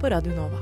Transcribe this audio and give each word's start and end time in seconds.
på 0.00 0.08
Radio 0.08 0.30
Nova. 0.30 0.58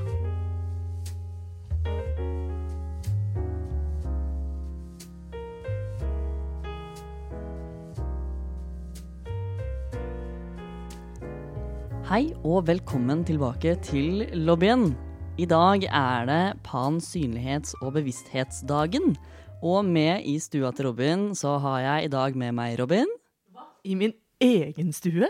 Hei 12.07 12.31
og 12.47 12.65
velkommen 12.71 13.27
tilbake 13.29 13.75
til 13.85 14.25
lobbyen. 14.33 14.95
I 15.37 15.45
dag 15.45 15.85
er 15.85 16.29
det 16.31 16.43
Pan 16.65 16.97
synlighets- 17.03 17.77
og 17.83 17.93
bevissthetsdagen. 17.99 19.17
Og 19.61 19.85
med 19.85 20.25
i 20.25 20.39
stua 20.41 20.71
til 20.73 20.89
Robin 20.89 21.35
så 21.35 21.59
har 21.61 21.81
jeg 21.85 22.05
i 22.05 22.13
dag 22.13 22.37
med 22.37 22.57
meg 22.57 22.81
Robin 22.81 23.09
I 23.85 23.95
min 23.95 24.13
egen 24.41 24.93
stue? 24.93 25.29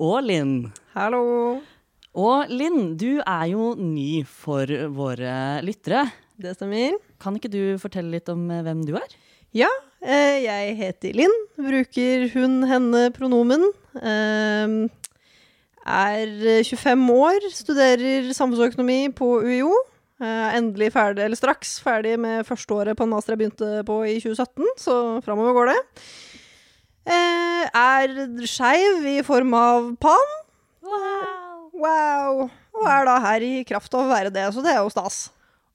og 0.00 0.24
Linn. 0.24 0.72
Hallo. 0.94 1.60
Og 2.18 2.50
Linn, 2.50 2.96
du 2.98 3.20
er 3.22 3.44
jo 3.52 3.74
ny 3.78 4.22
for 4.26 4.66
våre 4.96 5.60
lyttere. 5.62 6.08
Det 6.40 6.56
stemmer. 6.56 6.96
Kan 7.22 7.36
ikke 7.38 7.52
du 7.52 7.76
fortelle 7.78 8.16
litt 8.16 8.30
om 8.32 8.48
eh, 8.50 8.64
hvem 8.66 8.82
du 8.88 8.96
er? 8.98 9.12
Ja, 9.54 9.70
eh, 10.02 10.40
jeg 10.42 10.74
heter 10.80 11.14
Linn. 11.18 11.36
Bruker 11.60 12.26
hun, 12.34 12.64
henne, 12.66 13.04
pronomen. 13.14 13.68
Eh, 14.00 14.74
er 15.90 16.34
25 16.66 17.06
år, 17.14 17.46
studerer 17.54 18.32
samfunnsøkonomi 18.34 19.04
på 19.16 19.30
UiO. 19.46 19.70
Eh, 20.20 20.48
endelig 20.58 20.90
ferdig, 20.92 21.24
eller 21.24 21.38
straks 21.38 21.78
ferdig 21.80 22.18
med 22.20 22.42
førsteåret 22.48 22.98
på 22.98 23.06
en 23.06 23.14
master 23.14 23.32
jeg 23.36 23.40
begynte 23.44 23.84
på 23.88 24.02
i 24.04 24.18
2017, 24.20 24.74
så 24.82 24.96
framover 25.24 25.56
går 25.56 25.70
det. 25.72 25.78
Eh, 27.08 27.62
er 27.70 28.44
skeiv 28.50 29.06
i 29.14 29.20
form 29.24 29.54
av 29.56 29.94
pan. 30.02 30.36
Wow! 30.84 31.49
Wow. 31.80 32.46
Og 32.76 32.86
er 32.88 33.08
da 33.08 33.16
her 33.24 33.44
i 33.44 33.52
kraft 33.68 33.94
av 33.96 34.04
å 34.04 34.10
være 34.10 34.32
det, 34.34 34.44
så 34.52 34.64
det 34.64 34.74
er 34.74 34.82
jo 34.82 34.92
stas. 34.92 35.28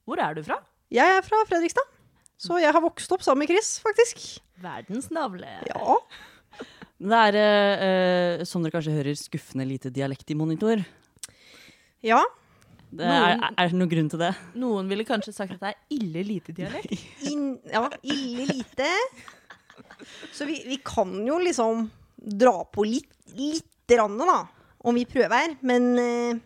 Hvor 0.06 0.20
er 0.22 0.36
du 0.36 0.44
fra? 0.46 0.60
Jeg 0.94 1.18
er 1.18 1.24
fra 1.26 1.42
Fredrikstad, 1.48 1.86
så 2.38 2.60
jeg 2.62 2.70
har 2.70 2.82
vokst 2.84 3.10
opp 3.14 3.24
sammen 3.26 3.42
med 3.42 3.50
Chris, 3.50 3.76
faktisk. 3.82 4.22
Verdens 4.62 5.10
navle. 5.14 5.50
Ja. 5.66 5.98
Det 6.96 7.22
er, 7.28 7.36
eh, 7.36 7.84
eh, 7.86 8.44
som 8.48 8.62
dere 8.62 8.76
kanskje 8.76 8.94
hører, 8.94 9.18
skuffende 9.18 9.66
lite 9.68 9.90
dialekt 9.92 10.30
i 10.30 10.38
monitor. 10.38 10.80
Ja. 12.06 12.22
Det 12.96 13.04
er, 13.04 13.42
er 13.50 13.68
det 13.68 13.76
noen 13.76 13.90
grunn 13.90 14.08
til 14.08 14.22
det? 14.22 14.30
Noen 14.56 14.88
ville 14.88 15.04
kanskje 15.04 15.34
sagt 15.34 15.56
at 15.58 15.64
det 15.64 15.72
er 15.74 15.98
ille 15.98 16.22
lite 16.24 16.54
dialekt. 16.56 16.94
Inn, 17.32 17.56
ja, 17.68 17.82
ille 18.06 18.46
lite. 18.48 18.88
Så 20.32 20.46
vi, 20.48 20.62
vi 20.70 20.78
kan 20.86 21.12
jo 21.26 21.40
liksom 21.42 21.88
dra 22.16 22.60
på 22.72 22.86
litt, 22.86 23.10
lite 23.34 23.98
grann, 23.98 24.16
da. 24.22 24.44
Om 24.86 24.94
vi 25.00 25.04
prøver. 25.10 25.56
Men 25.66 25.88
eh, 25.98 26.44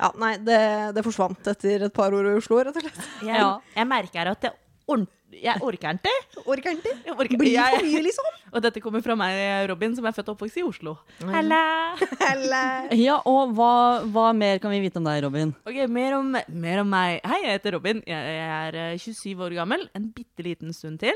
ja, 0.00 0.10
nei, 0.20 0.34
det, 0.44 0.58
det 0.96 1.04
forsvant 1.06 1.48
etter 1.54 1.86
et 1.88 1.94
par 1.96 2.12
år 2.16 2.28
i 2.32 2.36
Oslo, 2.40 2.60
rett 2.64 2.76
og 2.76 2.84
slett. 2.84 3.00
Ja. 3.26 3.54
jeg 3.76 3.88
merker 3.88 4.30
at 4.34 4.46
jeg, 4.48 4.54
ordent- 4.90 5.16
jeg 5.30 5.62
orker 5.62 5.94
ikke. 5.94 6.12
Orker 6.42 6.72
ikke. 6.74 6.92
Orker, 7.14 7.38
Blir 7.38 7.54
for 7.62 7.84
mye, 7.86 8.00
liksom. 8.02 8.28
og 8.54 8.64
dette 8.64 8.80
kommer 8.82 9.04
fra 9.04 9.14
meg, 9.16 9.38
Robin, 9.70 9.92
som 9.94 10.08
er 10.08 10.16
født 10.16 10.32
og 10.32 10.34
oppvokst 10.34 10.58
i 10.58 10.64
Oslo. 10.66 10.96
Halla! 11.30 11.60
Eller 12.32 12.90
Ja, 12.98 13.20
og 13.30 13.54
hva, 13.54 13.70
hva 14.10 14.26
mer 14.36 14.58
kan 14.60 14.74
vi 14.74 14.80
vite 14.82 14.98
om 14.98 15.06
deg, 15.06 15.20
Robin? 15.28 15.52
Ok, 15.70 15.78
mer 15.92 16.16
om, 16.18 16.34
mer 16.50 16.82
om 16.82 16.90
meg. 16.90 17.20
Hei, 17.30 17.38
jeg 17.46 17.60
heter 17.60 17.76
Robin. 17.78 18.02
Jeg, 18.10 18.34
jeg 18.40 18.56
er 18.58 18.80
eh, 18.88 18.96
27 18.98 19.46
år 19.46 19.56
gammel. 19.62 19.86
En 19.96 20.10
bitte 20.16 20.44
liten 20.48 20.74
stund 20.76 20.98
til. 21.04 21.14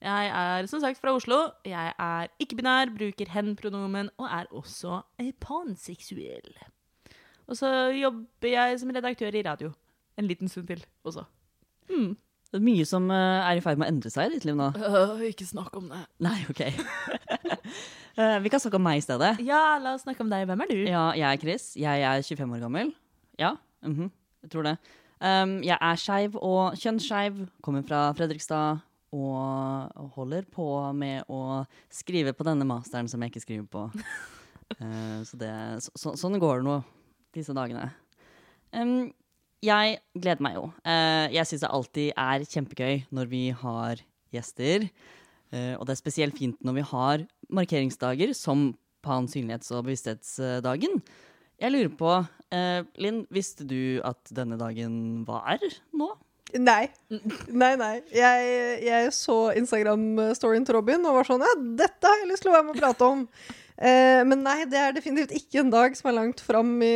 Jeg 0.00 0.28
er 0.32 0.66
som 0.70 0.80
sagt 0.80 1.00
fra 1.00 1.12
Oslo. 1.12 1.50
Jeg 1.68 1.92
er 1.92 2.30
ikke-binær, 2.40 2.88
bruker 2.96 3.28
hen-pronomen 3.34 4.08
og 4.16 4.28
er 4.32 4.48
også 4.48 5.02
panseksuell. 5.44 6.54
Og 7.50 7.58
så 7.58 7.68
jobber 7.92 8.48
jeg 8.48 8.80
som 8.80 8.92
redaktør 8.94 9.36
i 9.36 9.44
radio. 9.44 9.72
En 10.16 10.26
liten 10.26 10.48
stund 10.48 10.66
til 10.70 10.84
også. 11.04 11.26
Mm. 11.90 12.16
Det 12.50 12.58
er 12.58 12.64
mye 12.64 12.86
som 12.88 13.10
eh, 13.14 13.42
er 13.46 13.58
i 13.58 13.62
ferd 13.62 13.78
med 13.78 13.86
å 13.86 13.92
endre 13.92 14.10
seg 14.10 14.30
i 14.30 14.34
ditt 14.34 14.46
liv 14.48 14.56
nå. 14.58 14.70
Uh, 14.74 15.20
ikke 15.28 15.46
snakk 15.46 15.76
om 15.78 15.86
det. 15.92 16.00
Nei, 16.24 16.38
ok. 16.50 16.62
uh, 18.18 18.38
vi 18.42 18.50
kan 18.50 18.62
snakke 18.62 18.80
om 18.80 18.86
meg 18.88 19.02
i 19.02 19.04
stedet. 19.04 19.36
Ja, 19.46 19.76
la 19.82 19.94
oss 19.98 20.02
snakke 20.06 20.24
om 20.24 20.32
deg. 20.32 20.48
Hvem 20.48 20.64
er 20.64 20.72
du? 20.72 20.78
Ja, 20.88 21.04
jeg 21.14 21.28
er 21.28 21.44
Chris. 21.44 21.68
Jeg 21.78 22.02
er 22.08 22.24
25 22.24 22.56
år 22.56 22.64
gammel. 22.64 22.90
Ja, 23.38 23.52
mhm, 23.86 24.10
jeg 24.42 24.54
tror 24.54 24.66
det. 24.66 24.78
Um, 25.20 25.58
jeg 25.62 25.76
er 25.76 26.00
skeiv 26.00 26.40
og 26.40 26.80
kjønnsskeiv, 26.80 27.44
kommer 27.62 27.84
fra 27.86 28.08
Fredrikstad 28.16 28.80
og 29.10 30.10
holder 30.14 30.46
på 30.50 30.66
med 30.96 31.26
å 31.30 31.62
skrive 31.90 32.34
på 32.36 32.46
denne 32.46 32.66
masteren 32.68 33.08
som 33.10 33.22
jeg 33.22 33.32
ikke 33.32 33.42
skriver 33.42 33.66
på. 33.70 33.86
uh, 34.78 35.20
så 35.28 35.40
det, 35.40 35.54
så, 35.86 35.94
så, 35.98 36.14
sånn 36.18 36.38
går 36.40 36.60
det 36.60 36.68
nå 36.68 36.76
disse 37.34 37.54
dagene. 37.56 37.88
Um, 38.74 39.10
jeg 39.64 39.98
gleder 40.14 40.44
meg 40.46 40.58
jo. 40.58 40.68
Uh, 40.86 41.26
jeg 41.34 41.48
syns 41.48 41.64
det 41.64 41.72
alltid 41.74 42.12
er 42.14 42.46
kjempegøy 42.52 43.02
når 43.14 43.32
vi 43.32 43.42
har 43.62 44.04
gjester. 44.34 44.86
Uh, 45.50 45.74
og 45.74 45.88
det 45.88 45.96
er 45.96 46.02
spesielt 46.04 46.38
fint 46.38 46.60
når 46.62 46.78
vi 46.78 46.86
har 46.92 47.26
markeringsdager 47.50 48.34
som 48.38 48.70
Pan 49.00 49.24
synlighets- 49.32 49.72
og 49.72 49.86
bevissthetsdagen. 49.86 50.98
Jeg 51.60 51.72
lurer 51.72 51.92
på, 51.96 52.10
Linn, 53.00 53.22
visste 53.32 53.64
du 53.68 53.96
at 54.04 54.28
denne 54.36 54.58
dagen 54.60 55.22
var 55.24 55.62
nå? 55.96 56.10
Nei. 56.58 56.84
Nei, 57.48 57.72
nei. 57.78 57.94
Jeg, 58.14 58.52
jeg 58.86 59.14
så 59.14 59.38
Instagram-storyen 59.60 60.66
til 60.66 60.78
Robin 60.78 61.04
og 61.06 61.20
var 61.20 61.28
sånn 61.28 61.44
Ja, 61.44 61.54
dette 61.84 62.10
har 62.10 62.22
jeg 62.22 62.30
lyst 62.32 62.46
til 62.46 62.52
å 62.52 62.56
være 62.58 62.68
med 62.68 62.78
og 62.78 62.82
prate 62.82 63.10
om. 63.10 63.26
Eh, 63.80 64.20
men 64.28 64.42
nei, 64.44 64.66
det 64.68 64.76
er 64.76 64.92
definitivt 64.92 65.30
ikke 65.38 65.62
en 65.62 65.70
dag 65.72 65.94
som 65.96 66.10
er 66.10 66.16
langt 66.18 66.42
fram 66.44 66.74
i 66.84 66.92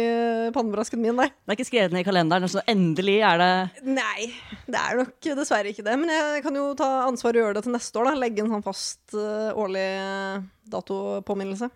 pannebrasken 0.52 1.00
min, 1.00 1.16
nei. 1.16 1.30
Det 1.32 1.54
er 1.54 1.56
ikke 1.56 1.68
skrevet 1.70 1.94
ned 1.96 2.04
i 2.04 2.08
kalenderen, 2.10 2.50
så 2.52 2.60
endelig 2.68 3.14
er 3.24 3.40
det 3.40 3.86
Nei, 3.88 4.26
det 4.68 4.82
er 4.82 5.00
nok 5.00 5.30
dessverre 5.38 5.72
ikke 5.72 5.86
det. 5.86 5.94
Men 6.02 6.12
jeg 6.12 6.42
kan 6.44 6.58
jo 6.60 6.66
ta 6.76 6.90
ansvar 7.06 7.32
og 7.32 7.40
gjøre 7.40 7.56
det 7.56 7.64
til 7.64 7.76
neste 7.76 8.02
år, 8.02 8.10
da. 8.10 8.20
Legge 8.20 8.44
en 8.44 8.52
sånn 8.52 8.66
fast 8.66 9.16
eh, 9.16 9.56
årlig 9.56 9.86
datopåminnelse. 10.74 11.70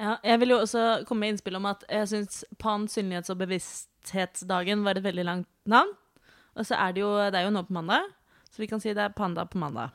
Ja, 0.00 0.16
jeg 0.24 0.40
vil 0.40 0.54
jo 0.54 0.62
også 0.62 0.86
komme 1.08 1.26
med 1.26 1.34
innspill 1.34 1.60
om 1.60 1.68
at 1.68 1.84
jeg 1.92 2.08
syns 2.14 2.40
Pan 2.60 2.88
synlighets- 2.88 3.32
og 3.32 3.40
bevissthetsdagen 3.44 4.88
var 4.88 4.96
et 4.96 5.04
veldig 5.04 5.28
langt 5.28 5.52
navn. 5.68 5.92
Og 6.56 6.66
så 6.66 6.78
er 6.80 6.96
det 6.96 7.04
jo 7.04 7.12
Det 7.30 7.40
er 7.40 7.46
jo 7.46 7.54
nå 7.54 7.62
på 7.68 7.76
mandag, 7.76 8.10
så 8.50 8.62
vi 8.62 8.68
kan 8.70 8.80
si 8.82 8.94
det 8.96 9.04
er 9.04 9.14
Panda 9.16 9.44
på 9.46 9.60
mandag. 9.60 9.94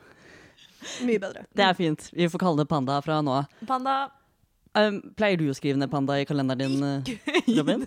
Mye 1.06 1.20
bedre. 1.22 1.44
Det 1.54 1.64
er 1.66 1.76
fint. 1.78 2.08
Vi 2.12 2.26
får 2.30 2.42
kalle 2.42 2.62
det 2.62 2.70
panda 2.70 2.96
fra 3.04 3.20
nå 3.22 3.38
av. 3.42 3.62
Panda 3.66 4.00
Um, 4.72 5.02
pleier 5.20 5.36
du 5.36 5.50
å 5.52 5.54
skrive 5.56 5.76
ned 5.76 5.90
panda 5.92 6.14
i 6.16 6.24
kalenderen 6.24 6.72
din, 6.72 6.80
eh, 7.12 7.52
Robin? 7.58 7.82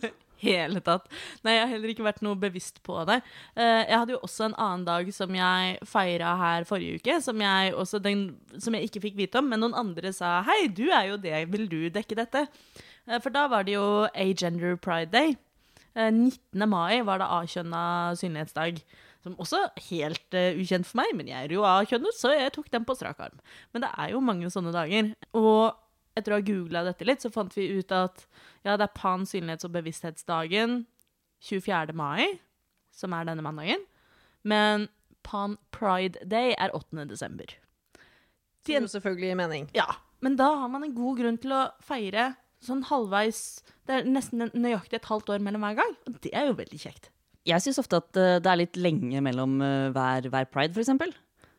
hele 0.45 0.81
tatt. 0.85 1.07
Nei, 1.41 1.55
jeg 1.55 1.63
har 1.63 1.71
heller 1.71 1.91
ikke 1.93 2.05
vært 2.05 2.21
noe 2.25 2.37
bevisst 2.37 2.81
på 2.85 2.99
det. 3.09 3.19
Eh, 3.55 3.87
jeg 3.87 3.97
hadde 3.97 4.13
jo 4.13 4.19
også 4.27 4.49
en 4.49 4.57
annen 4.61 4.83
dag 4.85 5.09
som 5.15 5.33
jeg 5.33 5.79
feira 5.89 6.35
her 6.37 6.67
forrige 6.69 6.99
uke, 6.99 7.15
som 7.25 7.41
jeg, 7.41 7.73
også 7.73 8.01
den, 8.03 8.25
som 8.61 8.77
jeg 8.77 8.89
ikke 8.89 9.01
fikk 9.07 9.17
vite 9.17 9.41
om, 9.41 9.49
men 9.49 9.63
noen 9.63 9.77
andre 9.79 10.11
sa 10.13 10.37
hei, 10.45 10.65
du 10.67 10.85
er 10.91 11.09
jo 11.13 11.17
det, 11.23 11.39
vil 11.53 11.65
du 11.71 11.79
dekke 11.95 12.19
dette? 12.19 12.45
Eh, 13.07 13.17
for 13.17 13.33
da 13.33 13.47
var 13.49 13.65
det 13.65 13.77
jo 13.77 13.87
Agender 14.13 14.77
Pride 14.77 15.09
Day. 15.15 15.33
Eh, 15.95 16.11
19. 16.11 16.67
mai 16.69 17.01
var 17.07 17.21
det 17.21 17.31
A-kjønna 17.31 17.83
synlighetsdag. 18.19 18.81
Som 19.25 19.37
også 19.41 19.57
helt 19.87 20.35
uh, 20.37 20.53
ukjent 20.53 20.85
for 20.85 20.99
meg, 20.99 21.15
men 21.17 21.31
jeg 21.31 21.47
er 21.47 21.53
jo 21.55 21.63
A-kjønnet, 21.65 22.13
så 22.13 22.29
jeg 22.35 22.51
tok 22.53 22.67
den 22.69 22.83
på 22.85 22.93
strak 22.93 23.23
arm. 23.25 23.39
Men 23.73 23.81
det 23.81 23.89
er 23.97 24.11
jo 24.13 24.21
mange 24.21 24.51
sånne 24.53 24.73
dager. 24.75 25.15
Og 25.33 25.73
etter 26.15 26.35
å 26.35 26.37
ha 26.37 26.45
googla 26.45 26.83
dette 26.85 27.07
litt, 27.07 27.25
så 27.25 27.31
fant 27.33 27.55
vi 27.57 27.71
ut 27.79 27.89
at 27.95 28.27
ja, 28.61 28.75
det 28.75 28.85
er 28.85 28.93
Pan 28.93 29.25
synlighets- 29.25 29.65
og 29.65 29.73
bevissthetsdagen 29.73 30.83
24. 31.41 31.95
mai, 31.97 32.37
som 32.93 33.17
er 33.17 33.25
denne 33.25 33.43
mandagen. 33.45 33.81
Men 34.45 34.87
Pan 35.25 35.57
Pride 35.73 36.21
Day 36.21 36.53
er 36.53 36.75
8. 36.77 37.07
desember. 37.09 37.49
Det 38.65 38.75
gir 38.75 38.85
jo 38.85 38.93
selvfølgelig 38.93 39.37
mening. 39.41 39.69
Ja, 39.73 39.89
men 40.21 40.37
da 40.37 40.51
har 40.61 40.69
man 40.69 40.85
en 40.85 40.95
god 40.95 41.19
grunn 41.19 41.41
til 41.41 41.53
å 41.53 41.65
feire 41.85 42.35
sånn 42.67 42.85
halvveis 42.89 43.41
Det 43.85 43.99
er 43.99 44.07
nesten 44.09 44.47
nøyaktig 44.53 44.97
et 44.97 45.11
halvt 45.11 45.29
år 45.35 45.43
mellom 45.45 45.61
hver 45.65 45.77
gang, 45.77 45.93
og 46.09 46.17
det 46.23 46.31
er 46.33 46.49
jo 46.49 46.57
veldig 46.57 46.79
kjekt. 46.81 47.11
Jeg 47.45 47.61
syns 47.61 47.77
ofte 47.77 47.99
at 48.01 48.17
eh, 48.17 48.39
det 48.41 48.49
er 48.49 48.57
litt 48.63 48.79
lenge 48.81 49.21
mellom 49.21 49.59
eh, 49.61 49.91
hver, 49.93 50.25
hver 50.33 50.47
pride, 50.49 50.73
for 50.73 50.81
eksempel. 50.81 51.13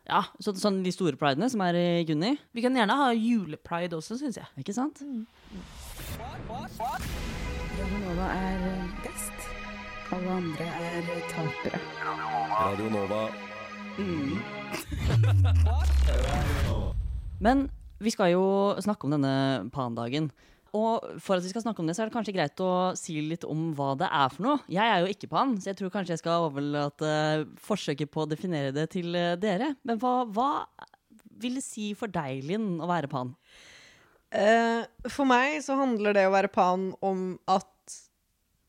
Ja, 0.06 0.20
Så, 0.42 0.52
sånn 0.58 0.82
de 0.84 0.92
store 0.94 1.16
pridene 1.18 1.48
som 1.50 1.60
er 1.66 1.74
i 1.78 2.04
juni. 2.06 2.38
vi 2.54 2.62
kan 2.62 2.76
gjerne 2.78 2.94
ha 2.98 3.06
julepride 3.14 3.96
også, 3.98 4.16
syns 4.18 4.36
jeg. 4.38 4.46
Ikke 4.62 4.74
sant? 4.74 5.02
Radio 7.76 7.98
Nova 8.02 8.26
er 8.34 8.58
best. 9.02 9.38
Alle 10.14 10.30
andre 10.30 10.66
er 10.66 11.02
tapere. 11.32 11.80
Radio 12.54 12.90
Nova. 12.94 13.22
Men 17.46 17.56
vi 17.98 18.10
skal 18.12 18.30
jo 18.34 18.44
snakke 18.84 19.04
om 19.08 19.12
denne 19.16 19.34
pandagen. 19.74 20.30
Og 20.76 21.20
for 21.22 21.38
at 21.38 21.44
vi 21.44 21.52
skal 21.52 21.64
snakke 21.64 21.80
om 21.82 21.88
det, 21.88 21.94
så 21.96 22.04
er 22.04 22.10
det 22.10 22.16
kanskje 22.16 22.34
greit 22.36 22.60
å 22.64 22.72
si 22.98 23.16
litt 23.24 23.46
om 23.48 23.70
hva 23.76 23.94
det 24.00 24.08
er 24.10 24.32
for 24.34 24.46
noe. 24.46 24.58
Jeg 24.72 24.84
er 24.84 25.04
jo 25.04 25.12
ikke 25.12 25.30
pan, 25.32 25.54
så 25.60 25.70
jeg 25.70 25.78
tror 25.80 25.94
kanskje 25.94 26.16
jeg 26.16 26.22
skal 26.24 26.48
overlate 26.50 27.12
forsøket 27.64 28.12
på 28.12 28.24
å 28.24 28.28
definere 28.30 28.74
det 28.76 28.90
til 28.96 29.16
eh, 29.16 29.36
dere. 29.40 29.72
Men 29.88 30.02
hva, 30.02 30.18
hva 30.28 30.50
vil 31.40 31.58
det 31.58 31.64
si 31.64 31.92
for 31.98 32.12
deg, 32.12 32.44
Linn, 32.48 32.76
å 32.82 32.90
være 32.90 33.10
pan? 33.12 33.32
Eh, 34.36 34.82
for 35.08 35.28
meg 35.28 35.60
så 35.64 35.78
handler 35.78 36.16
det 36.16 36.26
å 36.28 36.34
være 36.34 36.52
pan 36.52 36.90
om 37.04 37.28
at 37.48 37.72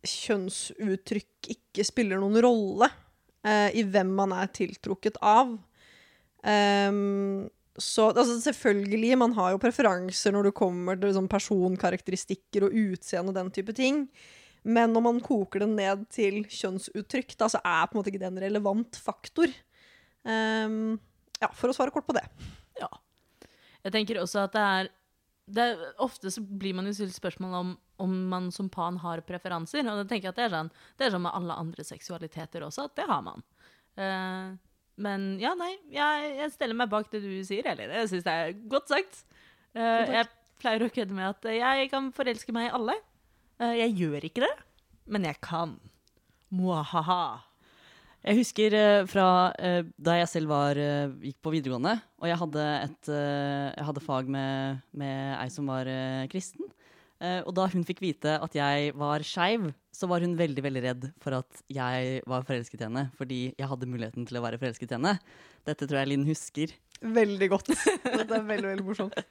kjønnsuttrykk 0.08 1.50
ikke 1.52 1.86
spiller 1.88 2.22
noen 2.22 2.40
rolle 2.46 2.90
eh, 3.44 3.74
i 3.76 3.84
hvem 3.84 4.14
man 4.20 4.36
er 4.38 4.52
tiltrukket 4.54 5.20
av. 5.26 5.58
Ehm, 6.48 7.50
så 7.78 8.08
altså, 8.10 8.40
selvfølgelig, 8.42 9.18
man 9.22 9.36
har 9.38 9.54
jo 9.54 9.62
preferanser 9.62 10.34
når 10.34 10.50
det 10.50 10.58
kommer 10.58 10.98
til 10.98 11.12
liksom, 11.12 11.30
personkarakteristikker 11.32 12.68
og 12.68 12.76
utseende 12.76 13.34
og 13.34 13.38
den 13.38 13.52
type 13.54 13.76
ting. 13.78 14.06
Men 14.68 14.92
når 14.96 15.04
man 15.06 15.24
koker 15.24 15.64
det 15.64 15.70
ned 15.72 16.06
til 16.12 16.42
kjønnsuttrykk, 16.50 17.36
da, 17.40 17.50
så 17.54 17.62
er 17.62 17.88
på 17.88 17.96
en 17.96 18.02
måte 18.02 18.12
ikke 18.12 18.24
det 18.24 18.32
en 18.32 18.44
relevant 18.44 19.00
faktor. 19.00 19.54
Um, 20.28 20.98
ja, 21.40 21.52
for 21.56 21.72
å 21.72 21.76
svare 21.78 21.94
kort 21.94 22.08
på 22.10 22.18
det. 22.18 22.26
Ja. 22.82 22.90
Jeg 23.86 23.94
tenker 23.96 24.20
også 24.20 24.44
at 24.48 24.58
det 24.58 24.64
er, 24.64 24.90
det 25.48 25.68
er 25.70 25.86
Ofte 26.04 26.34
så 26.34 26.42
blir 26.44 26.76
man 26.76 26.90
jo 26.90 26.98
stilt 26.98 27.16
spørsmål 27.16 27.60
om 27.62 27.76
om 27.98 28.28
man 28.30 28.52
som 28.52 28.70
pan 28.70 28.98
har 29.02 29.22
preferanser. 29.26 29.86
Og 29.90 30.02
da 30.02 30.06
tenker 30.06 30.30
jeg 30.30 30.36
at 30.36 30.40
det 30.40 30.46
er 30.48 30.54
sånn, 30.54 30.72
det 30.98 31.08
er 31.08 31.14
sånn 31.16 31.26
med 31.26 31.34
alle 31.38 31.58
andre 31.64 31.86
seksualiteter 31.88 32.66
også, 32.68 32.88
at 32.88 32.98
det 33.00 33.08
har 33.10 33.24
man. 33.26 33.46
Eh, 33.98 34.52
men 34.98 35.36
ja, 35.42 35.54
nei, 35.58 35.76
jeg, 35.94 36.30
jeg 36.40 36.54
steller 36.56 36.78
meg 36.78 36.90
bak 36.90 37.10
det 37.14 37.22
du 37.22 37.30
sier, 37.46 37.68
Elin. 37.70 37.94
Jeg 38.00 38.10
syns 38.12 38.26
det 38.26 38.34
er 38.34 38.56
godt 38.70 38.90
sagt. 38.90 39.20
Uh, 39.78 40.06
jeg 40.10 40.26
pleier 40.58 40.86
å 40.86 40.94
kødde 40.94 41.18
med 41.18 41.30
at 41.30 41.50
jeg 41.54 41.92
kan 41.92 42.10
forelske 42.16 42.56
meg 42.56 42.70
i 42.70 42.74
alle. 42.74 42.98
Uh, 43.62 43.76
jeg 43.78 43.94
gjør 44.00 44.26
ikke 44.26 44.46
det, 44.46 44.56
men 45.14 45.28
jeg 45.30 45.38
kan. 45.46 45.76
Mwahaha. 46.54 47.44
Jeg 48.28 48.40
husker 48.42 48.74
eh, 48.76 49.06
fra 49.08 49.54
da 49.56 50.14
jeg 50.18 50.28
selv 50.28 50.50
var, 50.52 50.76
gikk 51.22 51.38
på 51.46 51.52
videregående, 51.54 51.94
og 52.20 52.26
jeg 52.28 52.40
hadde 52.42 52.64
et 52.82 53.10
jeg 53.12 53.86
hadde 53.88 54.04
fag 54.04 54.32
med, 54.34 54.82
med 55.00 55.36
ei 55.38 55.46
som 55.54 55.70
var 55.70 55.88
kristen. 56.34 56.66
Eh, 57.18 57.40
og 57.42 57.54
da 57.58 57.66
hun 57.72 57.86
fikk 57.88 58.04
vite 58.04 58.36
at 58.38 58.56
jeg 58.58 58.92
var 58.98 59.24
skeiv, 59.26 59.72
så 59.96 60.10
var 60.10 60.22
hun 60.22 60.36
veldig 60.38 60.64
veldig 60.66 60.84
redd 60.84 61.08
for 61.24 61.40
at 61.40 61.64
jeg 61.74 62.20
var 62.30 62.46
forelsket 62.46 62.84
i 62.84 62.86
henne, 62.86 63.08
fordi 63.18 63.40
jeg 63.58 63.70
hadde 63.72 63.90
muligheten 63.90 64.28
til 64.30 64.38
å 64.38 64.44
være 64.44 64.60
forelsket 64.62 64.94
i 64.94 64.98
henne. 65.00 65.16
Dette 65.66 65.88
tror 65.88 66.04
jeg 66.04 66.12
Linn 66.12 66.28
husker. 66.28 66.76
Veldig 67.02 67.50
godt. 67.54 67.74
Dette 67.74 68.28
er 68.28 68.46
veldig, 68.54 68.72
veldig 68.76 68.88
morsomt. 68.88 69.18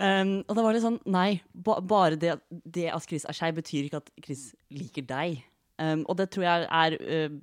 Um, 0.00 0.38
og 0.48 0.54
da 0.56 0.62
var 0.64 0.72
det 0.72 0.80
sånn 0.80 0.94
Nei, 1.12 1.42
ba 1.52 1.74
bare 1.84 2.16
det, 2.16 2.30
det 2.48 2.86
at 2.88 3.04
Chris 3.04 3.26
er 3.28 3.36
skeiv, 3.36 3.58
betyr 3.58 3.84
ikke 3.84 3.98
at 4.00 4.06
Chris 4.24 4.46
liker 4.72 5.04
deg. 5.04 5.42
Um, 5.76 6.06
og 6.08 6.16
det 6.16 6.30
tror 6.32 6.46
jeg 6.46 6.64
er 6.64 6.96
uh, 6.96 7.34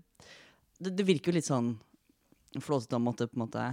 det, 0.81 0.93
det 0.97 1.05
virker 1.05 1.29
jo 1.29 1.35
litt 1.37 1.45
sånn 1.45 1.75
flåsete 2.57 2.97
å 2.97 3.03
måtte 3.03 3.27
på 3.29 3.37
en 3.37 3.43
måte 3.43 3.67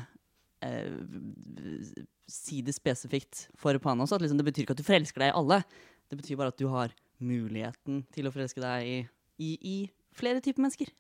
uh, 0.69 2.05
si 2.29 2.61
det 2.67 2.77
spesifikt 2.77 3.47
for 3.57 3.81
Pana 3.81 4.05
også. 4.05 4.19
At 4.19 4.27
liksom, 4.27 4.43
det 4.43 4.49
betyr 4.51 4.67
ikke 4.67 4.77
at 4.77 4.83
du 4.83 4.87
forelsker 4.87 5.25
deg 5.25 5.33
i 5.33 5.39
alle. 5.41 5.63
Det 6.11 6.19
betyr 6.21 6.39
bare 6.41 6.53
at 6.55 6.61
du 6.61 6.69
har 6.73 6.95
muligheten 7.25 8.03
til 8.15 8.29
å 8.29 8.35
forelske 8.35 8.63
deg 8.63 8.89
i, 8.89 8.99
i, 9.39 9.51
i 9.61 9.77
flere 10.17 10.43
typer 10.45 10.65
mennesker. 10.65 10.91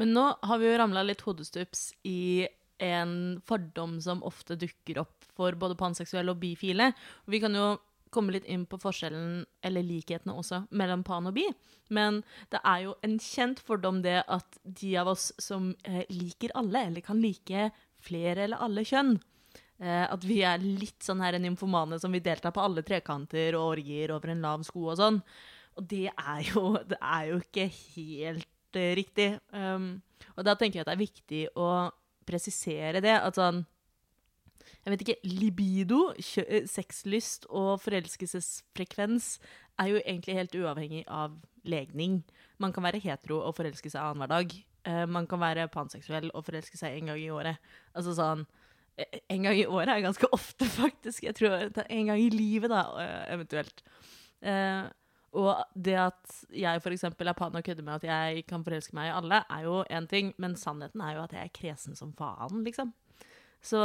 Men 0.00 0.14
nå 0.16 0.24
har 0.42 0.60
vi 0.60 0.68
jo 0.70 0.80
ramla 0.80 1.04
litt 1.04 1.22
hodestups 1.26 1.90
i 2.08 2.48
en 2.82 3.40
fordom 3.46 3.98
som 4.02 4.24
ofte 4.26 4.56
dukker 4.58 5.02
opp 5.04 5.26
for 5.36 5.54
både 5.58 5.78
panseksuelle 5.78 6.32
og 6.32 6.40
bifile. 6.42 6.90
Vi 7.30 7.40
kan 7.42 7.54
jo 7.56 7.76
komme 8.12 8.34
litt 8.34 8.48
inn 8.50 8.66
på 8.68 8.76
forskjellen, 8.80 9.44
eller 9.64 9.86
likhetene 9.86 10.34
også, 10.36 10.66
mellom 10.76 11.04
pan 11.06 11.30
og 11.30 11.36
bi. 11.36 11.46
Men 11.92 12.20
det 12.52 12.60
er 12.60 12.84
jo 12.86 12.96
en 13.06 13.16
kjent 13.22 13.62
fordom 13.64 14.02
det 14.04 14.18
at 14.26 14.58
de 14.64 14.92
av 15.00 15.14
oss 15.14 15.30
som 15.40 15.70
eh, 15.88 16.04
liker 16.12 16.52
alle, 16.58 16.88
eller 16.90 17.04
kan 17.04 17.22
like 17.22 17.70
flere 18.02 18.44
eller 18.44 18.60
alle 18.60 18.84
kjønn, 18.84 19.16
at 19.80 20.22
vi 20.22 20.36
er 20.46 20.62
litt 20.62 21.02
sånn 21.02 21.22
her 21.24 21.34
nymfomane 21.42 21.96
som 21.98 22.12
vil 22.14 22.22
delta 22.22 22.52
på 22.54 22.62
alle 22.62 22.84
trekanter 22.86 23.56
og 23.58 23.78
orgier 23.78 24.12
over 24.14 24.30
en 24.30 24.44
lav 24.44 24.62
sko 24.66 24.84
og 24.92 24.98
sånn. 25.00 25.18
Og 25.78 25.88
det 25.88 26.08
er 26.10 26.40
jo, 26.50 26.64
det 26.90 26.98
er 27.00 27.28
jo 27.32 27.40
ikke 27.42 27.68
helt 27.72 28.78
uh, 28.78 28.88
riktig. 28.98 29.28
Um, 29.50 30.00
og 30.36 30.46
da 30.46 30.56
tenker 30.58 30.80
jeg 30.80 30.86
at 30.86 30.92
det 30.92 30.96
er 30.96 31.04
viktig 31.04 31.44
å 31.58 31.68
presisere 32.28 33.02
det. 33.04 33.14
At 33.18 33.38
sånn 33.40 33.64
Jeg 34.82 34.92
vet 34.92 35.02
ikke 35.02 35.26
Libido, 35.26 36.00
eh, 36.14 36.64
sexlyst 36.70 37.48
og 37.50 37.80
forelskelsesfrekvens 37.82 39.36
er 39.82 39.90
jo 39.90 40.00
egentlig 40.02 40.36
helt 40.38 40.54
uavhengig 40.54 41.02
av 41.06 41.34
legning. 41.66 42.20
Man 42.62 42.74
kan 42.74 42.86
være 42.86 43.02
hetero 43.02 43.40
og 43.42 43.56
forelske 43.58 43.90
seg 43.90 44.02
annenhver 44.02 44.30
dag. 44.30 44.54
Uh, 44.86 45.06
man 45.06 45.26
kan 45.30 45.42
være 45.42 45.68
panseksuell 45.70 46.30
og 46.34 46.46
forelske 46.46 46.78
seg 46.78 46.98
en 46.98 47.12
gang 47.12 47.20
i 47.22 47.30
året. 47.30 47.58
Altså 47.94 48.14
sånn 48.18 48.42
eh, 48.46 48.61
En 49.32 49.46
gang 49.46 49.56
i 49.56 49.66
året 49.66 49.88
er 49.88 50.02
ganske 50.04 50.28
ofte, 50.36 50.68
faktisk. 50.82 51.24
Jeg 51.24 51.36
tror 51.38 51.70
En 51.88 52.10
gang 52.10 52.18
i 52.20 52.32
livet, 52.32 52.70
da, 52.72 52.82
eh, 53.02 53.22
eventuelt. 53.34 53.84
Eh, 54.42 54.84
og 55.32 55.62
det 55.72 55.94
at 55.96 56.34
jeg 56.52 56.82
for 56.84 56.92
eksempel 56.92 57.30
er 57.30 57.36
pan 57.36 57.54
og 57.56 57.64
kødder 57.64 57.86
med 57.86 58.02
at 58.02 58.04
jeg 58.04 58.42
kan 58.50 58.64
forelske 58.66 58.92
meg 58.96 59.08
i 59.08 59.14
alle, 59.16 59.38
er 59.48 59.62
jo 59.64 59.78
én 59.88 60.08
ting, 60.10 60.34
men 60.36 60.58
sannheten 60.60 61.00
er 61.00 61.16
jo 61.16 61.22
at 61.22 61.32
jeg 61.32 61.48
er 61.48 61.54
kresen 61.56 61.96
som 61.96 62.12
faen, 62.18 62.60
liksom. 62.66 62.92
Så 63.64 63.80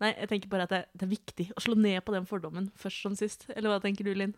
nei, 0.00 0.14
jeg 0.14 0.30
tenker 0.30 0.52
bare 0.52 0.64
at 0.64 0.72
det, 0.72 0.80
det 0.96 1.04
er 1.04 1.12
viktig 1.12 1.46
å 1.52 1.64
slå 1.66 1.76
ned 1.76 2.00
på 2.06 2.14
den 2.16 2.28
fordommen 2.28 2.70
først 2.80 3.04
som 3.04 3.18
sist. 3.18 3.44
Eller 3.52 3.74
hva 3.74 3.80
tenker 3.82 4.08
du, 4.08 4.14
Linn? 4.16 4.32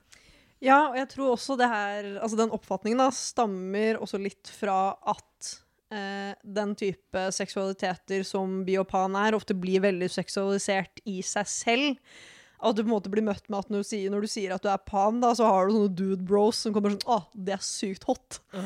Ja, 0.63 0.89
og 0.91 0.99
jeg 0.99 1.09
tror 1.11 1.33
også 1.33 1.57
det 1.59 1.67
her 1.67 2.07
Altså 2.23 2.39
den 2.39 2.53
oppfatningen 2.55 3.01
da 3.03 3.09
stammer 3.11 3.99
også 3.99 4.21
litt 4.23 4.47
fra 4.55 4.95
at 5.11 5.55
eh, 5.93 6.35
den 6.43 6.77
type 6.79 7.27
seksualiteter 7.37 8.25
som 8.27 8.63
biopan 8.67 9.17
er, 9.21 9.37
ofte 9.37 9.57
blir 9.57 9.85
veldig 9.85 10.09
seksualisert 10.13 11.03
i 11.09 11.21
seg 11.27 11.51
selv. 11.51 12.15
At 12.63 12.77
du 12.79 12.85
på 12.85 12.87
en 12.87 12.95
måte 12.95 13.11
blir 13.11 13.25
møtt 13.27 13.49
med 13.51 13.59
at 13.59 13.73
når 13.75 13.83
du 13.83 13.89
sier, 13.89 14.11
når 14.13 14.25
du 14.25 14.31
sier 14.31 14.55
at 14.55 14.63
du 14.63 14.69
er 14.71 14.83
pan, 14.87 15.19
da, 15.23 15.33
så 15.35 15.49
har 15.51 15.67
du 15.67 15.75
sånne 15.75 15.95
dude 15.99 16.23
bros 16.27 16.61
som 16.63 16.75
kommer 16.75 16.95
sånn 16.95 17.09
Å, 17.11 17.19
det 17.35 17.57
er 17.57 17.65
sykt 17.67 18.07
hot. 18.09 18.39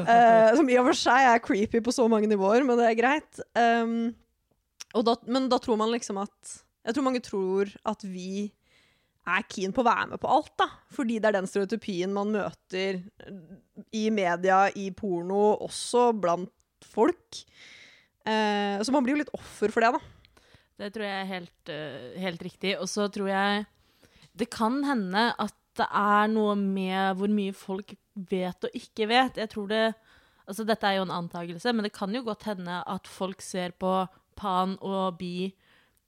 Eh, 0.00 0.50
som 0.56 0.68
i 0.68 0.76
og 0.80 0.90
for 0.90 0.98
seg 0.98 1.26
er 1.30 1.42
creepy 1.42 1.80
på 1.84 1.92
så 1.94 2.06
mange 2.10 2.28
nivåer, 2.28 2.64
men 2.66 2.78
det 2.78 2.90
er 2.90 2.98
greit. 2.98 3.40
Um, 3.56 4.12
og 4.96 5.06
da, 5.06 5.16
men 5.30 5.48
da 5.50 5.60
tror 5.62 5.78
man 5.78 5.92
liksom 5.92 6.18
at 6.20 6.56
Jeg 6.86 6.96
tror 6.96 7.04
mange 7.06 7.22
tror 7.22 7.70
at 7.86 8.02
vi 8.04 8.50
er 9.28 9.44
keen 9.52 9.72
på 9.74 9.82
å 9.82 9.88
være 9.88 10.08
med 10.12 10.20
på 10.22 10.30
alt, 10.32 10.52
da. 10.58 10.66
Fordi 10.92 11.18
det 11.20 11.30
er 11.30 11.38
den 11.38 11.48
stereotypien 11.48 12.12
man 12.12 12.32
møter 12.34 13.02
i 13.96 14.06
media, 14.12 14.64
i 14.74 14.88
porno, 14.96 15.58
også 15.66 16.10
blant 16.16 16.50
folk. 16.86 17.42
Eh, 18.24 18.80
så 18.82 18.94
man 18.94 19.04
blir 19.04 19.16
jo 19.16 19.22
litt 19.22 19.34
offer 19.36 19.72
for 19.72 19.84
det, 19.84 19.92
da. 19.96 20.44
Det 20.80 20.92
tror 20.94 21.04
jeg 21.04 21.20
er 21.20 21.32
helt, 21.34 21.72
eh, 21.72 22.20
helt 22.22 22.42
riktig. 22.42 22.76
Og 22.80 22.88
så 22.88 23.08
tror 23.12 23.28
jeg 23.28 23.66
det 24.36 24.50
kan 24.52 24.82
hende 24.86 25.34
at 25.38 25.56
det 25.78 25.86
er 25.86 26.30
noe 26.32 26.54
med 26.58 27.16
hvor 27.18 27.30
mye 27.32 27.54
folk 27.56 27.94
vet 28.30 28.64
og 28.66 28.76
ikke 28.76 29.08
vet. 29.10 29.40
Jeg 29.40 29.52
tror 29.52 29.68
det 29.68 29.84
Altså, 30.50 30.64
dette 30.66 30.82
er 30.82 30.96
jo 30.96 31.04
en 31.04 31.12
antakelse, 31.14 31.70
men 31.70 31.86
det 31.86 31.92
kan 31.94 32.10
jo 32.10 32.24
godt 32.26 32.42
hende 32.48 32.80
at 32.82 33.06
folk 33.06 33.38
ser 33.38 33.70
på 33.78 34.08
pan 34.34 34.72
og 34.82 35.20
bi 35.20 35.52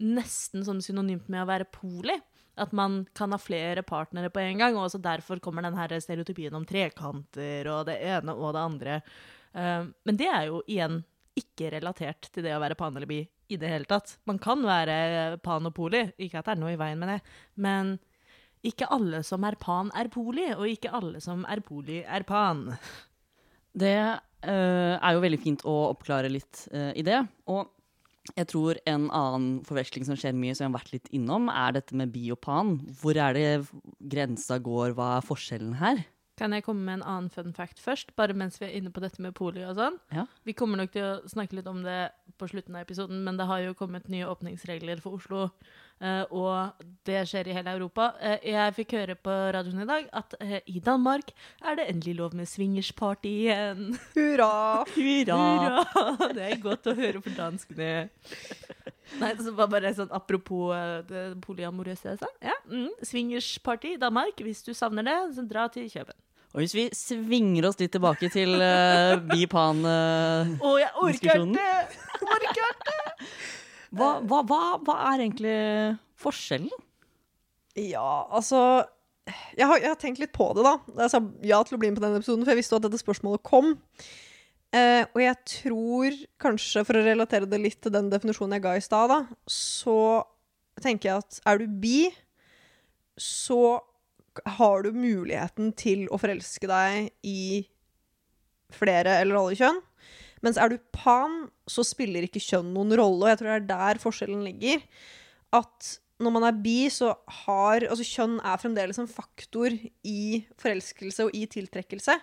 nesten 0.02 0.64
som 0.66 0.80
synonymt 0.82 1.28
med 1.30 1.44
å 1.44 1.46
være 1.46 1.68
poli. 1.70 2.16
At 2.58 2.74
man 2.74 3.04
kan 3.14 3.30
ha 3.30 3.38
flere 3.38 3.84
partnere 3.86 4.32
på 4.34 4.42
en 4.42 4.58
gang, 4.58 4.74
og 4.74 4.88
også 4.88 4.98
derfor 5.00 5.38
kommer 5.38 5.62
den 5.62 5.78
her 5.78 5.94
stereotypien 5.94 6.56
om 6.58 6.66
trekanter 6.66 7.70
og 7.70 7.86
det 7.86 8.00
ene 8.02 8.34
og 8.34 8.56
det 8.56 8.64
andre. 8.64 8.98
Eh, 9.54 9.84
men 9.88 10.18
det 10.20 10.28
er 10.30 10.48
jo 10.50 10.62
igjen 10.66 11.02
ikke 11.38 11.70
relatert 11.72 12.28
til 12.32 12.44
det 12.44 12.54
å 12.56 12.60
være 12.62 12.76
pan 12.78 12.96
eller 12.96 13.08
bi 13.08 13.22
i 13.52 13.58
det 13.60 13.70
hele 13.70 13.88
tatt. 13.88 14.16
Man 14.28 14.40
kan 14.42 14.64
være 14.64 15.38
pan 15.44 15.68
og 15.68 15.74
poli, 15.76 16.06
ikke 16.20 16.40
at 16.40 16.48
det 16.48 16.56
er 16.56 16.62
noe 16.62 16.74
i 16.74 16.80
veien 16.80 17.00
med 17.00 17.14
det, 17.14 17.20
men 17.60 17.94
ikke 18.66 18.88
alle 18.94 19.22
som 19.26 19.44
er 19.48 19.58
pan, 19.60 19.90
er 19.98 20.10
poli, 20.12 20.46
og 20.54 20.68
ikke 20.70 20.92
alle 20.94 21.20
som 21.24 21.46
er 21.50 21.62
poli, 21.66 22.02
er 22.04 22.24
pan. 22.28 22.68
Det 23.72 23.96
uh, 23.98 24.94
er 24.94 25.14
jo 25.16 25.22
veldig 25.24 25.40
fint 25.42 25.64
å 25.68 25.74
oppklare 25.88 26.30
litt 26.30 26.66
uh, 26.74 26.92
i 26.94 27.02
det. 27.06 27.18
Og 27.50 27.70
jeg 28.36 28.48
tror 28.52 28.78
en 28.86 29.08
annen 29.10 29.46
forveksling 29.66 30.06
som 30.06 30.18
skjer 30.18 30.36
mye, 30.38 30.54
som 30.54 30.66
jeg 30.66 30.70
har 30.70 30.78
vært 30.78 30.92
litt 30.94 31.10
innom, 31.16 31.48
er 31.50 31.74
dette 31.78 31.96
med 31.98 32.12
bi 32.14 32.28
og 32.34 32.38
pan. 32.44 32.76
Hvor 33.00 33.18
er 33.18 33.34
det 33.34 33.48
grensa 34.12 34.60
går? 34.62 34.94
Hva 34.98 35.16
er 35.16 35.26
forskjellen 35.26 35.74
her? 35.80 36.04
Kan 36.42 36.50
jeg 36.56 36.64
komme 36.66 36.82
med 36.82 36.96
en 36.98 37.04
annen 37.06 37.30
fun 37.30 37.52
fact 37.54 37.78
først, 37.78 38.08
bare 38.18 38.34
mens 38.34 38.56
vi 38.58 38.66
er 38.66 38.72
inne 38.80 38.90
på 38.90 38.98
dette 39.04 39.22
med 39.22 39.30
poli 39.38 39.62
og 39.62 39.76
sånn? 39.78 40.00
Ja. 40.10 40.24
Vi 40.42 40.56
kommer 40.58 40.80
nok 40.80 40.90
til 40.90 41.04
å 41.06 41.30
snakke 41.30 41.54
litt 41.54 41.68
om 41.70 41.84
det 41.84 42.00
på 42.40 42.48
slutten 42.50 42.74
av 42.74 42.82
episoden, 42.82 43.20
men 43.22 43.36
det 43.38 43.46
har 43.46 43.60
jo 43.62 43.76
kommet 43.78 44.08
nye 44.10 44.26
åpningsregler 44.26 44.98
for 45.04 45.20
Oslo. 45.20 45.44
eh, 46.02 46.24
og 46.34 46.82
det 47.06 47.20
skjer 47.30 47.46
i 47.46 47.54
hele 47.54 47.76
Europa. 47.76 48.08
Eh, 48.18 48.48
jeg 48.50 48.74
fikk 48.74 48.96
høre 48.98 49.14
på 49.14 49.36
radioen 49.54 49.84
i 49.84 49.86
dag 49.86 50.08
at 50.18 50.34
eh, 50.40 50.56
i 50.66 50.82
Danmark 50.82 51.30
er 51.62 51.78
det 51.78 51.86
endelig 51.92 52.16
lov 52.18 52.34
med 52.34 52.50
swingersparty 52.50 53.34
igjen. 53.44 53.94
Hurra! 54.16 54.82
Hurra! 54.96 56.26
Det 56.34 56.48
er 56.48 56.58
godt 56.64 56.90
å 56.90 56.96
høre 56.98 57.22
for 57.22 57.38
danskene. 57.38 57.92
Nei, 59.20 59.30
det 59.38 59.54
var 59.54 59.68
bare 59.70 59.90
sånn 59.94 60.10
Apropos 60.14 60.72
det 61.06 61.24
polyamorøse 61.44 62.14
jeg 62.16 62.20
sa. 62.24 62.34
Ja, 62.42 62.58
mm, 62.66 62.90
Swingersparty 63.06 63.94
i 63.94 64.02
Danmark. 64.02 64.42
Hvis 64.42 64.66
du 64.66 64.72
savner 64.74 65.06
det, 65.06 65.18
så 65.36 65.46
dra 65.46 65.68
til 65.70 65.86
Kjøben. 65.92 66.18
Og 66.52 66.60
hvis 66.60 66.74
vi 66.76 66.84
svinger 66.92 67.64
oss 67.68 67.78
litt 67.80 67.94
tilbake 67.94 68.28
til 68.32 68.54
uh, 68.60 69.16
bipan-diskusjonen 69.30 69.86
uh, 69.88 70.66
Å, 70.68 70.72
jeg 70.82 70.90
orker 71.00 71.44
ikke! 71.46 71.52
det! 71.56 71.74
Orker 72.22 72.74
hva, 73.96 74.10
hva, 74.20 74.40
hva, 74.48 74.58
hva 74.84 74.96
er 75.12 75.24
egentlig 75.24 75.56
forskjellen? 76.20 76.72
Ja, 77.76 78.28
altså 78.28 78.84
jeg 79.56 79.68
har, 79.68 79.78
jeg 79.78 79.88
har 79.88 79.98
tenkt 80.00 80.20
litt 80.20 80.32
på 80.34 80.48
det, 80.56 80.64
da. 80.66 80.74
Jeg 81.04 81.12
sa 81.12 81.20
ja 81.46 81.60
til 81.64 81.76
å 81.76 81.80
bli 81.80 81.92
med 81.92 82.00
på 82.00 82.04
denne 82.04 82.18
episoden, 82.20 82.44
for 82.44 82.52
jeg 82.52 82.60
visste 82.60 82.74
jo 82.74 82.80
at 82.80 82.86
dette 82.88 83.00
spørsmålet 83.00 83.44
kom. 83.46 83.72
Uh, 84.72 85.04
og 85.12 85.20
jeg 85.20 85.36
tror 85.52 86.18
kanskje, 86.42 86.84
for 86.88 86.98
å 86.98 87.04
relatere 87.04 87.48
det 87.48 87.60
litt 87.60 87.80
til 87.84 87.92
den 87.94 88.08
definisjonen 88.12 88.56
jeg 88.56 88.64
ga 88.64 88.74
i 88.76 88.84
stad, 88.84 89.12
da, 89.12 89.20
så 89.46 89.96
tenker 90.82 91.10
jeg 91.10 91.24
at 91.24 91.40
er 91.52 91.60
du 91.60 91.80
bi, 91.82 92.06
så 93.20 93.78
har 94.58 94.84
du 94.84 94.92
muligheten 94.96 95.72
til 95.78 96.06
å 96.12 96.18
forelske 96.20 96.68
deg 96.70 97.10
i 97.26 97.64
flere 98.72 99.18
eller 99.20 99.38
alle 99.38 99.58
kjønn. 99.58 99.80
Mens 100.42 100.58
er 100.58 100.72
du 100.72 100.78
pan, 100.94 101.46
så 101.70 101.84
spiller 101.86 102.26
ikke 102.26 102.42
kjønn 102.42 102.72
noen 102.74 102.94
rolle, 102.98 103.26
og 103.26 103.30
jeg 103.30 103.40
tror 103.40 103.50
det 103.52 103.58
er 103.60 103.68
der 103.68 104.00
forskjellen 104.02 104.42
ligger. 104.46 104.82
At 105.54 105.96
når 106.22 106.34
man 106.34 106.46
er 106.46 106.58
bi, 106.64 106.86
så 106.90 107.12
har 107.44 107.86
Altså, 107.88 108.06
kjønn 108.06 108.38
er 108.40 108.60
fremdeles 108.60 108.98
en 109.02 109.10
faktor 109.10 109.74
i 110.06 110.42
forelskelse 110.60 111.28
og 111.28 111.36
i 111.36 111.44
tiltrekkelse. 111.50 112.16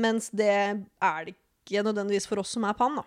Mens 0.00 0.30
det 0.34 0.54
er 0.54 1.26
det 1.26 1.36
ikke 1.36 1.84
nødvendigvis 1.86 2.28
for 2.28 2.42
oss 2.42 2.54
som 2.56 2.66
er 2.68 2.76
pan, 2.78 3.00
da. 3.00 3.04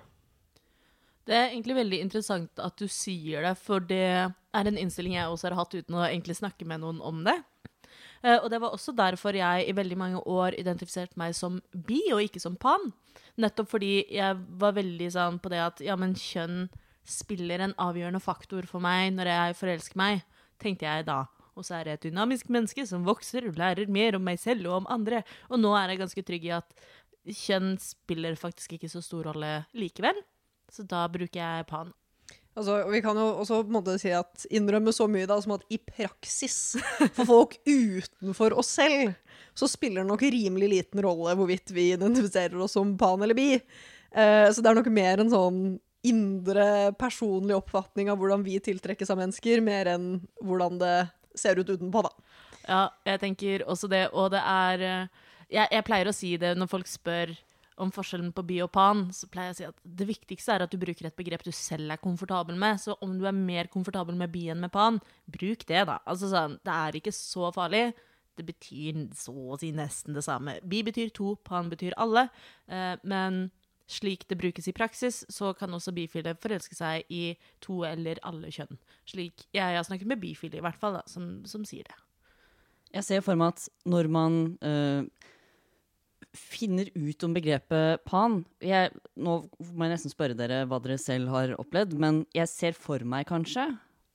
Det 1.28 1.36
er 1.36 1.50
egentlig 1.52 1.76
veldig 1.76 1.98
interessant 2.06 2.62
at 2.64 2.78
du 2.80 2.88
sier 2.88 3.44
det, 3.44 3.58
for 3.60 3.84
det 3.84 4.06
er 4.08 4.70
en 4.70 4.80
innstilling 4.80 5.18
jeg 5.18 5.28
også 5.28 5.50
har 5.50 5.58
hatt 5.60 5.76
uten 5.76 5.98
å 5.98 6.06
egentlig 6.06 6.38
snakke 6.40 6.68
med 6.70 6.86
noen 6.86 7.02
om 7.04 7.20
det. 7.26 7.36
Eh, 8.28 8.40
og 8.42 8.50
det 8.52 8.60
var 8.60 8.76
også 8.76 8.94
derfor 8.98 9.38
jeg 9.38 9.68
i 9.68 9.76
veldig 9.76 9.98
mange 10.00 10.22
år 10.28 10.58
identifiserte 10.60 11.20
meg 11.20 11.36
som 11.38 11.62
bi 11.72 12.02
og 12.12 12.26
ikke 12.26 12.42
som 12.44 12.58
pan. 12.60 12.92
Nettopp 13.40 13.72
fordi 13.72 13.94
jeg 14.12 14.38
var 14.60 14.76
veldig 14.76 15.10
sånn 15.14 15.40
på 15.40 15.54
det 15.54 15.64
at 15.64 15.82
ja, 15.86 15.96
men 16.00 16.18
kjønn 16.18 16.68
spiller 17.08 17.64
en 17.64 17.76
avgjørende 17.80 18.20
faktor 18.20 18.68
for 18.68 18.84
meg 18.84 19.14
når 19.16 19.32
jeg 19.32 19.58
forelsker 19.62 20.00
meg, 20.02 20.24
tenkte 20.60 20.90
jeg 20.90 21.08
da. 21.08 21.24
Og 21.58 21.66
så 21.66 21.78
er 21.78 21.90
jeg 21.90 22.00
et 22.00 22.08
dynamisk 22.10 22.50
menneske 22.54 22.84
som 22.86 23.06
vokser 23.08 23.48
og 23.50 23.58
lærer 23.58 23.90
mer 23.90 24.18
om 24.18 24.26
meg 24.28 24.42
selv 24.42 24.68
og 24.70 24.82
om 24.82 24.90
andre. 24.94 25.24
Og 25.50 25.62
nå 25.62 25.72
er 25.78 25.94
jeg 25.94 26.02
ganske 26.04 26.24
trygg 26.28 26.50
i 26.50 26.58
at 26.60 26.76
kjønn 27.28 27.78
spiller 27.82 28.38
faktisk 28.40 28.76
ikke 28.76 28.92
så 28.92 29.02
stor 29.02 29.32
rolle 29.32 29.54
likevel. 29.78 30.20
Så 30.70 30.86
da 30.86 31.06
bruker 31.10 31.40
jeg 31.40 31.66
pan. 31.72 31.96
Altså, 32.58 32.80
vi 32.90 33.02
kan 33.06 33.18
jo 33.20 33.26
også 33.44 33.62
på 33.62 33.70
en 33.70 33.76
måte 33.76 33.98
si 34.02 34.10
at 34.18 34.48
innrømme 34.50 34.90
så 34.96 35.06
mye 35.12 35.28
da, 35.30 35.38
som 35.44 35.54
at 35.54 35.66
i 35.74 35.78
praksis, 35.78 36.78
for 37.18 37.30
folk 37.30 37.58
utenfor 37.68 38.56
oss 38.58 38.72
selv, 38.80 39.14
så 39.58 39.70
spiller 39.70 40.02
det 40.02 40.10
nok 40.10 40.26
rimelig 40.26 40.72
liten 40.72 41.04
rolle 41.06 41.36
hvorvidt 41.38 41.74
vi 41.76 41.92
identifiserer 41.94 42.58
oss 42.64 42.74
som 42.78 42.96
pan 42.98 43.22
eller 43.22 43.38
bi. 43.38 43.52
Eh, 43.58 44.48
så 44.50 44.64
det 44.64 44.72
er 44.72 44.80
nok 44.80 44.90
mer 44.94 45.22
en 45.22 45.34
sånn 45.34 45.62
indre 46.08 46.94
personlig 46.98 47.58
oppfatning 47.58 48.10
av 48.10 48.18
hvordan 48.22 48.46
vi 48.46 48.58
tiltrekkes 48.64 49.12
av 49.14 49.22
mennesker, 49.22 49.62
mer 49.66 49.90
enn 49.94 50.10
hvordan 50.42 50.82
det 50.82 50.98
ser 51.38 51.60
ut 51.62 51.70
utenpå, 51.70 52.06
da. 52.06 52.14
Ja, 52.68 52.84
jeg 53.08 53.22
tenker 53.22 53.64
også 53.70 53.90
det, 53.92 54.08
og 54.18 54.32
det 54.34 54.42
er 54.42 54.86
eh, 54.86 55.26
jeg, 55.48 55.70
jeg 55.72 55.86
pleier 55.88 56.10
å 56.10 56.16
si 56.16 56.34
det 56.42 56.56
når 56.58 56.72
folk 56.72 56.90
spør 56.90 57.38
om 57.82 57.92
forskjellen 57.94 58.32
på 58.36 58.44
bi 58.48 58.58
og 58.64 58.72
pan, 58.74 59.06
så 59.14 59.30
pleier 59.32 59.52
jeg 59.52 59.56
å 59.56 59.60
si 59.60 59.68
at 59.68 59.82
det 60.00 60.08
viktigste 60.10 60.56
er 60.56 60.66
at 60.66 60.74
du 60.74 60.80
bruker 60.82 61.10
et 61.10 61.18
begrep 61.18 61.46
du 61.46 61.52
selv 61.56 61.94
er 61.94 62.02
komfortabel 62.02 62.58
med. 62.60 62.82
Så 62.82 62.98
om 63.06 63.14
du 63.20 63.28
er 63.30 63.36
mer 63.36 63.70
komfortabel 63.74 64.18
med 64.18 64.34
bi 64.34 64.48
enn 64.52 64.64
med 64.64 64.74
pan, 64.74 65.00
bruk 65.30 65.66
det, 65.70 65.84
da. 65.90 66.00
Altså 66.10 66.32
sånn, 66.32 66.58
det 66.66 66.74
er 66.74 66.98
ikke 67.00 67.14
så 67.16 67.52
farlig. 67.56 67.92
Det 68.38 68.46
betyr 68.46 69.06
så 69.18 69.34
å 69.34 69.60
si 69.62 69.72
nesten 69.76 70.18
det 70.18 70.26
samme. 70.26 70.58
Bi 70.66 70.84
betyr 70.86 71.14
to, 71.16 71.36
pan 71.48 71.72
betyr 71.74 71.98
alle. 72.02 72.28
Eh, 72.70 72.96
men 73.08 73.48
slik 73.88 74.26
det 74.28 74.38
brukes 74.42 74.68
i 74.68 74.76
praksis, 74.76 75.24
så 75.32 75.54
kan 75.58 75.74
også 75.74 75.94
bifile 75.96 76.36
forelske 76.42 76.76
seg 76.76 77.08
i 77.14 77.38
to 77.64 77.82
eller 77.88 78.20
alle 78.28 78.52
kjønn. 78.52 78.78
Slik 79.08 79.48
jeg 79.56 79.78
har 79.78 79.88
snakket 79.88 80.12
med 80.12 80.22
bifile, 80.22 80.60
i 80.60 80.66
hvert 80.66 80.80
fall, 80.82 81.00
da, 81.00 81.06
som, 81.08 81.40
som 81.48 81.64
sier 81.66 81.88
det. 81.88 81.98
Jeg 82.98 83.08
ser 83.08 83.24
for 83.24 83.40
meg 83.40 83.56
at 83.56 83.66
når 83.88 84.10
man 84.12 84.38
øh, 84.64 85.08
finner 86.38 86.90
ut 86.96 87.26
om 87.26 87.34
begrepet 87.36 88.04
pan 88.08 88.40
jeg, 88.64 88.94
Nå 89.18 89.40
må 89.74 89.88
jeg 89.88 89.94
nesten 89.96 90.14
spørre 90.14 90.38
dere 90.38 90.64
hva 90.70 90.80
dere 90.84 91.00
selv 91.02 91.32
har 91.34 91.56
opplevd, 91.58 91.98
men 92.00 92.24
jeg 92.38 92.52
ser 92.52 92.78
for 92.78 93.04
meg 93.08 93.28
kanskje, 93.30 93.68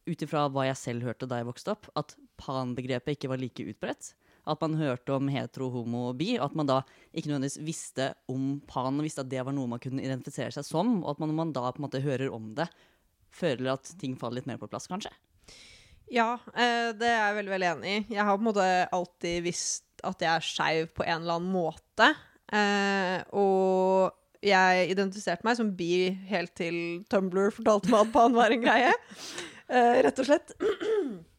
ut 0.09 0.25
ifra 0.25 0.49
hva 0.51 0.67
jeg 0.69 0.81
selv 0.81 1.07
hørte 1.07 1.29
da 1.31 1.41
jeg 1.41 1.49
vokste 1.51 1.75
opp, 1.75 1.89
at 1.99 2.17
pan-begrepet 2.43 3.17
ikke 3.17 3.31
var 3.31 3.43
like 3.43 3.67
utbredt. 3.71 4.13
At 4.43 4.63
man 4.65 4.75
hørte 4.75 5.15
om 5.15 5.29
hetero, 5.31 5.69
homo 5.71 6.09
og 6.11 6.17
bi, 6.19 6.33
og 6.35 6.49
at 6.49 6.57
man 6.59 6.67
da 6.67 6.81
ikke 7.15 7.31
nødvendigvis 7.31 7.61
visste 7.63 8.09
om 8.31 8.57
pan, 8.67 8.97
og 8.99 9.07
visste 9.07 9.23
at 9.23 9.31
det 9.31 9.45
var 9.47 9.55
noe 9.55 9.71
man 9.71 9.83
kunne 9.83 10.03
identifisere 10.03 10.51
seg 10.55 10.67
som, 10.67 10.97
og 11.05 11.13
at 11.15 11.23
man, 11.23 11.31
når 11.31 11.39
man 11.39 11.53
da 11.55 11.69
på 11.69 11.79
en 11.79 11.87
måte 11.87 12.03
hører 12.03 12.33
om 12.35 12.51
det, 12.59 12.67
føler 13.33 13.77
at 13.77 13.95
ting 14.01 14.17
faller 14.19 14.41
litt 14.41 14.51
mer 14.51 14.59
på 14.59 14.69
plass, 14.71 14.91
kanskje. 14.91 15.13
Ja, 16.11 16.35
eh, 16.55 16.91
det 16.99 17.09
er 17.09 17.21
jeg 17.21 17.37
veldig, 17.39 17.53
veldig 17.55 17.71
enig 17.71 17.93
i. 17.93 18.01
Jeg 18.17 18.27
har 18.27 18.37
på 18.37 18.43
en 18.43 18.49
måte 18.51 18.67
alltid 18.93 19.47
visst 19.47 20.03
at 20.03 20.23
jeg 20.25 20.33
er 20.33 20.45
skeiv 20.45 20.91
på 20.97 21.07
en 21.07 21.23
eller 21.23 21.39
annen 21.39 21.55
måte. 21.55 22.09
Eh, 22.53 23.23
og 23.39 24.13
jeg 24.43 24.91
identifiserte 24.93 25.47
meg 25.47 25.57
som 25.59 25.71
bi 25.79 26.11
helt 26.29 26.53
til 26.59 26.77
Tumblr 27.13 27.53
fortalte 27.55 27.93
meg 27.93 28.09
at 28.09 28.15
pan 28.15 28.35
var 28.37 28.53
en 28.53 28.65
greie. 28.65 28.95
Eh, 29.73 30.01
rett 30.05 30.19
og 30.19 30.29
slett. 30.29 30.57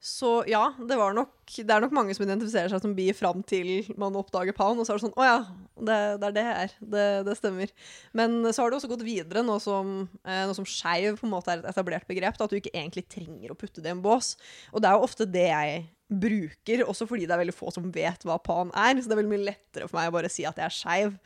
Så 0.00 0.28
ja, 0.48 0.62
det, 0.80 0.96
nok, 0.96 1.32
det 1.44 1.74
er 1.74 1.82
nok 1.84 1.92
mange 1.92 2.14
som 2.16 2.24
identifiserer 2.24 2.72
seg 2.72 2.80
som 2.80 2.94
bi 2.96 3.10
fram 3.12 3.42
til 3.44 3.84
man 4.00 4.14
oppdager 4.16 4.56
Pound, 4.56 4.80
og 4.80 4.86
så 4.88 4.94
er 4.94 4.96
det 4.96 5.04
sånn 5.04 5.18
Å 5.20 5.26
ja, 5.26 5.34
det, 5.76 5.96
det 6.22 6.28
er 6.30 6.36
det 6.36 6.44
jeg 6.46 6.54
er. 6.62 6.76
Det, 6.94 7.02
det 7.26 7.34
stemmer. 7.36 7.72
Men 8.16 8.38
så 8.48 8.62
har 8.62 8.72
det 8.72 8.78
også 8.78 8.88
gått 8.94 9.04
videre, 9.04 9.42
nå 9.44 9.58
som, 9.60 10.06
eh, 10.24 10.46
som 10.56 10.64
skeiv 10.64 11.20
er 11.20 11.52
et 11.58 11.68
etablert 11.68 12.08
begrep, 12.08 12.38
da, 12.38 12.48
at 12.48 12.54
du 12.54 12.56
ikke 12.56 12.72
egentlig 12.72 13.04
trenger 13.12 13.52
å 13.52 13.58
putte 13.60 13.84
det 13.84 13.92
i 13.92 13.96
en 13.98 14.00
bås. 14.04 14.38
Og 14.72 14.80
det 14.80 14.88
er 14.88 14.96
jo 14.96 15.08
ofte 15.10 15.26
det 15.28 15.44
jeg 15.50 15.82
bruker, 16.24 16.84
også 16.88 17.04
fordi 17.10 17.28
det 17.28 17.36
er 17.36 17.42
veldig 17.42 17.56
få 17.58 17.72
som 17.76 17.92
vet 17.92 18.24
hva 18.24 18.38
pan 18.40 18.72
er. 18.72 18.96
Så 18.96 19.10
det 19.10 19.18
er 19.18 19.20
veldig 19.20 19.34
mye 19.34 19.48
lettere 19.50 19.90
for 19.90 20.00
meg 20.00 20.08
å 20.08 20.14
bare 20.16 20.30
si 20.32 20.46
at 20.48 20.56
jeg 20.62 20.64
er 20.70 20.78
skeiv, 20.78 21.18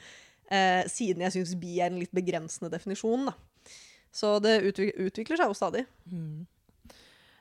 eh, 0.50 0.82
siden 0.90 1.22
jeg 1.28 1.36
syns 1.36 1.54
bi 1.62 1.78
er 1.78 1.92
en 1.92 2.02
litt 2.02 2.14
begrensende 2.16 2.74
definisjon. 2.74 3.30
da. 3.30 3.38
Så 4.14 4.34
det 4.42 4.58
utvikler 4.66 5.38
seg 5.38 5.46
jo 5.46 5.56
stadig. 5.58 5.86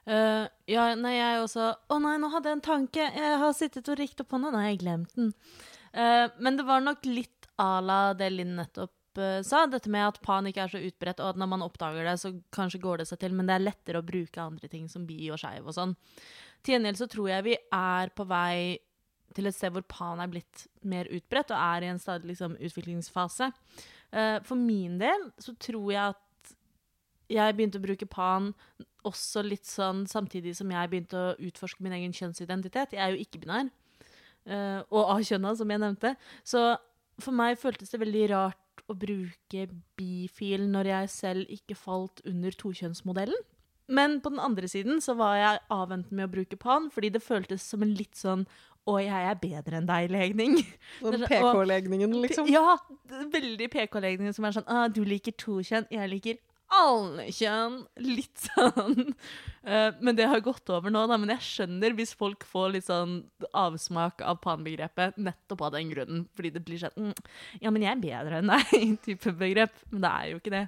Eh, 0.04 0.46
ja, 0.68 0.88
nei, 1.00 1.14
jeg 1.16 1.44
også 1.46 1.70
Å 1.88 1.98
nei, 2.04 2.18
nå 2.20 2.28
hadde 2.34 2.52
jeg 2.52 2.58
en 2.58 2.66
tanke. 2.66 3.06
Jeg 3.16 3.38
har 3.40 3.56
sittet 3.56 3.88
og 3.92 4.00
rikt 4.00 4.24
opp 4.24 4.36
hånda. 4.36 4.52
Nei, 4.56 4.66
jeg 4.72 4.84
glemt 4.84 5.16
den. 5.18 5.32
Uh, 5.94 6.26
men 6.42 6.58
det 6.58 6.66
var 6.66 6.82
nok 6.82 7.06
litt 7.06 7.46
à 7.62 7.78
la 7.78 8.16
det 8.18 8.32
Linn 8.34 8.56
nettopp 8.58 9.20
uh, 9.22 9.44
sa. 9.46 9.68
Dette 9.70 9.92
med 9.94 10.08
at 10.08 10.18
panikk 10.26 10.58
er 10.58 10.72
så 10.72 10.82
utbredt, 10.82 11.22
og 11.22 11.36
at 11.36 11.40
når 11.40 11.52
man 11.52 11.66
oppdager 11.66 12.08
det, 12.10 12.16
så 12.20 12.34
kanskje 12.56 12.82
går 12.82 13.04
det 13.04 13.08
seg 13.12 13.22
til. 13.22 13.36
Men 13.38 13.48
det 13.48 13.56
er 13.56 13.68
lettere 13.68 14.02
å 14.02 14.08
bruke 14.08 14.42
andre 14.42 14.72
ting 14.72 14.90
som 14.92 15.06
bi 15.08 15.30
og 15.30 15.40
skeiv 15.42 15.70
og 15.70 15.78
sånn. 15.78 15.94
Til 16.66 16.76
gjengjeld 16.76 17.00
så 17.00 17.10
tror 17.12 17.30
jeg 17.30 17.48
vi 17.52 17.56
er 17.78 18.14
på 18.18 18.26
vei 18.28 18.58
til 19.34 19.50
et 19.50 19.56
sted 19.56 19.74
hvor 19.74 19.86
pan 19.90 20.20
er 20.22 20.30
blitt 20.30 20.68
mer 20.86 21.08
utbredt 21.10 21.54
og 21.54 21.62
er 21.62 21.86
i 21.86 21.90
en 21.90 22.02
stadig 22.02 22.30
liksom, 22.30 22.54
utviklingsfase. 22.62 23.48
For 24.46 24.60
min 24.60 25.00
del 25.02 25.24
så 25.42 25.56
tror 25.58 25.88
jeg 25.90 26.14
at 26.14 26.52
jeg 27.34 27.56
begynte 27.58 27.82
å 27.82 27.86
bruke 27.86 28.08
pan 28.10 28.52
også 29.08 29.44
litt 29.46 29.68
sånn 29.68 30.06
samtidig 30.10 30.56
som 30.58 30.72
jeg 30.72 30.92
begynte 30.92 31.20
å 31.20 31.36
utforske 31.44 31.84
min 31.86 31.96
egen 31.98 32.16
kjønnsidentitet. 32.16 32.96
Jeg 32.96 33.04
er 33.04 33.14
jo 33.14 33.24
ikke-binær. 33.24 33.72
Uh, 34.44 34.82
og 34.92 35.14
av 35.16 35.24
kjønna, 35.24 35.54
som 35.56 35.72
jeg 35.72 35.82
nevnte. 35.84 36.16
Så 36.48 36.64
for 37.22 37.36
meg 37.36 37.60
føltes 37.62 37.94
det 37.94 38.02
veldig 38.02 38.28
rart 38.34 38.84
å 38.90 38.96
bruke 38.98 39.68
bifil 40.00 40.68
når 40.72 40.90
jeg 40.92 41.12
selv 41.14 41.52
ikke 41.54 41.78
falt 41.78 42.24
under 42.28 42.56
tokjønnsmodellen. 42.60 43.48
Men 43.94 44.22
på 44.24 44.32
den 44.32 44.40
andre 44.40 44.68
siden 44.72 45.02
så 45.04 45.16
var 45.20 45.36
jeg 45.38 45.64
avventende 45.74 46.16
med 46.16 46.30
å 46.30 46.34
bruke 46.34 46.58
pan, 46.60 46.88
fordi 46.92 47.12
det 47.14 47.24
føltes 47.24 47.66
som 47.68 47.84
en 47.84 47.96
litt 47.98 48.16
sånn 48.20 48.46
og 48.84 48.98
jeg 49.00 49.28
er 49.30 49.38
bedre 49.40 49.78
enn 49.80 49.86
deg-legning. 49.88 50.58
Sånn, 51.00 51.22
PK-legningen, 51.32 52.16
liksom. 52.26 52.50
Ja, 52.52 52.76
veldig 53.32 53.70
PK-legningen 53.72 54.36
som 54.36 54.48
er 54.48 54.58
sånn 54.58 54.68
ah, 54.68 54.90
Du 54.92 55.00
liker 55.08 55.36
to 55.40 55.62
kjønn, 55.64 55.88
jeg 55.94 56.10
liker 56.12 56.42
alle 56.74 57.28
kjønn. 57.34 57.82
Litt 58.04 58.46
sånn. 58.48 59.14
Eh, 59.64 59.90
men 60.04 60.18
det 60.18 60.28
har 60.28 60.44
gått 60.44 60.70
over 60.74 60.94
nå, 60.94 61.06
da. 61.10 61.18
Men 61.20 61.34
jeg 61.36 61.46
skjønner 61.48 61.96
hvis 61.98 62.16
folk 62.18 62.46
får 62.48 62.74
litt 62.76 62.88
sånn 62.90 63.22
avsmak 63.56 64.24
av 64.26 64.42
pan-begrepet 64.44 65.20
nettopp 65.22 65.68
av 65.68 65.78
den 65.78 65.94
grunnen. 65.94 66.26
Fordi 66.36 66.54
det 66.56 66.64
blir 66.66 66.82
sånn 66.82 67.10
mm, 67.10 67.32
Ja, 67.64 67.72
men 67.72 67.86
jeg 67.86 67.94
er 67.96 68.04
bedre 68.04 68.42
enn 68.42 68.52
deg, 68.52 68.76
type 69.08 69.36
begrep. 69.40 69.76
Men 69.94 70.06
det 70.06 70.14
er 70.14 70.32
jo 70.32 70.42
ikke 70.42 70.56
det. 70.58 70.66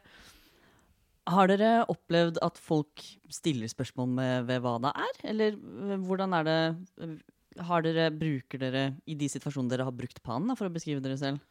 Har 1.36 1.50
dere 1.50 1.72
opplevd 1.90 2.38
at 2.46 2.60
folk 2.62 3.02
stiller 3.34 3.70
spørsmål 3.72 4.12
med, 4.20 4.50
ved 4.50 4.62
hva 4.62 4.76
det 4.84 4.94
er? 5.08 5.24
Eller 5.34 5.56
eh, 5.58 5.98
hvordan 6.06 6.38
er 6.38 6.48
det 6.48 6.60
eh, 7.02 7.18
har 7.66 7.86
dere, 7.86 8.10
Bruker 8.12 8.60
dere 8.60 8.86
i 9.08 9.16
de 9.18 9.28
situasjonene 9.32 9.72
dere 9.72 9.88
har 9.88 9.96
brukt 9.96 10.22
pan 10.26 10.52
for 10.58 10.68
å 10.68 10.74
beskrive 10.74 11.04
dere 11.04 11.18
selv? 11.20 11.42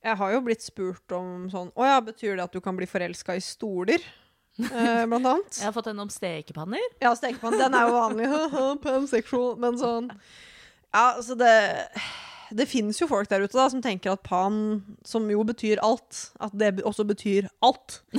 Jeg 0.00 0.16
har 0.16 0.32
jo 0.32 0.40
blitt 0.44 0.64
spurt 0.64 1.12
om 1.12 1.44
sånn 1.52 1.68
Å 1.76 1.88
ja, 1.88 1.98
betyr 2.04 2.38
det 2.38 2.46
at 2.46 2.54
du 2.56 2.60
kan 2.64 2.76
bli 2.78 2.88
forelska 2.88 3.36
i 3.36 3.42
stoler? 3.44 4.04
Eh, 4.60 5.04
blant 5.08 5.26
annet. 5.26 5.56
Jeg 5.60 5.66
har 5.68 5.74
fått 5.76 5.90
en 5.92 6.02
om 6.02 6.10
stekepanner. 6.12 6.82
Ja, 7.00 7.12
stekepanner. 7.16 7.60
den 7.62 7.76
er 7.76 7.88
jo 7.88 7.94
vanlig. 7.96 8.30
Pansexual. 8.84 9.54
Men 9.60 9.78
sånn 9.80 10.10
Ja, 10.90 11.14
altså 11.14 11.36
det 11.38 11.52
Det 12.50 12.66
fins 12.68 12.98
jo 13.00 13.06
folk 13.10 13.30
der 13.30 13.44
ute 13.44 13.56
da 13.56 13.68
som 13.70 13.82
tenker 13.84 14.14
at 14.14 14.24
pan, 14.26 14.80
som 15.06 15.28
jo 15.30 15.44
betyr 15.46 15.78
alt, 15.86 16.32
at 16.42 16.56
det 16.58 16.80
også 16.82 17.04
betyr 17.06 17.46
alt. 17.62 18.00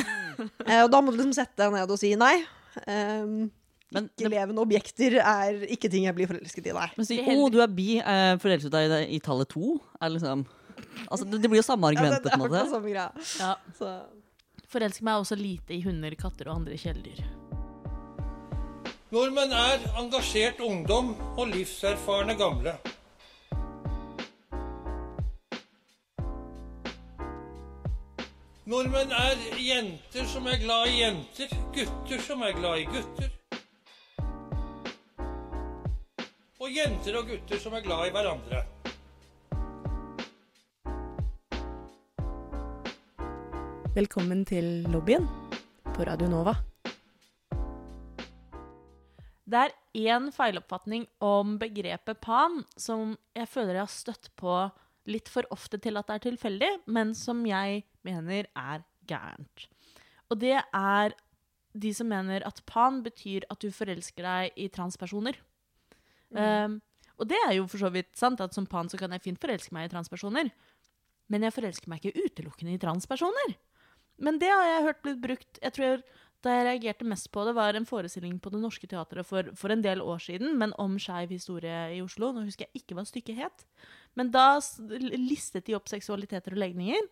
eh, 0.70 0.84
og 0.86 0.92
da 0.94 1.02
må 1.02 1.12
du 1.12 1.20
liksom 1.20 1.36
sette 1.36 1.60
deg 1.60 1.74
ned 1.76 1.92
og 1.92 2.00
si 2.00 2.14
nei. 2.16 2.38
Um, 2.86 3.50
Men 3.92 4.08
ikke 4.16 4.32
levende 4.32 4.64
objekter 4.64 5.18
er 5.20 5.66
ikke 5.68 5.90
ting 5.92 6.06
jeg 6.08 6.16
blir 6.16 6.30
forelsket 6.32 6.70
i, 6.72 6.78
nei. 6.78 6.88
Men 6.96 7.10
si, 7.10 7.18
'å, 7.20 7.36
oh, 7.36 7.50
du 7.52 7.60
er 7.60 7.68
bi, 7.76 7.98
eh, 8.00 8.38
forelsket 8.40 8.72
deg 8.72 8.96
i, 9.02 9.02
i 9.18 9.20
tallet 9.20 9.52
to? 9.52 9.76
Er 10.00 10.16
liksom 10.16 10.46
Altså, 11.08 11.26
det, 11.26 11.48
blir 11.48 11.62
jo 11.62 11.66
samme 11.66 11.92
Ja, 11.94 12.02
det, 12.02 12.32
argumentet, 12.32 12.32
er 12.32 12.72
samme 12.72 12.92
greia. 12.92 13.12
Ja. 13.40 13.54
Så. 13.78 13.94
Forelsker 14.72 15.04
meg 15.04 15.20
også 15.20 15.36
lite 15.36 15.76
i 15.76 15.82
hunder, 15.84 16.14
katter 16.16 16.48
og 16.48 16.62
andre 16.62 16.78
kjæledyr. 16.80 17.24
Nordmenn 19.12 19.52
er 19.52 19.82
engasjert 20.00 20.62
ungdom 20.64 21.12
og 21.36 21.50
livserfarne 21.52 22.38
gamle. 22.40 22.78
Nordmenn 28.72 29.12
er 29.12 29.42
jenter 29.60 30.30
som 30.32 30.48
er 30.48 30.62
glad 30.62 30.88
i 30.88 31.02
jenter, 31.02 31.52
gutter 31.76 32.24
som 32.24 32.46
er 32.48 32.56
glad 32.56 32.80
i 32.80 32.88
gutter. 32.88 33.34
Og 36.62 36.72
jenter 36.72 37.18
og 37.20 37.28
gutter 37.34 37.60
som 37.60 37.76
er 37.76 37.84
glad 37.84 38.08
i 38.08 38.14
hverandre. 38.16 38.64
Velkommen 43.92 44.46
til 44.48 44.86
lobbyen 44.88 45.26
på 45.84 46.06
Radio 46.08 46.30
Nova. 46.32 46.54
Det 49.44 49.64
er 49.66 49.74
én 50.00 50.30
feiloppfatning 50.32 51.10
om 51.20 51.58
begrepet 51.60 52.22
pan 52.24 52.62
som 52.80 53.18
jeg 53.36 53.50
føler 53.52 53.76
jeg 53.76 53.84
har 53.84 53.92
støtt 53.92 54.30
på 54.40 54.54
litt 55.12 55.28
for 55.28 55.44
ofte 55.52 55.76
til 55.84 56.00
at 56.00 56.08
det 56.08 56.16
er 56.16 56.24
tilfeldig, 56.24 56.70
men 56.88 57.12
som 57.12 57.42
jeg 57.44 57.82
mener 58.08 58.48
er 58.56 58.86
gærent. 59.12 59.66
Og 60.32 60.40
det 60.40 60.56
er 60.56 61.16
de 61.76 61.92
som 61.92 62.08
mener 62.08 62.46
at 62.48 62.62
pan 62.64 63.02
betyr 63.04 63.44
at 63.52 63.60
du 63.60 63.74
forelsker 63.76 64.24
deg 64.24 64.56
i 64.56 64.70
transpersoner. 64.72 65.36
Um, 66.32 66.80
og 67.20 67.28
det 67.28 67.42
er 67.44 67.58
jo 67.58 67.68
for 67.68 67.84
så 67.84 67.92
vidt 67.92 68.16
sant, 68.16 68.40
at 68.40 68.56
som 68.56 68.70
pan 68.72 68.88
så 68.88 68.96
kan 68.96 69.12
jeg 69.12 69.26
fint 69.28 69.44
forelske 69.44 69.76
meg 69.76 69.90
i 69.90 69.92
transpersoner. 69.92 70.54
Men 71.28 71.44
jeg 71.44 71.58
forelsker 71.60 71.92
meg 71.92 72.00
ikke 72.00 72.32
utelukkende 72.32 72.78
i 72.78 72.80
transpersoner. 72.80 73.58
Men 74.22 74.38
det 74.42 74.52
har 74.54 74.68
jeg 74.68 74.86
hørt 74.86 75.02
blitt 75.06 75.22
brukt 75.24 75.62
Jeg 75.64 75.74
tror 75.78 76.04
da 76.42 76.54
jeg 76.56 76.66
reagerte 76.66 77.06
mest 77.06 77.28
på 77.34 77.44
det, 77.46 77.54
var 77.54 77.78
en 77.78 77.86
forestilling 77.86 78.40
på 78.42 78.50
Det 78.50 78.60
Norske 78.62 78.88
Teatret 78.90 79.28
for, 79.28 79.52
for 79.58 79.74
en 79.74 79.84
del 79.84 80.02
år 80.02 80.24
siden, 80.24 80.56
men 80.58 80.74
om 80.82 80.96
skeiv 80.98 81.30
historie 81.36 81.84
i 81.94 82.00
Oslo. 82.02 82.32
Nå 82.34 82.48
husker 82.48 82.66
jeg 82.66 82.82
ikke 82.82 82.98
hva 82.98 83.06
stykket 83.06 83.38
het. 83.44 83.66
Men 84.18 84.32
da 84.34 84.56
listet 85.14 85.68
de 85.68 85.78
opp 85.78 85.92
seksualiteter 85.92 86.56
og 86.56 86.64
legninger. 86.64 87.06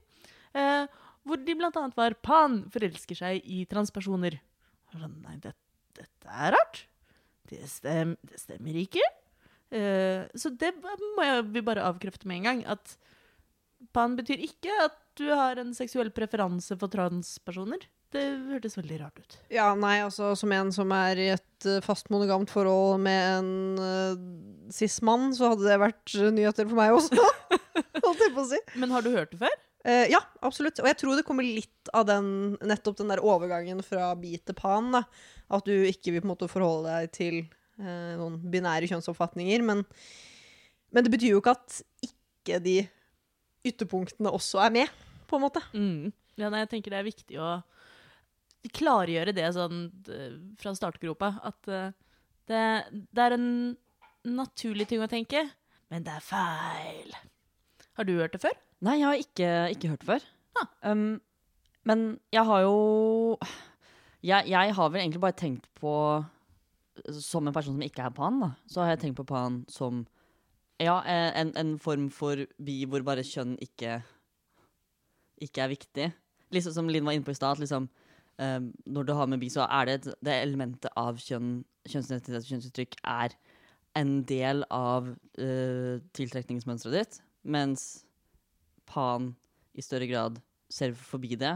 Eh, 0.58 0.90
hvor 1.28 1.42
de 1.46 1.56
annet 1.62 1.98
var 1.98 2.18
Pan 2.26 2.64
forelsker 2.74 3.22
seg 3.22 3.46
i 3.46 3.62
transpersoner. 3.70 4.40
Sånn, 4.96 5.20
Nei, 5.22 5.38
det, 5.44 5.54
dette 6.00 6.34
er 6.34 6.56
rart. 6.58 6.84
Det, 7.50 7.62
stem, 7.70 8.16
det 8.26 8.42
stemmer 8.42 8.82
ikke. 8.82 9.06
Eh, 9.70 10.26
så 10.34 10.50
det 10.58 10.74
må 10.82 11.26
jeg, 11.26 11.46
vi 11.54 11.66
bare 11.66 11.86
avkrefte 11.86 12.30
med 12.30 12.42
en 12.42 12.50
gang. 12.50 12.66
At 12.78 12.98
pan 13.94 14.18
betyr 14.18 14.42
ikke 14.42 14.74
at 14.88 14.98
du 15.20 15.30
har 15.30 15.60
en 15.62 15.72
seksuell 15.76 16.10
preferanse 16.16 16.76
for 16.80 16.92
transpersoner. 16.92 17.84
Det 18.10 18.24
hørtes 18.50 18.78
veldig 18.80 18.98
rart 19.04 19.20
ut. 19.22 19.38
Ja, 19.54 19.68
nei, 19.78 20.00
altså 20.02 20.32
som 20.40 20.54
en 20.56 20.72
som 20.74 20.90
er 20.96 21.20
i 21.22 21.28
et 21.36 21.68
eh, 21.70 21.82
fast 21.86 22.10
monogamt 22.10 22.50
forhold 22.50 23.04
med 23.06 23.26
en 23.36 23.52
uh, 23.78 24.72
cis-mann, 24.74 25.28
så 25.38 25.52
hadde 25.52 25.68
det 25.68 25.78
vært 25.84 26.16
eh, 26.18 26.32
nyheter 26.34 26.66
for 26.66 26.80
meg 26.80 26.96
også. 26.96 27.28
Holdt 28.06 28.24
jeg 28.24 28.34
på 28.34 28.42
å 28.42 28.50
si. 28.50 28.62
Men 28.82 28.96
har 28.96 29.06
du 29.06 29.12
hørt 29.14 29.36
det 29.36 29.44
før? 29.44 29.54
Uh, 29.86 30.08
ja, 30.10 30.24
absolutt. 30.42 30.82
Og 30.82 30.90
jeg 30.90 30.98
tror 31.04 31.20
det 31.20 31.26
kommer 31.28 31.46
litt 31.46 31.94
av 31.94 32.08
den, 32.10 32.32
nettopp 32.66 32.98
den 32.98 33.14
der 33.14 33.22
overgangen 33.22 33.84
fra 33.86 34.10
bi 34.18 34.34
til 34.42 34.58
pan. 34.58 34.90
Da. 34.98 35.04
At 35.54 35.70
du 35.70 35.76
ikke 35.78 36.16
vil 36.16 36.24
på 36.24 36.32
en 36.32 36.34
måte 36.34 36.50
forholde 36.50 36.96
deg 36.96 37.14
til 37.14 37.44
uh, 37.78 38.16
noen 38.18 38.40
binære 38.50 38.90
kjønnsoppfatninger. 38.90 39.68
Men, 39.70 39.86
men 40.90 41.06
det 41.06 41.14
betyr 41.14 41.36
jo 41.36 41.44
ikke 41.44 41.54
at 41.60 41.84
ikke 42.10 42.58
de 42.66 42.80
ytterpunktene 43.70 44.32
også 44.34 44.64
er 44.64 44.74
med, 44.74 45.00
på 45.30 45.38
en 45.38 45.46
måte. 45.46 45.62
Mm. 45.74 46.10
Ja, 46.40 46.50
nei, 46.50 46.64
jeg 46.64 46.72
tenker 46.74 46.94
det 46.94 47.00
er 47.02 47.08
viktig 47.08 47.40
å 47.42 47.54
klargjøre 48.76 49.34
det 49.36 49.48
sånn 49.56 49.88
fra 50.60 50.74
startgropa. 50.76 51.34
At 51.48 51.72
eh, 51.72 51.96
det, 52.50 52.64
det 52.92 53.26
er 53.26 53.38
en 53.38 53.50
naturlig 54.28 54.90
ting 54.90 55.04
å 55.04 55.10
tenke, 55.12 55.46
men 55.90 56.06
det 56.06 56.18
er 56.18 56.26
feil. 56.26 57.16
Har 57.98 58.08
du 58.08 58.16
hørt 58.20 58.36
det 58.36 58.44
før? 58.44 58.56
Nei, 58.86 59.00
jeg 59.00 59.08
har 59.08 59.24
ikke, 59.24 59.50
ikke 59.76 59.92
hørt 59.94 60.04
det 60.04 60.12
før. 60.12 60.28
Ah. 60.60 60.70
Um, 60.92 61.20
men 61.88 62.06
jeg 62.34 62.44
har 62.48 62.64
jo 62.66 62.78
jeg, 64.26 64.50
jeg 64.52 64.76
har 64.76 64.92
vel 64.92 65.02
egentlig 65.02 65.22
bare 65.24 65.38
tenkt 65.38 65.70
på 65.80 65.94
Som 67.24 67.48
en 67.48 67.56
person 67.56 67.78
som 67.78 67.84
ikke 67.86 68.04
er 68.04 68.16
pan, 68.16 68.42
da, 68.44 68.50
så 68.68 68.84
har 68.84 68.94
jeg 68.94 69.06
tenkt 69.06 69.20
på 69.22 69.28
pan 69.30 69.62
som 69.72 70.04
ja, 70.80 70.98
en, 71.08 71.54
en 71.60 71.74
form 71.80 72.08
for 72.12 72.40
bi 72.64 72.82
hvor 72.88 73.04
bare 73.08 73.24
kjønn 73.24 73.58
ikke 73.64 73.98
ikke 75.44 75.64
er 75.64 75.74
viktig. 75.74 76.10
Liksom 76.56 76.76
Som 76.76 76.90
Linn 76.92 77.06
var 77.06 77.18
inne 77.18 77.28
på 77.28 77.34
i 77.34 77.38
stad, 77.38 77.62
liksom, 77.62 77.88
eh, 78.42 78.60
når 78.86 79.08
du 79.08 79.14
har 79.18 79.30
med 79.30 79.42
bi, 79.42 79.50
så 79.54 79.68
er 79.70 79.90
det 79.90 80.16
det 80.26 80.36
elementet 80.36 80.92
av 80.98 81.20
kjønn, 81.22 81.60
kjønnsidentitet 81.88 82.42
og 82.42 82.52
kjønnsuttrykk 82.52 83.00
er 83.04 83.36
en 83.98 84.20
del 84.30 84.62
av 84.70 85.08
uh, 85.10 85.96
tiltrekningsmønsteret 86.14 86.94
ditt, 86.94 87.16
mens 87.42 88.06
pan 88.90 89.32
i 89.74 89.84
større 89.86 90.08
grad 90.10 90.38
ser 90.70 90.94
forbi 90.94 91.34
det. 91.40 91.56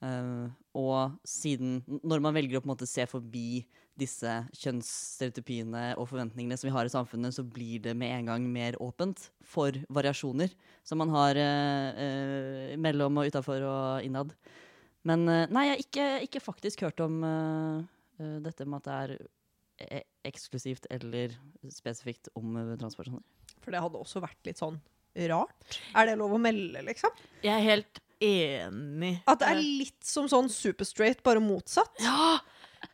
Eh, 0.00 0.46
og 0.78 1.16
siden 1.26 1.80
Når 2.06 2.20
man 2.22 2.34
velger 2.36 2.58
å 2.58 2.62
på 2.62 2.68
en 2.68 2.74
måte 2.74 2.86
se 2.88 3.02
forbi 3.10 3.64
disse 4.00 4.30
kjønnsstereotypiene 4.56 5.82
og 6.00 6.06
forventningene 6.08 6.56
som 6.56 6.68
vi 6.70 6.74
har 6.74 6.88
i 6.88 6.92
samfunnet, 6.92 7.34
så 7.36 7.42
blir 7.44 7.82
det 7.84 7.92
med 7.98 8.12
en 8.14 8.30
gang 8.30 8.46
mer 8.48 8.78
åpent 8.80 9.26
for 9.44 9.76
variasjoner 9.92 10.52
som 10.86 11.00
man 11.02 11.12
har 11.12 11.36
eh, 11.36 12.00
eh, 12.04 12.76
mellom 12.80 13.20
og 13.20 13.28
utafor 13.28 13.66
og 13.66 14.06
innad. 14.06 14.32
Men 15.04 15.26
eh, 15.28 15.46
nei, 15.52 15.66
jeg 15.66 15.74
har 15.74 15.84
ikke, 15.84 16.06
ikke 16.28 16.44
faktisk 16.44 16.86
hørt 16.86 17.02
om 17.04 17.20
eh, 17.26 17.82
eh, 18.22 18.38
dette 18.46 18.64
med 18.68 18.80
at 18.80 18.88
det 18.88 18.96
er 19.00 19.98
e- 20.00 20.06
eksklusivt 20.30 20.88
eller 20.92 21.36
spesifikt 21.72 22.28
om 22.38 22.56
transpersoner. 22.80 23.24
For 23.60 23.72
det 23.74 23.80
hadde 23.84 24.00
også 24.00 24.22
vært 24.24 24.40
litt 24.48 24.60
sånn 24.60 24.80
rart. 25.30 25.80
Er 25.98 26.08
det 26.08 26.18
lov 26.20 26.36
å 26.36 26.40
melde, 26.40 26.80
liksom? 26.86 27.12
Jeg 27.44 27.52
er 27.52 27.66
helt 27.66 28.00
enig. 28.20 29.14
At 29.30 29.40
det 29.42 29.48
er 29.50 29.60
litt 29.60 30.04
som 30.06 30.28
sånn 30.30 30.48
superstraight, 30.52 31.22
bare 31.26 31.42
motsatt? 31.42 31.92
Ja! 32.04 32.38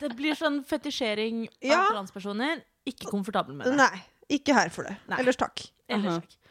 Det 0.01 0.11
blir 0.19 0.35
sånn 0.35 0.63
fetisjering 0.67 1.45
av 1.49 1.71
Ja. 1.71 1.85
transpersoner. 1.93 2.63
Ikke 2.87 3.07
komfortabel 3.11 3.55
med 3.55 3.67
det. 3.67 3.77
Nei. 3.77 4.03
Ikke 4.29 4.55
her 4.55 4.69
for 4.75 4.83
det. 4.85 4.97
Nei. 5.09 5.21
Ellers 5.23 5.37
takk. 5.39 5.63
Ellers 5.89 6.19
takk. 6.21 6.25
ikke. 6.27 6.43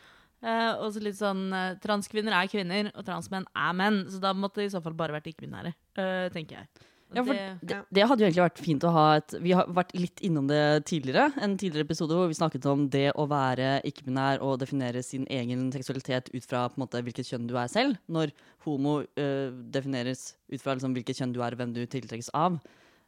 Eh, 0.46 0.74
og 0.78 0.94
så 0.94 1.02
litt 1.02 1.18
sånn 1.18 1.52
eh, 1.54 1.76
Transkvinner 1.82 2.36
er 2.38 2.48
kvinner, 2.52 2.92
og 2.96 3.06
transmenn 3.08 3.46
er 3.56 3.74
menn. 3.74 4.06
Så 4.12 4.20
da 4.22 4.32
måtte 4.34 4.62
det 4.62 4.70
i 4.70 4.74
så 4.76 4.82
fall 4.84 4.94
bare 4.94 5.16
vært 5.18 5.28
ikke-binære, 5.32 5.74
uh, 5.98 6.30
tenker 6.30 6.60
jeg. 6.62 6.68
Ja, 7.14 7.22
for 7.22 7.38
det, 7.38 7.78
det, 7.94 8.04
hadde 8.10 8.24
jo 8.24 8.28
egentlig 8.28 8.44
vært 8.44 8.62
fint 8.66 8.86
å 8.88 8.92
ha 8.92 9.04
et 9.20 9.36
Vi 9.44 9.52
har 9.56 9.68
vært 9.72 9.92
litt 9.96 10.22
innom 10.26 10.48
det 10.50 10.88
tidligere. 10.90 11.28
En 11.44 11.54
tidligere 11.60 11.86
episode 11.86 12.18
hvor 12.18 12.32
vi 12.32 12.38
snakket 12.38 12.66
om 12.72 12.88
det 12.92 13.12
å 13.14 13.28
være 13.30 13.78
ikke-binær 13.88 14.42
og 14.44 14.58
definere 14.64 15.04
sin 15.06 15.28
egen 15.32 15.68
seksualitet 15.76 16.32
ut 16.34 16.48
fra 16.50 16.66
måte 16.82 17.04
hvilket 17.06 17.30
kjønn 17.30 17.46
du 17.50 17.54
er 17.62 17.70
selv. 17.72 18.00
Når 18.12 18.34
homo 18.66 18.98
øh, 19.06 19.54
defineres 19.72 20.34
ut 20.50 20.64
fra 20.64 20.74
liksom, 20.74 20.98
hvilket 20.98 21.22
kjønn 21.22 21.36
du 21.36 21.44
er 21.46 21.56
og 21.56 21.62
hvem 21.62 21.78
du 21.78 21.84
tiltrekkes 21.86 22.34
av. 22.36 22.58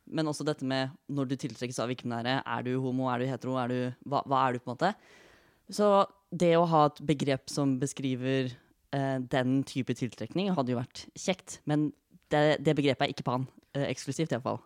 Men 0.08 0.30
også 0.30 0.46
dette 0.48 0.68
med 0.68 0.94
når 1.12 1.34
du 1.34 1.36
tiltrekkes 1.42 1.82
av 1.84 1.92
ikke-binære. 1.92 2.40
Er 2.46 2.64
du 2.70 2.78
homo, 2.84 3.10
er 3.12 3.24
du 3.24 3.32
hetero, 3.32 3.58
er 3.60 3.74
du, 3.74 3.80
hva, 4.08 4.22
hva 4.30 4.46
er 4.46 4.56
du, 4.56 4.62
på 4.62 4.72
en 4.72 4.78
måte? 4.78 4.94
Så 5.74 5.92
det 6.32 6.54
å 6.56 6.68
ha 6.70 6.86
et 6.88 7.04
begrep 7.08 7.52
som 7.52 7.76
beskriver 7.82 8.54
eh, 8.96 9.18
den 9.20 9.62
type 9.68 9.98
tiltrekning, 9.98 10.54
hadde 10.56 10.76
jo 10.76 10.80
vært 10.80 11.08
kjekt. 11.18 11.60
Men 11.68 11.90
det, 12.32 12.62
det 12.64 12.76
begrepet 12.78 13.08
er 13.08 13.16
ikke 13.16 13.28
pan. 13.28 13.48
Eh, 13.78 13.90
eksklusivt, 13.92 14.34
iallfall. 14.34 14.62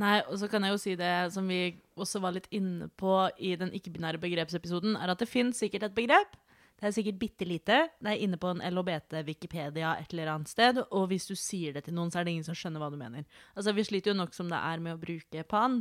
Nei, 0.00 0.18
og 0.30 0.38
så 0.40 0.48
kan 0.48 0.64
jeg 0.64 0.72
jo 0.72 0.80
si 0.80 0.94
det 0.96 1.12
som 1.34 1.48
vi 1.50 1.74
også 1.98 2.22
var 2.24 2.32
litt 2.36 2.46
inne 2.56 2.88
på 2.96 3.14
i 3.44 3.52
den 3.60 3.72
ikke-binære 3.76 4.20
begrepsepisoden, 4.22 4.96
er 4.96 5.12
at 5.12 5.20
det 5.20 5.28
fins 5.28 5.60
sikkert 5.60 5.90
et 5.90 5.96
begrep 5.96 6.38
Det 6.78 6.86
er 6.86 6.92
sikkert 6.94 7.18
bitte 7.18 7.44
lite. 7.44 7.76
Det 7.98 8.10
er 8.12 8.20
inne 8.22 8.38
på 8.38 8.52
en 8.52 8.60
LHBT-Wikipedia 8.62 9.96
et 9.98 10.12
eller 10.14 10.28
annet 10.30 10.48
sted. 10.48 10.76
Og 10.94 11.08
hvis 11.10 11.26
du 11.26 11.34
sier 11.34 11.74
det 11.74 11.82
til 11.88 11.96
noen, 11.96 12.12
så 12.14 12.20
er 12.20 12.28
det 12.28 12.36
ingen 12.36 12.46
som 12.46 12.54
skjønner 12.54 12.78
hva 12.78 12.92
du 12.94 12.96
mener. 13.00 13.24
Altså, 13.56 13.74
Vi 13.74 13.82
sliter 13.82 14.12
jo 14.12 14.20
nok 14.20 14.30
som 14.36 14.46
det 14.46 14.60
er 14.62 14.78
med 14.78 14.94
å 14.94 15.00
bruke 15.02 15.42
pan, 15.42 15.80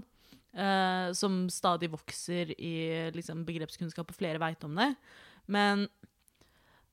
uh, 0.58 1.14
som 1.14 1.44
stadig 1.54 1.92
vokser 1.94 2.56
i 2.58 3.12
liksom, 3.14 3.46
begrepskunnskap, 3.46 4.10
og 4.10 4.18
flere 4.18 4.42
veit 4.42 4.66
om 4.66 4.74
det. 4.74 4.90
Men 5.46 5.86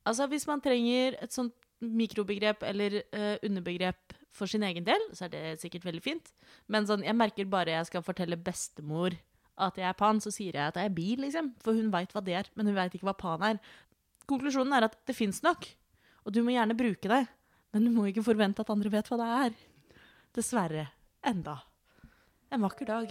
altså, 0.04 0.28
hvis 0.28 0.44
man 0.52 0.60
trenger 0.60 1.16
et 1.24 1.32
sånt 1.32 1.56
mikrobegrep 1.80 2.60
eller 2.68 3.00
uh, 3.16 3.40
underbegrep 3.40 4.12
for 4.34 4.50
sin 4.50 4.64
egen 4.66 4.86
del, 4.86 5.00
så 5.14 5.26
er 5.26 5.34
det 5.34 5.42
sikkert 5.62 5.86
veldig 5.86 6.02
fint. 6.02 6.32
Men 6.70 6.88
sånn, 6.88 7.04
jeg 7.06 7.16
merker 7.16 7.48
bare 7.50 7.76
jeg 7.76 7.88
skal 7.90 8.04
fortelle 8.06 8.38
bestemor 8.40 9.14
at 9.54 9.78
jeg 9.78 9.86
er 9.86 9.96
pan, 9.98 10.18
så 10.18 10.32
sier 10.34 10.56
jeg 10.56 10.72
at 10.72 10.78
jeg 10.80 10.90
er 10.90 10.94
bi, 10.96 11.14
liksom. 11.20 11.52
For 11.62 11.76
hun 11.78 11.92
veit 11.94 12.14
hva 12.14 12.22
det 12.24 12.34
er, 12.40 12.50
men 12.58 12.70
hun 12.70 12.78
veit 12.78 12.96
ikke 12.96 13.06
hva 13.06 13.16
pan 13.18 13.44
er. 13.46 13.60
Konklusjonen 14.30 14.74
er 14.74 14.88
at 14.88 14.98
det 15.06 15.16
fins 15.16 15.42
nok, 15.44 15.68
og 16.24 16.34
du 16.34 16.42
må 16.42 16.54
gjerne 16.56 16.78
bruke 16.78 17.10
det. 17.12 17.24
Men 17.74 17.86
du 17.86 17.90
må 17.94 18.08
ikke 18.08 18.26
forvente 18.26 18.62
at 18.62 18.70
andre 18.70 18.90
vet 18.92 19.08
hva 19.10 19.18
det 19.20 19.30
er. 19.46 19.56
Dessverre. 20.34 20.88
Enda. 21.26 21.58
En 22.54 22.62
vakker 22.62 22.86
dag. 22.90 23.10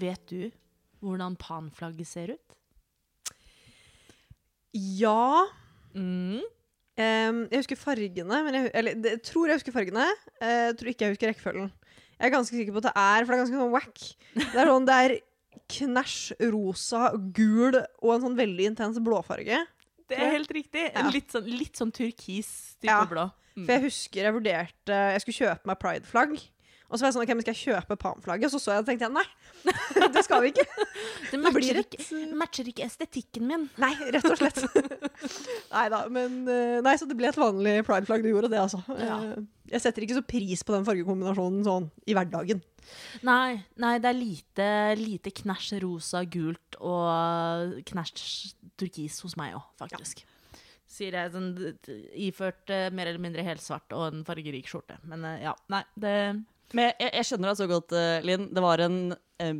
Vet 0.00 0.24
du 0.30 0.50
hvordan 1.00 1.36
panflagget 1.40 2.06
ser 2.10 2.34
ut? 2.36 2.56
Ja 4.74 5.46
Mm. 5.96 6.40
Jeg 7.00 7.56
husker 7.62 7.78
fargene, 7.80 8.36
men 8.44 8.54
jeg, 8.54 8.70
eller 8.76 8.94
det, 9.00 9.10
jeg 9.16 9.22
tror 9.26 9.48
jeg 9.48 9.56
husker 9.58 9.72
fargene. 9.74 10.04
eh, 10.38 10.66
Jeg 10.68 10.76
tror 10.78 10.90
ikke 10.92 11.06
jeg 11.06 11.14
husker 11.14 11.30
rekkefølgen. 11.32 11.70
Jeg 12.20 12.26
er 12.28 12.34
ganske 12.34 12.54
sikker 12.58 12.74
på 12.76 12.82
at 12.82 12.86
det 12.90 12.92
er, 13.00 13.24
for 13.24 13.32
det 13.32 13.38
er 13.38 13.42
ganske 13.42 13.58
sånn 13.58 13.72
wack. 13.72 14.02
Det 14.36 14.60
er 14.60 14.68
sånn, 14.70 14.86
det 14.86 14.96
er 15.00 15.14
knæsj 15.72 16.18
rosa, 16.52 17.00
gul 17.34 17.78
og 17.80 18.12
en 18.14 18.26
sånn 18.26 18.36
veldig 18.38 18.66
intens 18.74 19.00
blåfarge. 19.02 19.62
Det 20.10 20.18
er 20.18 20.30
helt 20.36 20.52
riktig. 20.52 20.84
Ja. 20.92 21.06
litt, 21.10 21.32
sånn, 21.32 21.48
litt 21.48 21.80
sånn 21.80 21.90
turkis 21.96 22.52
type 22.78 22.90
Ja. 22.92 23.00
blå. 23.08 23.26
Mm. 23.56 23.64
For 23.64 23.72
jeg 23.74 23.82
husker 23.88 24.22
jeg 24.28 24.34
vurderte 24.36 24.94
Jeg 25.14 25.20
skulle 25.24 25.40
kjøpe 25.40 25.66
meg 25.66 25.78
pride-flagg. 25.80 26.36
Og 26.90 26.98
så 26.98 27.04
var 27.04 27.10
jeg 27.10 27.14
sånn, 27.14 27.22
ok, 27.22 27.32
men 27.38 27.44
skal 27.44 27.54
jeg 27.54 27.62
kjøpe 27.68 27.96
Pan-flagget? 28.02 28.48
Og 28.50 28.52
så 28.56 28.60
så 28.64 28.72
jeg 28.74 28.82
og 28.82 28.88
tenkte 28.88 29.06
jeg, 29.06 29.14
nei, 29.14 29.26
det 30.16 30.24
skal 30.26 30.42
vi 30.42 30.50
ikke. 30.50 30.64
Det 31.30 31.38
matcher, 31.38 31.78
ikke, 31.84 32.18
matcher 32.40 32.70
ikke 32.72 32.86
estetikken 32.88 33.46
min. 33.46 33.68
Nei, 33.78 33.92
rett 34.16 34.26
og 34.26 34.40
slett. 34.40 34.58
nei 35.76 35.84
da, 35.92 36.00
men 36.10 36.40
eh, 36.50 36.80
Nei, 36.82 36.96
så 36.98 37.06
det 37.06 37.14
ble 37.20 37.30
et 37.30 37.38
vanlig 37.38 37.76
pride-flagg. 37.86 38.26
Det 38.26 38.34
gjorde 38.34 38.50
det, 38.50 38.58
altså. 38.64 38.82
Ja. 38.98 39.20
Eh, 39.36 39.46
Jeg 39.70 39.84
setter 39.84 40.02
ikke 40.02 40.18
så 40.18 40.26
pris 40.26 40.66
på 40.66 40.74
den 40.74 40.88
fargekombinasjonen 40.88 41.62
sånn 41.68 41.88
i 42.10 42.16
hverdagen. 42.18 42.64
Nei, 43.22 43.60
nei, 43.78 43.94
det 44.02 44.10
er 44.10 44.18
lite, 44.18 44.68
lite 44.98 45.30
knæsj 45.42 45.78
rosa, 45.84 46.24
gult 46.26 46.80
og 46.82 47.78
knæsj 47.86 48.26
turkis 48.80 49.20
hos 49.22 49.36
meg 49.38 49.54
òg, 49.60 49.66
faktisk. 49.78 50.24
Sier 50.90 51.14
jeg 51.14 51.30
sånn 51.30 51.52
iført 52.18 52.72
uh, 52.74 52.88
mer 52.90 53.06
eller 53.12 53.22
mindre 53.22 53.44
helsvart 53.46 53.94
og 53.94 54.08
en 54.08 54.24
fargerik 54.26 54.66
skjorte. 54.66 54.96
Men 55.06 55.22
uh, 55.22 55.36
ja, 55.38 55.52
nei, 55.70 55.84
det 56.02 56.14
Men 56.76 56.92
jeg, 56.92 57.10
jeg 57.16 57.26
skjønner 57.28 57.50
deg 57.50 57.58
så 57.58 57.68
godt, 57.70 57.94
eh, 57.98 58.22
Linn. 58.26 58.48
Det 58.54 58.62
var 58.62 58.82
en 58.84 58.98
eh, 59.42 59.54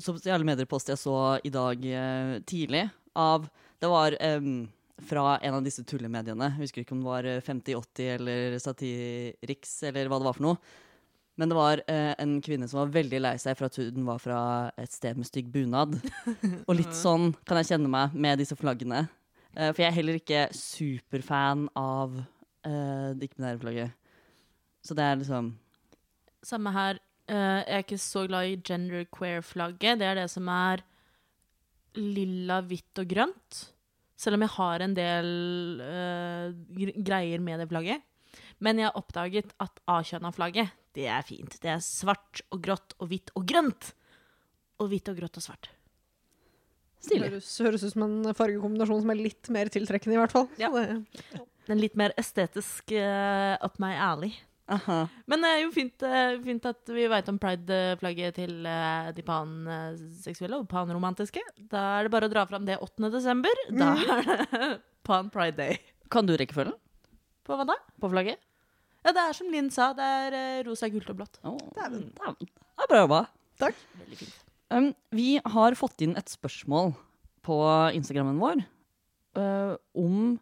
sosiale 0.00 0.46
medier-post 0.48 0.92
jeg 0.92 1.00
så 1.00 1.16
i 1.44 1.52
dag 1.52 1.84
eh, 1.84 2.34
tidlig 2.48 2.86
av 3.18 3.48
Det 3.82 3.90
var 3.90 4.14
eh, 4.22 4.50
fra 5.08 5.38
en 5.44 5.58
av 5.58 5.64
disse 5.66 5.84
tullemediene. 5.86 6.52
Jeg 6.56 6.64
husker 6.64 6.82
ikke 6.82 6.96
om 6.96 7.04
det 7.04 7.10
var 7.12 7.28
eh, 7.30 7.40
5080 7.44 8.12
eller 8.16 8.58
Satirix 8.62 9.76
eller 9.90 10.10
hva 10.10 10.20
det 10.20 10.28
var 10.30 10.38
for 10.38 10.48
noe. 10.48 10.76
Men 11.38 11.52
det 11.52 11.58
var 11.58 11.82
eh, 11.86 12.14
en 12.18 12.38
kvinne 12.42 12.66
som 12.66 12.80
var 12.80 12.96
veldig 12.96 13.20
lei 13.22 13.36
seg 13.38 13.54
for 13.58 13.68
at 13.68 13.76
hun 13.78 14.02
var 14.08 14.18
fra 14.22 14.40
et 14.80 14.90
sted 14.90 15.20
med 15.20 15.28
stygg 15.28 15.52
bunad. 15.54 15.94
Og 16.64 16.74
litt 16.74 16.96
sånn 17.04 17.30
kan 17.46 17.60
jeg 17.60 17.74
kjenne 17.74 17.92
meg 17.92 18.16
med 18.18 18.42
disse 18.42 18.58
flaggene. 18.58 19.04
Eh, 19.54 19.70
for 19.70 19.84
jeg 19.84 19.92
er 19.92 19.98
heller 20.00 20.18
ikke 20.18 20.48
superfan 20.56 21.68
av 21.78 22.18
eh, 22.18 23.14
det 23.14 23.28
ikke-binære 23.28 23.62
flagget. 23.62 23.94
Så 24.82 24.96
det 24.98 25.06
er 25.06 25.20
liksom 25.20 25.52
Samme 26.48 26.72
her. 26.72 27.00
Uh, 27.28 27.60
jeg 27.60 27.74
er 27.76 27.82
ikke 27.84 28.00
så 28.00 28.24
glad 28.28 28.48
i 28.48 28.60
genderqueer-flagget. 28.64 30.00
Det 30.00 30.06
er 30.08 30.22
det 30.22 30.28
som 30.32 30.48
er 30.52 30.84
lilla, 31.98 32.62
hvitt 32.64 33.02
og 33.02 33.10
grønt. 33.10 33.64
Selv 34.18 34.38
om 34.38 34.44
jeg 34.44 34.54
har 34.56 34.84
en 34.84 34.94
del 34.96 35.28
uh, 35.84 36.86
greier 37.04 37.42
med 37.44 37.60
det 37.62 37.68
flagget. 37.70 38.04
Men 38.64 38.80
jeg 38.80 38.88
har 38.88 38.98
oppdaget 38.98 39.52
at 39.62 39.82
A-kjønna-flagget, 39.86 40.72
det 40.96 41.06
er 41.12 41.26
fint. 41.26 41.58
Det 41.62 41.70
er 41.70 41.84
svart 41.84 42.42
og 42.50 42.62
grått 42.64 42.96
og 42.98 43.12
hvitt 43.12 43.30
og 43.38 43.44
grønt. 43.46 43.92
Og 44.82 44.90
hvitt 44.90 45.10
og 45.12 45.20
grått 45.20 45.38
og 45.38 45.44
svart. 45.44 45.70
stilig. 47.02 47.28
Høres, 47.28 47.52
høres 47.62 47.84
ut 47.84 47.92
som 47.92 48.08
en 48.08 48.34
fargekombinasjon 48.34 49.04
som 49.04 49.12
er 49.14 49.20
litt 49.20 49.50
mer 49.54 49.70
tiltrekkende, 49.70 50.16
i 50.16 50.22
hvert 50.22 50.34
fall. 50.34 50.48
Ja. 50.58 50.72
Den 51.68 51.82
litt 51.82 51.98
mer 52.00 52.14
estetisk 52.18 52.94
uh, 52.96 53.54
up 53.62 53.78
my 53.82 53.92
alley. 53.94 54.32
Aha. 54.68 54.98
Men 55.30 55.44
det 55.44 55.50
er 55.50 55.62
jo 55.62 55.70
fint, 55.72 56.02
eh, 56.04 56.34
fint 56.44 56.66
at 56.68 56.90
vi 56.92 57.06
veit 57.08 57.28
om 57.32 57.38
pride-flagget 57.40 58.36
til 58.36 58.66
eh, 58.68 59.08
de 59.16 59.24
panseksuelle 59.24 60.58
og 60.60 60.68
panromantiske. 60.68 61.40
Da 61.72 61.84
er 61.96 62.06
det 62.06 62.12
bare 62.12 62.28
å 62.28 62.32
dra 62.32 62.44
fram 62.50 62.66
det 62.68 62.76
8. 62.84 63.08
desember. 63.14 63.62
Da 63.72 63.94
er 63.96 64.26
det 64.26 64.68
pan 65.08 65.30
pride 65.32 65.56
day. 65.56 65.80
Kan 66.12 66.28
du 66.28 66.34
rekkefølgen 66.36 66.76
På 67.48 67.56
hva 67.56 67.64
da? 67.68 67.78
på 68.00 68.10
flagget? 68.12 68.40
Ja, 69.06 69.14
det 69.16 69.22
er 69.24 69.36
som 69.36 69.48
Linn 69.52 69.70
sa, 69.72 69.92
det 69.96 70.04
er 70.04 70.36
eh, 70.36 70.60
rosa, 70.66 70.90
gult 70.92 71.08
og 71.08 71.20
blått. 71.20 71.40
Oh, 71.48 71.56
Dæven. 71.76 72.10
Det 72.12 72.84
er 72.84 72.90
bra 72.90 73.02
jobba. 73.06 73.22
Veldig 73.62 74.18
fint. 74.20 74.36
Um, 74.68 74.90
vi 75.16 75.38
har 75.40 75.76
fått 75.80 76.02
inn 76.04 76.12
et 76.20 76.28
spørsmål 76.28 76.92
på 77.46 77.56
Instagrammen 77.96 78.36
vår 78.42 78.60
uh, 79.38 79.78
om 79.96 80.34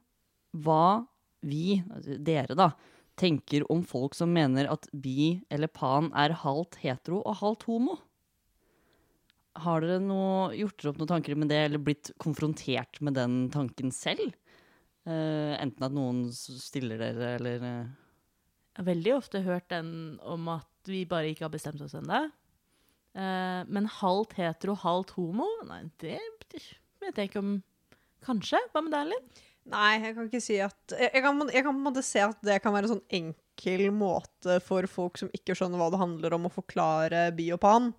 hva 0.66 1.06
vi, 1.46 1.78
altså 1.94 2.16
dere 2.26 2.56
da, 2.58 2.72
tenker 3.18 3.64
om 3.72 3.82
folk 3.86 4.14
som 4.16 4.32
mener 4.32 4.68
at 4.70 4.88
bi 4.92 5.40
eller 5.52 5.70
pan 5.72 6.10
er 6.16 6.36
halvt 6.42 6.78
hetero 6.82 7.22
og 7.22 7.40
halvt 7.40 7.66
homo. 7.70 7.96
Har 9.56 9.80
dere 9.80 10.02
noe, 10.04 10.50
gjort 10.56 10.80
dere 10.80 10.92
opp 10.92 10.98
noen 11.00 11.12
tanker 11.14 11.38
med 11.38 11.48
det, 11.48 11.62
eller 11.64 11.80
blitt 11.80 12.10
konfrontert 12.20 13.00
med 13.00 13.16
den 13.16 13.46
tanken 13.54 13.92
selv? 13.94 14.34
Uh, 15.06 15.54
enten 15.56 15.86
at 15.86 15.94
noen 15.94 16.26
stiller 16.34 16.98
dere, 17.00 17.36
eller 17.38 17.62
uh, 17.62 17.86
Jeg 17.86 18.80
har 18.80 18.88
veldig 18.90 19.14
ofte 19.16 19.44
hørt 19.46 19.68
den 19.70 20.18
om 20.26 20.50
at 20.52 20.90
vi 20.90 21.04
bare 21.08 21.30
ikke 21.30 21.46
har 21.46 21.54
bestemt 21.54 21.80
oss 21.84 21.96
ennå. 21.96 22.26
Uh, 23.16 23.62
men 23.72 23.88
halvt 24.02 24.36
hetero, 24.36 24.76
halvt 24.82 25.14
homo? 25.16 25.48
Nei, 25.70 25.86
det 26.02 26.18
vet 27.00 27.16
jeg 27.16 27.30
ikke 27.30 27.44
om 27.44 27.56
Kanskje? 28.26 28.58
Hva 28.72 28.82
med 28.82 28.92
deg, 28.92 29.12
Linn? 29.12 29.26
Nei, 29.66 29.96
jeg 29.98 30.14
kan 30.14 30.28
ikke 30.28 30.42
si 30.42 30.60
at 30.62 30.92
Jeg, 30.94 31.10
jeg, 31.10 31.22
kan, 31.24 31.40
jeg 31.50 31.64
kan 31.64 31.72
på 31.74 31.80
en 31.80 31.86
måte 31.88 32.04
se 32.06 32.22
at 32.22 32.38
det 32.46 32.60
kan 32.62 32.74
være 32.74 32.86
en 32.86 32.92
sånn 32.94 33.16
enkel 33.18 33.88
måte 33.94 34.60
for 34.62 34.86
folk 34.90 35.18
som 35.18 35.32
ikke 35.34 35.56
skjønner 35.58 35.80
hva 35.80 35.88
det 35.90 36.00
handler 36.00 36.36
om, 36.36 36.46
å 36.46 36.54
forklare 36.54 37.28
biopan. 37.34 37.90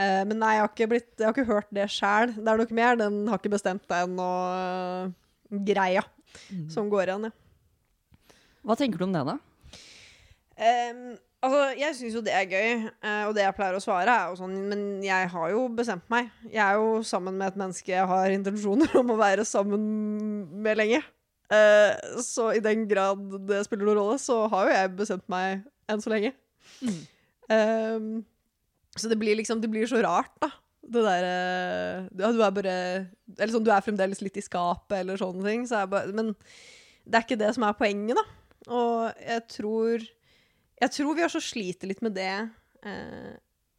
Eh, 0.00 0.22
men 0.28 0.38
nei, 0.38 0.54
jeg 0.56 0.64
har 0.64 0.70
ikke, 0.70 0.90
blitt, 0.94 1.10
jeg 1.18 1.26
har 1.26 1.34
ikke 1.34 1.50
hørt 1.50 1.72
det 1.74 1.88
sjæl. 1.92 2.34
Det 2.38 2.46
er 2.46 2.62
nok 2.62 2.74
mer. 2.76 2.98
Den 3.00 3.22
har 3.28 3.40
ikke 3.40 3.54
bestemt 3.56 3.88
den 3.90 4.14
og 4.22 5.10
uh, 5.50 5.60
greia 5.66 6.04
som 6.72 6.88
går 6.92 7.10
igjen, 7.10 7.28
ja. 7.28 7.38
Hva 8.62 8.76
tenker 8.78 9.00
du 9.00 9.08
om 9.08 9.14
det, 9.14 9.24
da? 9.26 9.36
Ehm, 10.62 11.16
altså, 11.42 11.62
jeg 11.78 11.96
syns 11.98 12.16
jo 12.16 12.22
det 12.24 12.34
er 12.36 12.50
gøy, 12.50 12.86
eh, 12.88 13.22
og 13.28 13.34
det 13.36 13.44
jeg 13.44 13.56
pleier 13.56 13.76
å 13.78 13.82
svare, 13.82 14.14
er 14.14 14.30
jo 14.30 14.38
sånn 14.40 14.54
Men 14.70 14.84
jeg 15.04 15.30
har 15.32 15.50
jo 15.52 15.66
bestemt 15.76 16.06
meg. 16.12 16.30
Jeg 16.48 16.62
er 16.64 16.78
jo 16.80 17.02
sammen 17.06 17.36
med 17.38 17.52
et 17.52 17.58
menneske 17.60 17.92
jeg 17.92 18.08
har 18.08 18.34
intensjoner 18.34 18.94
om 19.00 19.12
å 19.14 19.18
være 19.20 19.46
sammen 19.48 19.84
med 20.64 20.80
lenge. 20.80 21.02
Eh, 21.52 21.92
så 22.24 22.52
i 22.56 22.62
den 22.64 22.86
grad 22.88 23.20
det 23.48 23.64
spiller 23.66 23.90
noen 23.90 24.00
rolle, 24.00 24.18
så 24.22 24.44
har 24.52 24.68
jo 24.68 24.76
jeg 24.76 24.92
bestemt 25.02 25.26
meg 25.32 25.64
enn 25.90 26.02
så 26.02 26.12
lenge. 26.14 26.32
Ehm, 27.52 28.22
så 28.96 29.08
det 29.10 29.18
blir 29.18 29.36
liksom 29.36 29.60
Det 29.60 29.68
blir 29.70 29.88
så 29.90 30.02
rart, 30.04 30.32
da. 30.40 30.48
Det 30.82 31.02
derre 31.04 32.08
ja, 32.08 32.30
Du 32.32 32.40
er 32.42 32.54
bare 32.54 32.74
Eller 33.36 33.52
sånn, 33.52 33.64
du 33.66 33.72
er 33.74 33.84
fremdeles 33.84 34.22
litt 34.24 34.38
i 34.38 34.44
skapet, 34.44 35.00
eller 35.00 35.20
sånne 35.20 35.44
ting. 35.46 35.66
Så 35.68 35.82
jeg 35.82 35.90
bare, 35.92 36.14
men 36.14 36.32
det 37.02 37.18
er 37.18 37.26
ikke 37.26 37.40
det 37.40 37.50
som 37.56 37.66
er 37.66 37.76
poenget, 37.76 38.18
da. 38.18 38.24
Og 38.70 39.24
jeg 39.26 39.44
tror 39.50 40.06
Jeg 40.82 40.94
tror 40.96 41.14
vi 41.14 41.24
også 41.26 41.42
sliter 41.42 41.90
litt 41.90 42.02
med 42.02 42.16
det 42.16 42.32
eh, 42.88 43.32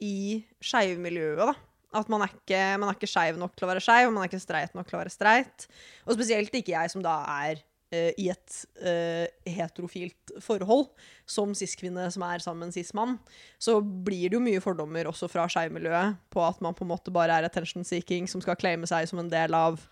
i 0.04 0.40
skeivmiljøet, 0.64 1.44
da. 1.44 1.54
At 1.94 2.10
man 2.10 2.24
er 2.26 2.32
ikke, 2.32 2.62
man 2.82 2.96
ikke 2.96 3.10
skeiv 3.10 3.38
nok 3.38 3.54
til 3.54 3.68
å 3.68 3.70
være 3.70 3.84
skeiv, 3.84 4.08
og 4.08 4.16
man 4.16 4.24
er 4.24 4.32
ikke 4.32 4.42
streit 4.42 4.74
nok 4.74 4.88
til 4.90 4.98
å 4.98 5.04
være 5.04 5.14
streit. 5.14 5.68
Og 6.08 6.16
spesielt 6.16 6.56
ikke 6.58 6.74
jeg 6.74 6.90
som 6.90 7.04
da 7.06 7.20
er 7.36 7.60
eh, 7.94 8.10
i 8.18 8.30
et 8.34 8.56
eh, 8.82 9.28
heterofilt 9.54 10.34
forhold, 10.42 10.88
som 11.30 11.54
cis-kvinne 11.58 12.08
som 12.16 12.26
er 12.26 12.42
sammen 12.42 12.72
med 12.72 12.78
cis-mann. 12.80 13.20
Så 13.62 13.78
blir 13.84 14.32
det 14.32 14.40
jo 14.40 14.44
mye 14.48 14.64
fordommer 14.64 15.12
også 15.12 15.30
fra 15.30 15.46
skeivmiljøet 15.52 16.18
på 16.34 16.48
at 16.48 16.64
man 16.66 16.74
på 16.78 16.88
en 16.88 16.94
måte 16.96 17.14
bare 17.14 17.38
er 17.38 17.50
attention 17.52 17.86
seeking 17.86 18.32
som 18.32 18.42
skal 18.42 18.58
claime 18.58 18.90
seg 18.90 19.12
som 19.12 19.22
en 19.22 19.32
del 19.34 19.54
av 19.60 19.84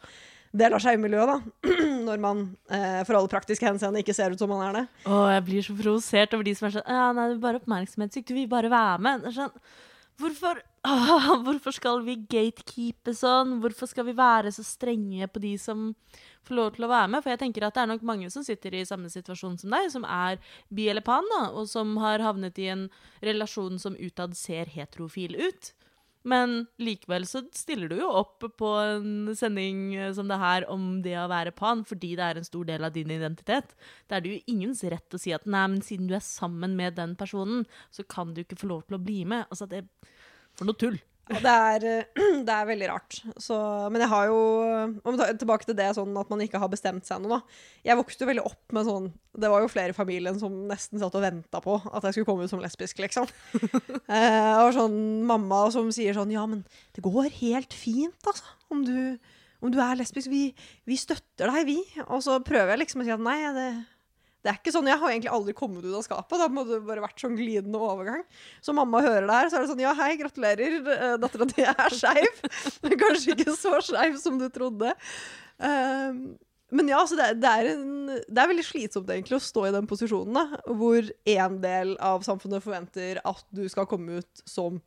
del 0.51 0.75
i 0.75 0.97
miljøet 0.99 1.29
da. 1.29 1.69
Når 2.07 2.23
man 2.23 2.41
eh, 2.69 3.03
for 3.07 3.17
alle 3.19 3.31
praktiske 3.31 3.67
henseende 3.67 4.01
ikke 4.03 4.15
ser 4.15 4.33
ut 4.33 4.41
som 4.41 4.51
man 4.51 4.65
er 4.67 4.81
det. 4.81 4.83
Å, 5.05 5.21
jeg 5.35 5.45
blir 5.47 5.67
så 5.67 5.77
provosert 5.77 6.35
over 6.35 6.47
de 6.47 6.55
som 6.57 6.67
er 6.67 6.75
sånn 6.75 6.91
Ja, 6.91 7.05
nei, 7.15 7.29
det 7.29 7.37
er 7.37 7.45
bare 7.45 7.61
oppmerksomhetssyk. 7.61 8.27
Du 8.27 8.35
vil 8.35 8.51
bare 8.51 8.71
være 8.71 8.99
med. 9.05 9.25
Det 9.25 9.35
sånn 9.37 9.55
Hvorfor, 10.21 10.59
åh, 10.85 11.29
hvorfor 11.45 11.73
skal 11.73 12.03
vi 12.05 12.17
gatekeepe 12.29 13.13
sånn? 13.17 13.55
Hvorfor 13.63 13.89
skal 13.89 14.05
vi 14.09 14.13
være 14.17 14.51
så 14.53 14.65
strenge 14.65 15.27
på 15.31 15.41
de 15.41 15.55
som 15.61 15.91
får 16.45 16.57
lov 16.57 16.71
til 16.75 16.85
å 16.85 16.91
være 16.91 17.09
med? 17.13 17.23
For 17.23 17.33
jeg 17.33 17.41
tenker 17.41 17.65
at 17.65 17.77
det 17.77 17.85
er 17.85 17.91
nok 17.93 18.05
mange 18.05 18.29
som 18.33 18.45
sitter 18.45 18.75
i 18.77 18.85
samme 18.85 19.09
situasjon 19.09 19.57
som 19.61 19.73
deg, 19.73 19.87
som 19.93 20.05
er 20.05 20.37
bi 20.69 20.89
eller 20.91 21.05
pan, 21.05 21.25
da, 21.33 21.47
og 21.55 21.69
som 21.71 21.95
har 22.03 22.21
havnet 22.21 22.59
i 22.61 22.69
en 22.73 22.87
relasjon 23.25 23.81
som 23.81 23.97
utad 23.97 24.37
ser 24.37 24.69
heterofil 24.75 25.39
ut. 25.39 25.71
Men 26.27 26.67
likevel 26.81 27.25
så 27.25 27.41
stiller 27.55 27.89
du 27.89 27.97
jo 27.97 28.09
opp 28.19 28.45
på 28.59 28.71
en 28.77 29.31
sending 29.37 29.95
eh, 29.95 30.11
som 30.13 30.29
det 30.29 30.37
her 30.41 30.67
om 30.69 31.01
det 31.05 31.15
å 31.17 31.29
være 31.31 31.53
pan, 31.57 31.81
fordi 31.87 32.13
det 32.19 32.27
er 32.27 32.39
en 32.39 32.47
stor 32.47 32.67
del 32.69 32.85
av 32.85 32.93
din 32.93 33.09
identitet. 33.13 33.73
Da 34.05 34.17
er 34.17 34.25
det 34.25 34.35
jo 34.35 34.53
ingens 34.53 34.83
rett 34.85 35.17
å 35.17 35.21
si 35.21 35.33
at 35.33 35.47
nei, 35.49 35.65
men 35.73 35.85
siden 35.85 36.09
du 36.09 36.15
er 36.17 36.25
sammen 36.25 36.77
med 36.77 36.99
den 36.99 37.17
personen, 37.17 37.65
så 37.89 38.05
kan 38.05 38.35
du 38.35 38.43
ikke 38.43 38.59
få 38.61 38.69
lov 38.69 38.85
til 38.85 38.99
å 38.99 39.03
bli 39.03 39.23
med. 39.25 39.47
Altså, 39.49 39.69
det 39.71 39.87
For 40.59 40.67
noe 40.67 40.77
tull. 40.77 40.99
Ja, 41.31 41.39
det, 41.41 41.53
er, 41.53 41.85
eh, 41.87 42.21
det 42.47 42.53
er 42.55 42.67
veldig 42.69 42.89
rart. 42.91 43.17
Så, 43.41 43.57
men 43.93 44.03
jeg 44.03 44.11
har 44.11 44.29
jo 44.29 44.39
Om 45.07 45.19
tilbake 45.39 45.67
til 45.67 45.77
det 45.77 45.89
sånn 45.97 46.15
at 46.19 46.31
man 46.31 46.43
ikke 46.43 46.61
har 46.61 46.71
bestemt 46.71 47.07
seg 47.07 47.19
ennå, 47.19 47.37
da. 47.37 47.59
Jeg 47.87 47.99
vokste 47.99 48.25
jo 48.25 48.31
veldig 48.31 48.45
opp 48.49 48.75
med 48.75 48.87
sånn 48.87 49.09
Det 49.43 49.51
var 49.51 49.63
jo 49.63 49.71
flere 49.71 49.95
i 49.95 49.97
familien 49.97 50.39
som 50.41 50.55
nesten 50.69 51.01
satt 51.01 51.15
og 51.17 51.23
venta 51.23 51.61
på 51.63 51.77
at 51.79 52.07
jeg 52.07 52.17
skulle 52.17 52.29
komme 52.29 52.47
ut 52.47 52.53
som 52.53 52.63
lesbisk, 52.63 52.99
liksom. 53.03 53.29
eh, 54.15 54.57
og 54.61 54.73
sånn 54.75 54.97
mamma 55.27 55.63
som 55.73 55.91
sier 55.95 56.17
sånn 56.17 56.33
Ja, 56.33 56.45
men 56.49 56.65
det 56.95 57.05
går 57.05 57.31
helt 57.41 57.75
fint, 57.75 58.19
altså. 58.25 58.57
Om 58.71 58.83
du, 58.87 58.97
om 59.63 59.71
du 59.71 59.79
er 59.83 59.97
lesbisk. 59.99 60.31
Vi, 60.31 60.49
vi 60.87 60.99
støtter 60.99 61.51
deg, 61.51 61.65
vi. 61.67 61.79
Og 62.07 62.21
så 62.25 62.39
prøver 62.43 62.75
jeg 62.75 62.85
liksom 62.85 63.03
å 63.03 63.07
si 63.07 63.15
at 63.15 63.23
nei, 63.23 63.39
det 63.55 63.71
det 64.41 64.51
er 64.51 64.57
ikke 64.57 64.73
sånn, 64.73 64.89
Jeg 64.89 64.97
har 64.97 65.11
egentlig 65.11 65.31
aldri 65.31 65.53
kommet 65.57 65.85
ut 65.85 65.95
av 65.97 66.05
skapet. 66.05 66.39
Da 66.41 66.47
må 66.49 66.63
det 66.65 66.79
bare 66.87 67.03
vært 67.03 67.21
sånn 67.21 67.37
glidende 67.37 67.81
overgang. 67.81 68.23
Så 68.65 68.73
mamma 68.73 69.03
hører 69.05 69.27
det 69.27 69.39
her, 69.39 69.49
så 69.49 69.59
er 69.59 69.65
det 69.65 69.71
sånn 69.73 69.83
Ja, 69.83 69.95
hei, 69.97 70.15
gratulerer. 70.19 70.77
eh, 70.95 71.17
Dattera 71.21 71.47
di 71.49 71.65
er 71.69 71.97
skeiv. 71.97 72.39
Kanskje 73.03 73.35
ikke 73.35 73.53
så 73.57 73.77
skeiv 73.85 74.17
som 74.21 74.39
du 74.41 74.47
trodde. 74.53 74.95
Um, 75.61 76.23
men 76.71 76.87
ja, 76.89 77.01
så 77.05 77.17
det, 77.19 77.27
det, 77.43 77.51
er 77.51 77.69
en, 77.73 78.07
det 78.09 78.41
er 78.41 78.49
veldig 78.49 78.65
slitsomt 78.65 79.09
egentlig 79.11 79.37
å 79.37 79.43
stå 79.43 79.67
i 79.67 79.73
den 79.75 79.89
posisjonen, 79.89 80.37
da, 80.37 80.61
hvor 80.79 81.09
en 81.35 81.57
del 81.61 81.97
av 81.99 82.23
samfunnet 82.25 82.63
forventer 82.63 83.19
at 83.27 83.43
du 83.51 83.65
skal 83.69 83.89
komme 83.91 84.21
ut 84.21 84.43
som 84.47 84.79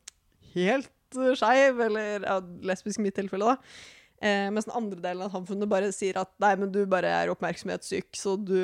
helt 0.55 0.89
skeiv, 1.37 1.79
eller 1.85 2.25
ja, 2.25 2.39
lesbisk 2.65 2.99
i 2.99 3.05
mitt 3.05 3.15
tilfelle, 3.19 3.53
da. 3.53 3.93
Eh, 4.25 4.49
mens 4.49 4.65
den 4.65 4.75
andre 4.77 5.01
delen 5.03 5.27
av 5.27 5.33
samfunnet 5.35 5.69
bare 5.69 5.93
sier 5.93 6.17
at 6.19 6.31
nei, 6.41 6.55
men 6.57 6.71
du 6.73 6.81
bare 6.89 7.11
er 7.21 7.31
oppmerksomhetssyk, 7.33 8.09
så 8.17 8.33
du 8.39 8.57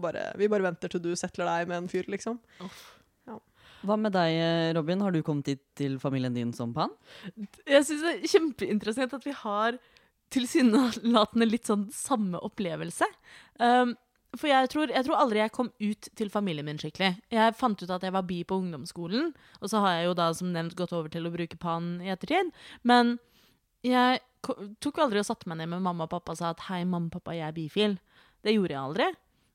bare 0.00 0.32
Vi 0.38 0.48
bare 0.48 0.66
venter 0.68 0.92
til 0.92 1.02
du 1.02 1.12
settler 1.16 1.48
deg 1.48 1.70
med 1.70 1.82
en 1.82 1.88
fyr, 1.90 2.08
liksom. 2.10 2.40
Hva 3.80 3.96
med 3.96 4.12
deg, 4.12 4.34
eh, 4.36 4.72
Robin? 4.76 5.00
Har 5.00 5.12
du 5.12 5.22
kommet 5.24 5.46
hit 5.48 5.62
til 5.78 5.96
familien 5.98 6.34
din 6.36 6.52
som 6.52 6.74
pan? 6.76 6.92
Jeg 7.64 7.86
syns 7.88 8.04
det 8.04 8.12
er 8.12 8.28
kjempeinteressant 8.28 9.14
at 9.16 9.24
vi 9.24 9.32
har 9.32 9.78
tilsynelatende 10.30 11.48
litt 11.48 11.66
sånn 11.66 11.88
samme 11.94 12.38
opplevelse. 12.44 13.08
Um, 13.58 13.96
for 14.38 14.46
jeg 14.46 14.68
tror, 14.70 14.92
jeg 14.94 15.06
tror 15.06 15.18
aldri 15.18 15.40
jeg 15.40 15.52
kom 15.56 15.72
ut 15.80 16.08
til 16.14 16.30
familien 16.30 16.68
min 16.68 16.78
skikkelig. 16.78 17.16
Jeg 17.34 17.56
fant 17.58 17.80
ut 17.82 17.90
at 17.90 18.04
jeg 18.06 18.14
var 18.14 18.28
bi 18.28 18.42
på 18.46 18.60
ungdomsskolen, 18.60 19.32
og 19.58 19.72
så 19.72 19.80
har 19.82 19.96
jeg 19.96 20.06
jo 20.06 20.18
da 20.20 20.28
som 20.36 20.52
nevnt 20.54 20.76
gått 20.78 20.94
over 20.94 21.10
til 21.10 21.26
å 21.26 21.32
bruke 21.34 21.58
pan 21.58 21.96
i 22.04 22.12
ettertid. 22.12 22.52
Men 22.86 23.16
jeg 23.82 24.20
tok 24.44 25.02
aldri 25.02 25.22
og 25.22 25.26
satte 25.26 25.50
meg 25.50 25.58
ned 25.58 25.72
med 25.72 25.82
mamma 25.82 26.06
og 26.06 26.12
pappa 26.12 26.36
og 26.36 26.38
sa 26.38 26.52
at 26.54 26.68
hei, 26.68 26.84
mamma 26.84 27.10
og 27.10 27.16
pappa, 27.16 27.34
jeg 27.34 27.48
er 27.48 27.56
bifil. 27.56 27.98
Det 28.44 28.54
gjorde 28.54 28.76
jeg 28.76 28.82
aldri. 28.84 29.10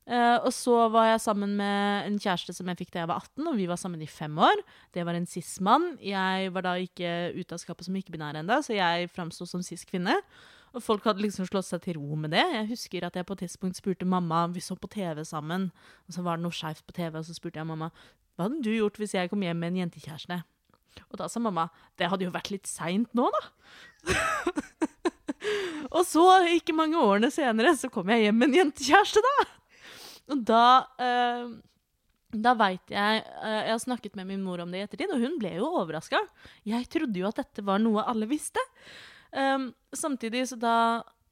Eh, 0.06 0.38
og 0.38 0.52
så 0.54 0.84
var 0.94 1.08
jeg 1.08 1.22
sammen 1.24 1.56
med 1.58 2.06
en 2.06 2.18
kjæreste 2.22 2.54
som 2.54 2.68
jeg 2.70 2.78
fikk 2.78 2.92
da 2.94 3.02
jeg 3.02 3.10
var 3.10 3.24
18, 3.24 3.48
og 3.50 3.56
vi 3.58 3.66
var 3.66 3.80
sammen 3.80 4.02
i 4.04 4.10
fem 4.10 4.36
år. 4.38 4.60
Det 4.94 5.02
var 5.06 5.18
en 5.18 5.26
cis-mann. 5.26 5.96
Jeg 5.98 6.52
var 6.54 6.66
da 6.66 6.76
ikke 6.78 7.32
ute 7.34 7.56
av 7.56 7.62
skapet 7.62 7.88
som 7.88 7.96
ikke-binær 7.98 8.38
ennå, 8.38 8.60
så 8.62 8.76
jeg 8.76 9.10
framsto 9.10 9.48
som 9.50 9.64
cis-kvinne. 9.66 10.14
Og 10.76 10.84
folk 10.84 11.06
hadde 11.08 11.24
liksom 11.24 11.48
slått 11.48 11.66
seg 11.66 11.82
til 11.86 11.98
ro 11.98 12.18
med 12.20 12.34
det. 12.36 12.44
Jeg 12.52 12.68
husker 12.70 13.06
at 13.06 13.16
jeg 13.16 13.26
på 13.26 13.34
et 13.34 13.46
tidspunkt 13.46 13.78
spurte 13.78 14.06
mamma 14.06 14.44
Vi 14.52 14.60
så 14.60 14.76
på 14.76 14.90
TV 14.92 15.24
sammen, 15.24 15.70
og 16.06 16.14
så 16.14 16.22
var 16.22 16.36
det 16.36 16.44
noe 16.44 16.54
skeivt 16.54 16.84
på 16.86 16.94
TV, 16.94 17.16
og 17.16 17.24
så 17.26 17.34
spurte 17.34 17.58
jeg 17.62 17.68
mamma 17.68 17.90
hva 18.36 18.50
hadde 18.50 18.60
du 18.60 18.74
gjort 18.74 18.98
hvis 19.00 19.14
jeg 19.16 19.30
kom 19.32 19.40
hjem 19.40 19.56
med 19.56 19.72
en 19.72 19.78
jentekjæreste. 19.86 20.36
Og 21.08 21.18
da 21.20 21.28
sa 21.32 21.40
mamma 21.40 21.70
det 21.96 22.10
hadde 22.12 22.26
jo 22.26 22.34
vært 22.34 22.50
litt 22.52 22.68
seint 22.68 23.08
nå, 23.16 23.30
da. 23.32 24.16
og 25.96 26.02
så, 26.04 26.26
ikke 26.52 26.76
mange 26.76 27.00
årene 27.00 27.32
senere, 27.32 27.72
så 27.80 27.88
kom 27.92 28.12
jeg 28.12 28.26
hjem 28.26 28.42
med 28.42 28.50
en 28.50 28.58
jentekjæreste, 28.60 29.24
da. 29.24 29.46
Og 30.32 30.42
da 30.46 30.66
uh, 31.00 31.50
Da 32.34 32.54
veit 32.58 32.92
jeg 32.92 33.20
eh, 33.22 33.60
Jeg 33.68 33.72
har 33.72 33.82
snakket 33.82 34.16
med 34.18 34.26
min 34.28 34.42
mor 34.44 34.60
om 34.64 34.72
det 34.72 34.80
i 34.80 34.86
ettertid, 34.86 35.12
og 35.14 35.22
hun 35.22 35.36
ble 35.40 35.54
jo 35.56 35.68
overraska. 35.80 36.20
Jeg 36.66 36.88
trodde 36.92 37.20
jo 37.20 37.28
at 37.28 37.38
dette 37.38 37.64
var 37.64 37.78
noe 37.82 38.04
alle 38.04 38.28
visste. 38.28 38.60
Um, 39.30 39.70
samtidig, 39.94 40.46
så 40.50 40.58
da 40.60 40.74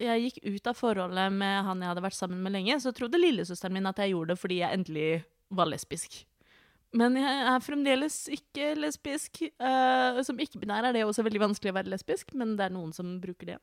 jeg 0.01 0.25
gikk 0.25 0.39
ut 0.57 0.71
av 0.71 0.79
forholdet 0.79 1.35
med 1.35 1.67
han 1.67 1.83
jeg 1.83 1.93
hadde 1.93 2.05
vært 2.07 2.19
sammen 2.19 2.41
med 2.43 2.55
lenge, 2.57 2.79
så 2.83 2.93
trodde 2.95 3.21
lillesøsteren 3.21 3.77
min 3.77 3.91
at 3.91 4.01
jeg 4.03 4.15
gjorde 4.15 4.35
det 4.35 4.41
fordi 4.41 4.61
jeg 4.63 4.79
endelig 4.79 5.11
var 5.55 5.71
lesbisk. 5.71 6.23
Men 6.95 7.17
jeg 7.19 7.39
er 7.51 7.63
fremdeles 7.65 8.17
ikke 8.33 8.71
lesbisk. 8.79 9.41
Uh, 9.59 10.21
som 10.27 10.39
ikke-binær 10.41 10.87
er 10.89 10.95
det 10.95 11.03
også 11.07 11.25
veldig 11.27 11.43
vanskelig 11.43 11.73
å 11.73 11.77
være 11.79 11.91
lesbisk, 11.91 12.31
men 12.39 12.55
det 12.59 12.69
er 12.69 12.75
noen 12.75 12.93
som 12.95 13.17
bruker 13.23 13.51
det. 13.51 13.59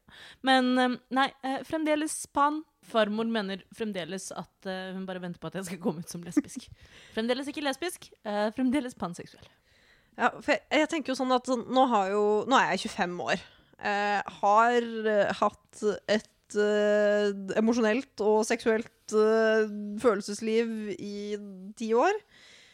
Men 0.47 0.71
uh, 0.75 0.97
nei, 1.15 1.29
uh, 1.45 1.61
fremdeles 1.67 2.17
pan. 2.35 2.61
Farmor 2.91 3.29
mener 3.29 3.61
fremdeles 3.77 4.31
at 4.33 4.65
hun 4.65 5.03
bare 5.05 5.21
venter 5.21 5.37
på 5.37 5.51
at 5.51 5.59
jeg 5.59 5.67
skal 5.67 5.79
komme 5.83 6.01
ut 6.01 6.09
som 6.11 6.23
lesbisk. 6.25 6.65
fremdeles 7.15 7.45
ikke 7.51 7.61
lesbisk, 7.61 8.07
fremdeles 8.55 8.97
panseksuell. 8.97 9.45
Ja, 10.17 10.31
for 10.33 10.55
jeg, 10.55 10.63
jeg 10.81 10.89
tenker 10.89 11.13
jo 11.13 11.19
sånn 11.19 11.35
at 11.35 11.45
sånn, 11.45 11.61
nå, 11.69 11.83
har 11.93 12.09
jo, 12.09 12.23
nå 12.49 12.57
er 12.57 12.73
jeg 12.73 12.89
25 12.89 13.21
år. 13.27 13.45
Har 14.41 14.89
hatt 15.43 15.83
et 16.09 16.57
emosjonelt 17.61 18.25
og 18.25 18.41
seksuelt 18.49 19.15
følelsesliv 20.01 20.73
i 20.97 21.37
ti 21.77 21.93
år. 21.93 22.17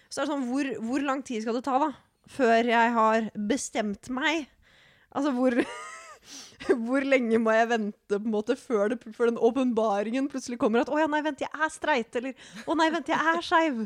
Så 0.09 0.21
er 0.21 0.25
det 0.25 0.33
sånn, 0.33 0.47
hvor, 0.49 0.71
hvor 0.89 1.05
lang 1.05 1.23
tid 1.27 1.43
skal 1.43 1.59
det 1.59 1.65
ta, 1.67 1.77
da? 1.81 1.91
Før 2.31 2.71
jeg 2.71 2.95
har 2.95 3.29
bestemt 3.49 4.09
meg? 4.13 4.49
Altså, 5.15 5.31
hvor 5.35 5.55
Hvor 6.87 7.05
lenge 7.05 7.37
må 7.39 7.53
jeg 7.53 7.69
vente 7.69 8.17
på 8.17 8.25
en 8.25 8.33
måte 8.33 8.55
før, 8.59 8.91
det, 8.91 9.13
før 9.15 9.29
den 9.29 9.37
åpenbaringen 9.39 10.27
plutselig 10.31 10.57
kommer 10.59 10.81
at 10.81 10.89
'Å 10.91 11.03
ja, 11.03 11.07
nei, 11.11 11.21
vent, 11.23 11.43
jeg 11.45 11.51
er 11.53 11.71
streit', 11.71 12.17
eller 12.19 12.33
'Å 12.65 12.75
nei, 12.75 12.89
vent, 12.91 13.11
jeg 13.13 13.33
er 13.33 13.43
skeiv'. 13.45 13.83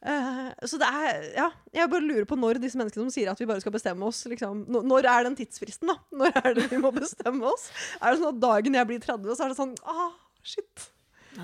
Uh, 0.00 0.48
så 0.64 0.78
det 0.80 0.86
er 0.88 1.24
Ja, 1.36 1.50
jeg 1.76 1.90
bare 1.92 2.00
lurer 2.00 2.24
på 2.24 2.36
når 2.38 2.56
disse 2.56 2.78
menneskene 2.80 3.04
som 3.04 3.12
sier 3.12 3.28
at 3.28 3.40
vi 3.40 3.44
bare 3.44 3.60
skal 3.60 3.74
bestemme 3.74 4.06
oss, 4.08 4.22
liksom 4.32 4.62
Når, 4.72 5.04
er 5.04 5.26
den 5.26 5.36
tidsfristen, 5.36 5.90
da? 5.92 5.98
Når 6.22 6.38
er 6.40 6.54
det 6.56 6.70
vi 6.70 6.78
må 6.80 6.88
bestemme 6.94 7.44
oss? 7.44 7.66
Er 8.00 8.14
det 8.14 8.22
sånn 8.22 8.32
at 8.32 8.40
dagen 8.40 8.78
jeg 8.78 8.88
blir 8.88 9.02
30, 9.04 9.36
så 9.36 9.44
er 9.44 9.52
det 9.52 9.58
sånn 9.60 9.74
Ah, 9.84 10.14
shit. 10.40 10.88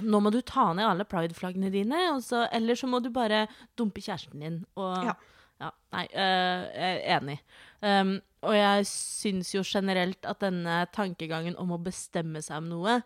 Nå 0.03 0.21
må 0.23 0.33
du 0.35 0.41
ta 0.43 0.73
ned 0.75 0.87
alle 0.87 1.07
pride-flaggene 1.09 1.71
dine, 1.71 1.99
så, 2.25 2.45
eller 2.55 2.79
så 2.79 2.89
må 2.91 3.01
du 3.03 3.11
bare 3.15 3.47
dumpe 3.79 4.03
kjæresten 4.03 4.43
din. 4.43 4.59
Og, 4.77 5.05
Ja. 5.07 5.15
ja, 5.63 5.71
nei, 5.95 6.07
øh, 6.11 6.65
jeg 6.75 6.97
er 6.97 7.21
enig. 7.21 7.39
Um, 7.81 8.17
og 8.47 8.55
jeg 8.57 8.89
syns 8.91 9.53
jo 9.55 9.63
generelt 9.67 10.27
at 10.27 10.43
denne 10.43 10.83
tankegangen 10.95 11.57
om 11.63 11.73
å 11.75 11.83
bestemme 11.83 12.43
seg 12.45 12.59
om 12.63 12.69
noe 12.73 12.99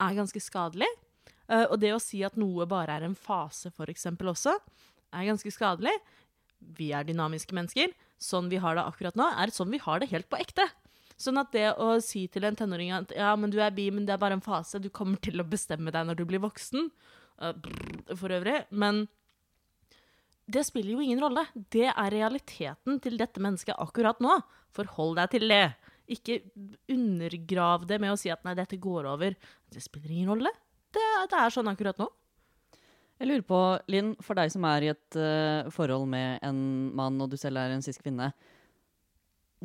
er 0.00 0.16
ganske 0.18 0.40
skadelig. 0.42 0.88
Uh, 1.50 1.66
og 1.70 1.78
det 1.82 1.92
å 1.94 2.02
si 2.02 2.22
at 2.26 2.38
noe 2.38 2.66
bare 2.66 2.96
er 2.96 3.06
en 3.06 3.14
fase, 3.18 3.70
eksempel, 3.86 4.32
også, 4.32 4.56
er 5.14 5.28
ganske 5.28 5.52
skadelig. 5.54 5.94
Vi 6.76 6.92
er 6.96 7.06
dynamiske 7.06 7.54
mennesker. 7.54 7.92
Sånn 8.18 8.48
vi 8.48 8.56
har 8.62 8.78
det 8.78 8.86
akkurat 8.86 9.16
nå, 9.18 9.28
er 9.36 9.52
sånn 9.52 9.70
vi 9.70 9.78
har 9.82 10.00
det 10.00 10.10
helt 10.10 10.28
på 10.32 10.38
ekte. 10.40 10.64
Sånn 11.16 11.40
at 11.40 11.52
det 11.54 11.70
å 11.80 11.94
si 12.04 12.26
til 12.28 12.44
en 12.44 12.56
tenåring 12.58 12.92
at 12.92 13.12
ja, 13.16 13.30
men 13.40 13.52
du 13.52 13.56
er 13.64 13.72
bi, 13.72 13.88
men 13.94 14.04
det 14.04 14.14
er 14.14 14.20
bare 14.20 14.36
en 14.36 14.44
fase, 14.44 14.80
du 14.82 14.90
kommer 14.92 15.20
til 15.24 15.40
å 15.40 15.48
bestemme 15.48 15.92
deg 15.94 16.08
når 16.08 16.18
du 16.18 16.26
blir 16.28 16.42
voksen, 16.44 16.90
uh, 17.40 17.54
for 18.12 18.34
øvrig, 18.36 18.58
men 18.68 19.06
det 20.46 20.62
spiller 20.68 20.94
jo 20.94 21.02
ingen 21.02 21.22
rolle. 21.24 21.42
Det 21.72 21.88
er 21.88 22.12
realiteten 22.12 23.00
til 23.02 23.16
dette 23.18 23.42
mennesket 23.42 23.80
akkurat 23.82 24.20
nå. 24.22 24.36
Forhold 24.76 25.16
deg 25.18 25.32
til 25.32 25.48
det. 25.50 25.64
Ikke 26.12 26.36
undergrav 26.92 27.88
det 27.88 27.98
med 28.02 28.12
å 28.12 28.20
si 28.20 28.30
at 28.30 28.44
nei, 28.46 28.54
dette 28.54 28.78
går 28.78 29.08
over. 29.10 29.34
Det 29.72 29.82
spiller 29.82 30.12
ingen 30.12 30.30
rolle. 30.30 30.52
Det, 30.94 31.02
det 31.32 31.40
er 31.40 31.50
sånn 31.50 31.72
akkurat 31.72 31.98
nå. 31.98 32.06
Jeg 33.16 33.30
lurer 33.30 33.46
på, 33.48 33.58
Linn, 33.90 34.12
for 34.22 34.38
deg 34.38 34.52
som 34.52 34.68
er 34.68 34.84
i 34.84 34.92
et 34.92 35.18
uh, 35.18 35.72
forhold 35.72 36.06
med 36.12 36.44
en 36.46 36.60
mann, 36.94 37.18
og 37.24 37.32
du 37.32 37.38
selv 37.40 37.58
er 37.62 37.74
en 37.74 37.84
cis 37.84 37.98
kvinne, 38.02 38.30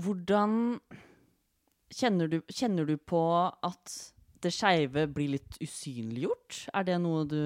Hvordan 0.01 0.53
kjenner 1.95 2.31
du, 2.31 2.39
kjenner 2.51 2.87
du 2.87 2.95
på 2.97 3.21
at 3.51 3.95
det 4.41 4.53
skeive 4.55 5.05
blir 5.11 5.35
litt 5.37 5.59
usynliggjort? 5.61 6.65
Er 6.73 6.87
det 6.87 6.97
noe 7.03 7.25
du 7.29 7.41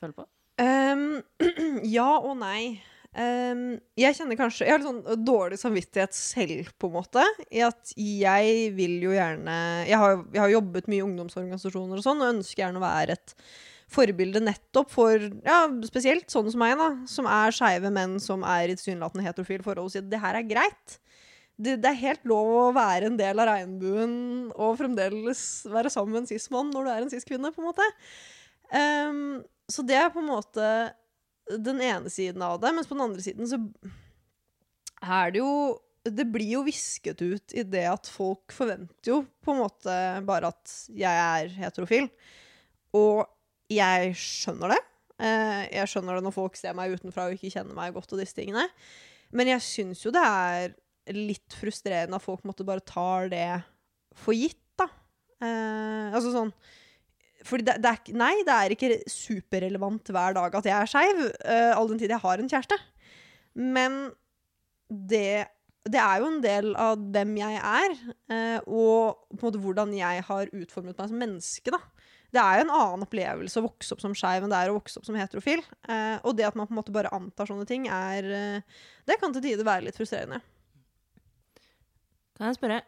føler 0.00 0.16
på? 0.16 0.26
Um, 0.56 1.08
ja 1.96 2.10
og 2.16 2.36
nei. 2.40 2.78
Um, 3.16 3.78
jeg 3.96 4.12
kjenner 4.12 4.36
kanskje 4.36 4.66
Jeg 4.66 4.74
har 4.74 4.82
litt 4.82 4.88
sånn 4.90 5.24
dårlig 5.24 5.56
samvittighet 5.60 6.16
selv, 6.16 6.72
på 6.76 6.90
en 6.90 6.96
måte. 6.98 7.24
I 7.48 7.62
at 7.64 7.94
jeg 7.96 8.74
vil 8.76 8.98
jo 9.06 9.14
gjerne 9.14 9.54
Jeg 9.88 10.00
har, 10.02 10.18
jeg 10.34 10.42
har 10.42 10.52
jobbet 10.52 10.90
mye 10.92 11.00
i 11.00 11.06
ungdomsorganisasjoner 11.06 11.96
og 11.96 12.04
sånn, 12.04 12.20
og 12.20 12.34
ønsker 12.34 12.66
gjerne 12.66 12.82
å 12.82 12.84
være 12.84 13.16
et 13.16 13.34
forbilde 13.92 14.42
nettopp 14.42 14.90
for 14.90 15.22
ja, 15.46 15.60
spesielt 15.86 16.28
sånne 16.32 16.52
som 16.52 16.60
meg, 16.60 16.74
da, 16.80 16.88
som 17.08 17.28
er 17.30 17.54
skeive 17.54 17.92
menn 17.94 18.16
som 18.20 18.42
er 18.44 18.72
i 18.72 18.74
tilsynelatende 18.74 19.24
heterofil 19.24 19.62
forhold, 19.64 19.86
og 19.86 19.94
sier 19.94 20.04
at 20.04 20.10
det 20.10 20.20
her 20.20 20.40
er 20.40 20.48
greit. 20.48 20.96
Det, 21.56 21.78
det 21.80 21.88
er 21.88 22.02
helt 22.02 22.26
lov 22.28 22.50
å 22.52 22.64
være 22.76 23.08
en 23.08 23.16
del 23.16 23.40
av 23.40 23.48
regnbuen 23.48 24.16
og 24.52 24.74
fremdeles 24.76 25.40
være 25.72 25.88
sammen 25.92 26.12
med 26.12 26.24
en 26.24 26.28
cis-mann 26.28 26.68
når 26.74 26.84
du 26.84 26.90
er 26.92 27.04
en 27.06 27.12
cis-kvinne, 27.14 27.52
på 27.54 27.62
en 27.62 27.68
måte. 27.70 27.86
Um, 28.68 29.20
så 29.72 29.84
det 29.86 29.96
er 29.96 30.12
på 30.12 30.20
en 30.20 30.28
måte 30.28 30.66
den 31.46 31.80
ene 31.80 32.10
siden 32.12 32.42
av 32.44 32.58
det, 32.60 32.74
mens 32.76 32.88
på 32.90 32.96
den 32.96 33.06
andre 33.06 33.24
siden 33.24 33.48
så 33.48 33.60
er 35.06 35.32
det 35.32 35.40
jo 35.42 35.52
Det 36.06 36.24
blir 36.30 36.52
jo 36.52 36.60
visket 36.66 37.18
ut 37.22 37.54
i 37.56 37.64
det 37.66 37.82
at 37.90 38.06
folk 38.06 38.52
forventer 38.54 39.10
jo 39.10 39.16
på 39.42 39.54
en 39.54 39.62
måte 39.64 39.94
bare 40.26 40.52
at 40.52 40.74
jeg 40.94 41.22
er 41.22 41.48
heterofil. 41.56 42.06
Og 42.94 43.24
jeg 43.72 44.12
skjønner 44.14 44.70
det. 44.76 44.78
Eh, 45.18 45.62
Jeg 45.74 45.90
skjønner 45.90 46.14
det 46.14 46.22
når 46.28 46.36
folk 46.36 46.54
ser 46.54 46.76
meg 46.78 46.94
utenfra 46.94 47.26
og 47.26 47.34
ikke 47.34 47.50
kjenner 47.56 47.74
meg 47.74 47.96
godt 47.96 48.14
og 48.14 48.22
disse 48.22 48.38
tingene. 48.38 48.68
Men 49.34 49.50
jeg 49.50 49.64
syns 49.66 50.04
jo 50.06 50.12
det 50.14 50.22
er 50.22 50.76
litt 51.14 51.54
frustrerende 51.58 52.18
at 52.18 52.24
folk 52.24 52.42
måtte 52.48 52.66
bare 52.66 52.84
tar 52.84 53.30
det 53.32 53.46
for 54.16 54.36
gitt, 54.36 54.62
da. 54.80 54.88
Eh, 55.44 56.14
altså 56.16 56.32
sånn 56.32 56.52
fordi 57.46 57.66
det, 57.68 57.76
det 57.84 57.90
er, 57.92 58.14
Nei, 58.18 58.32
det 58.46 58.54
er 58.54 58.74
ikke 58.74 58.96
superrelevant 59.10 60.08
hver 60.10 60.34
dag 60.34 60.54
at 60.58 60.66
jeg 60.66 60.74
er 60.74 60.90
skeiv, 60.90 61.20
eh, 61.46 61.72
all 61.76 61.90
den 61.90 62.00
tid 62.00 62.10
jeg 62.10 62.22
har 62.22 62.42
en 62.42 62.48
kjæreste. 62.50 62.78
Men 63.56 63.98
det, 64.88 65.46
det 65.86 66.00
er 66.02 66.22
jo 66.22 66.30
en 66.30 66.40
del 66.44 66.72
av 66.80 66.98
hvem 67.14 67.36
jeg 67.38 67.60
er, 67.60 67.94
eh, 68.32 68.58
og 68.66 69.28
på 69.36 69.38
en 69.38 69.46
måte 69.46 69.62
hvordan 69.62 69.94
jeg 69.96 70.26
har 70.28 70.50
utformet 70.50 70.98
meg 70.98 71.12
som 71.12 71.22
menneske. 71.22 71.74
da. 71.74 71.80
Det 72.34 72.42
er 72.42 72.58
jo 72.58 72.66
en 72.66 72.74
annen 72.74 73.06
opplevelse 73.06 73.60
å 73.60 73.66
vokse 73.68 73.94
opp 73.94 74.02
som 74.02 74.14
skeiv 74.16 74.44
enn 74.44 74.52
det 74.52 74.58
er 74.58 74.72
å 74.72 74.76
vokse 74.76 74.98
opp 74.98 75.06
som 75.08 75.16
heterofil. 75.16 75.62
Eh, 75.88 76.18
og 76.26 76.36
det 76.36 76.48
at 76.48 76.58
man 76.58 76.68
på 76.68 76.74
en 76.74 76.80
måte 76.80 76.94
bare 76.94 77.12
antar 77.16 77.48
sånne 77.48 77.66
ting, 77.68 77.86
er 77.88 78.26
eh, 78.26 78.82
Det 79.06 79.20
kan 79.20 79.32
til 79.32 79.44
tider 79.44 79.66
være 79.66 79.86
litt 79.86 79.98
frustrerende. 79.98 80.42
Kan 82.36 82.50
jeg 82.50 82.58
spørre, 82.58 82.82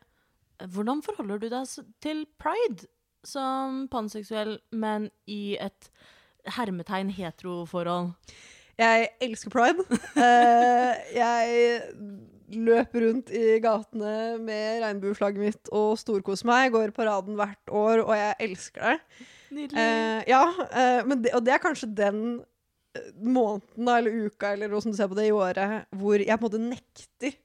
hvordan 0.75 1.03
forholder 1.05 1.41
du 1.41 1.49
deg 1.53 1.75
til 2.05 2.25
pride 2.41 2.89
som 3.27 3.87
panseksuell, 3.93 4.59
men 4.73 5.09
i 5.31 5.57
et 5.61 5.91
hermetegn 6.59 7.11
heteroforhold? 7.15 8.13
Jeg 8.79 9.09
elsker 9.25 9.55
pride. 9.55 9.87
Eh, 10.19 10.95
jeg 11.15 11.73
løper 12.49 13.05
rundt 13.05 13.31
i 13.35 13.59
gatene 13.63 14.39
med 14.43 14.83
regnbueflagget 14.83 15.43
mitt 15.43 15.73
og 15.75 15.99
storkoser 16.01 16.49
meg. 16.49 16.67
Jeg 16.67 16.75
Går 16.75 16.95
paraden 16.97 17.37
hvert 17.39 17.73
år, 17.73 18.05
og 18.05 18.15
jeg 18.17 18.37
elsker 18.49 18.87
det. 18.87 19.27
Nydelig. 19.55 19.83
Eh, 19.83 20.23
ja, 20.29 20.43
uh, 20.53 21.03
men 21.09 21.23
det, 21.25 21.33
og 21.37 21.45
det 21.47 21.55
er 21.55 21.63
kanskje 21.63 21.91
den 21.97 22.23
måneden 23.23 23.89
eller 23.89 24.27
uka 24.27 24.53
eller 24.53 24.73
som 24.81 24.93
du 24.93 24.99
ser 24.99 25.11
på 25.11 25.17
det 25.19 25.29
i 25.29 25.35
året, 25.35 25.87
hvor 25.97 26.21
jeg 26.21 26.41
på 26.41 26.49
en 26.49 26.49
måte 26.49 26.63
nekter 26.63 27.37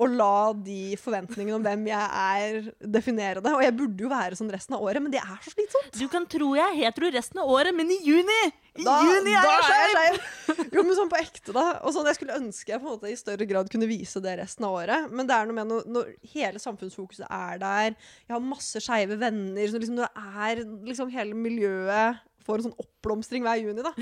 å 0.00 0.06
la 0.08 0.52
de 0.56 0.94
forventningene 1.00 1.58
om 1.58 1.64
hvem 1.64 1.84
jeg 1.90 2.06
er, 2.22 2.70
definere 2.94 3.42
det. 3.44 3.52
Og 3.52 3.62
jeg 3.64 3.74
burde 3.76 4.04
jo 4.06 4.10
være 4.10 4.38
sånn 4.38 4.50
resten 4.52 4.76
av 4.76 4.84
året, 4.86 5.04
men 5.04 5.12
det 5.12 5.20
er 5.20 5.38
så 5.44 5.52
slitsomt. 5.52 5.98
Du 5.98 6.06
kan 6.12 6.24
tro 6.30 6.52
jeg 6.56 6.64
er 6.64 6.78
hetero 6.78 7.10
resten 7.12 7.42
av 7.42 7.52
året, 7.52 7.76
men 7.76 7.92
i 7.92 7.98
juni 8.06 8.38
I 8.48 8.86
Da, 8.86 8.96
juni 9.04 9.34
er 9.36 9.50
jeg 9.50 9.92
skeiv! 9.92 10.64
Jo, 10.72 10.82
men 10.86 10.96
sånn 10.96 11.12
på 11.12 11.20
ekte, 11.20 11.54
da. 11.54 11.66
Og 11.84 11.94
sånn, 11.94 12.08
jeg 12.08 12.18
skulle 12.18 12.38
ønske 12.40 12.72
jeg 12.72 12.82
på 12.82 12.88
en 12.88 12.96
måte 12.96 13.12
i 13.12 13.18
større 13.20 13.46
grad 13.48 13.70
kunne 13.72 13.90
vise 13.90 14.22
det 14.24 14.34
resten 14.40 14.66
av 14.68 14.80
året. 14.80 15.12
Men 15.12 15.28
det 15.28 15.36
er 15.36 15.48
noe 15.48 15.60
med 15.60 15.70
når, 15.70 15.86
når 15.92 16.12
hele 16.32 16.62
samfunnsfokuset 16.62 17.28
er 17.28 17.62
der, 17.62 17.96
jeg 18.26 18.36
har 18.36 18.44
masse 18.44 18.82
skeive 18.82 19.20
venner, 19.20 19.64
så 19.68 19.82
liksom 19.82 20.00
det 20.00 20.12
er 20.42 20.64
liksom 20.88 21.12
hele 21.12 21.36
miljøet 21.36 22.22
får 22.42 22.58
en 22.58 22.64
sånn 22.70 22.80
oppblomstring 22.82 23.44
hver 23.46 23.60
juni, 23.60 23.84
da. 23.84 23.92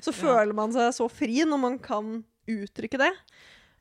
Så 0.00 0.14
føler 0.22 0.54
man 0.56 0.72
seg 0.74 0.94
så 0.96 1.08
fri 1.12 1.42
når 1.44 1.60
man 1.60 1.80
kan 1.82 2.22
uttrykke 2.48 3.00
det. 3.00 3.10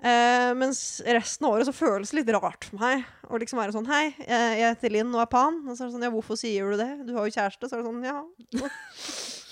Eh, 0.01 0.51
mens 0.57 0.79
resten 1.05 1.45
av 1.45 1.53
året 1.53 1.67
så 1.69 1.73
føles 1.77 2.09
det 2.09 2.17
litt 2.23 2.31
rart 2.33 2.65
for 2.65 2.79
meg 2.81 3.03
å 3.29 3.37
liksom 3.37 3.59
være 3.61 3.75
sånn 3.75 3.85
Hei, 3.85 4.07
jeg 4.17 4.63
heter 4.63 4.89
Linn 4.95 5.11
og 5.13 5.21
er 5.21 5.29
pan. 5.29 5.59
Og 5.67 5.75
så 5.77 5.83
er 5.85 5.91
det 5.91 5.93
sånn 5.97 6.05
Ja, 6.07 6.09
hvorfor 6.15 6.39
sier 6.41 6.71
du 6.73 6.79
det? 6.79 6.89
Du 7.05 7.13
har 7.13 7.27
jo 7.29 7.35
kjæreste. 7.35 7.69
Så 7.69 7.77
er 7.77 7.83
det 7.83 7.89
sånn 7.91 8.03
Ja. 8.07 8.21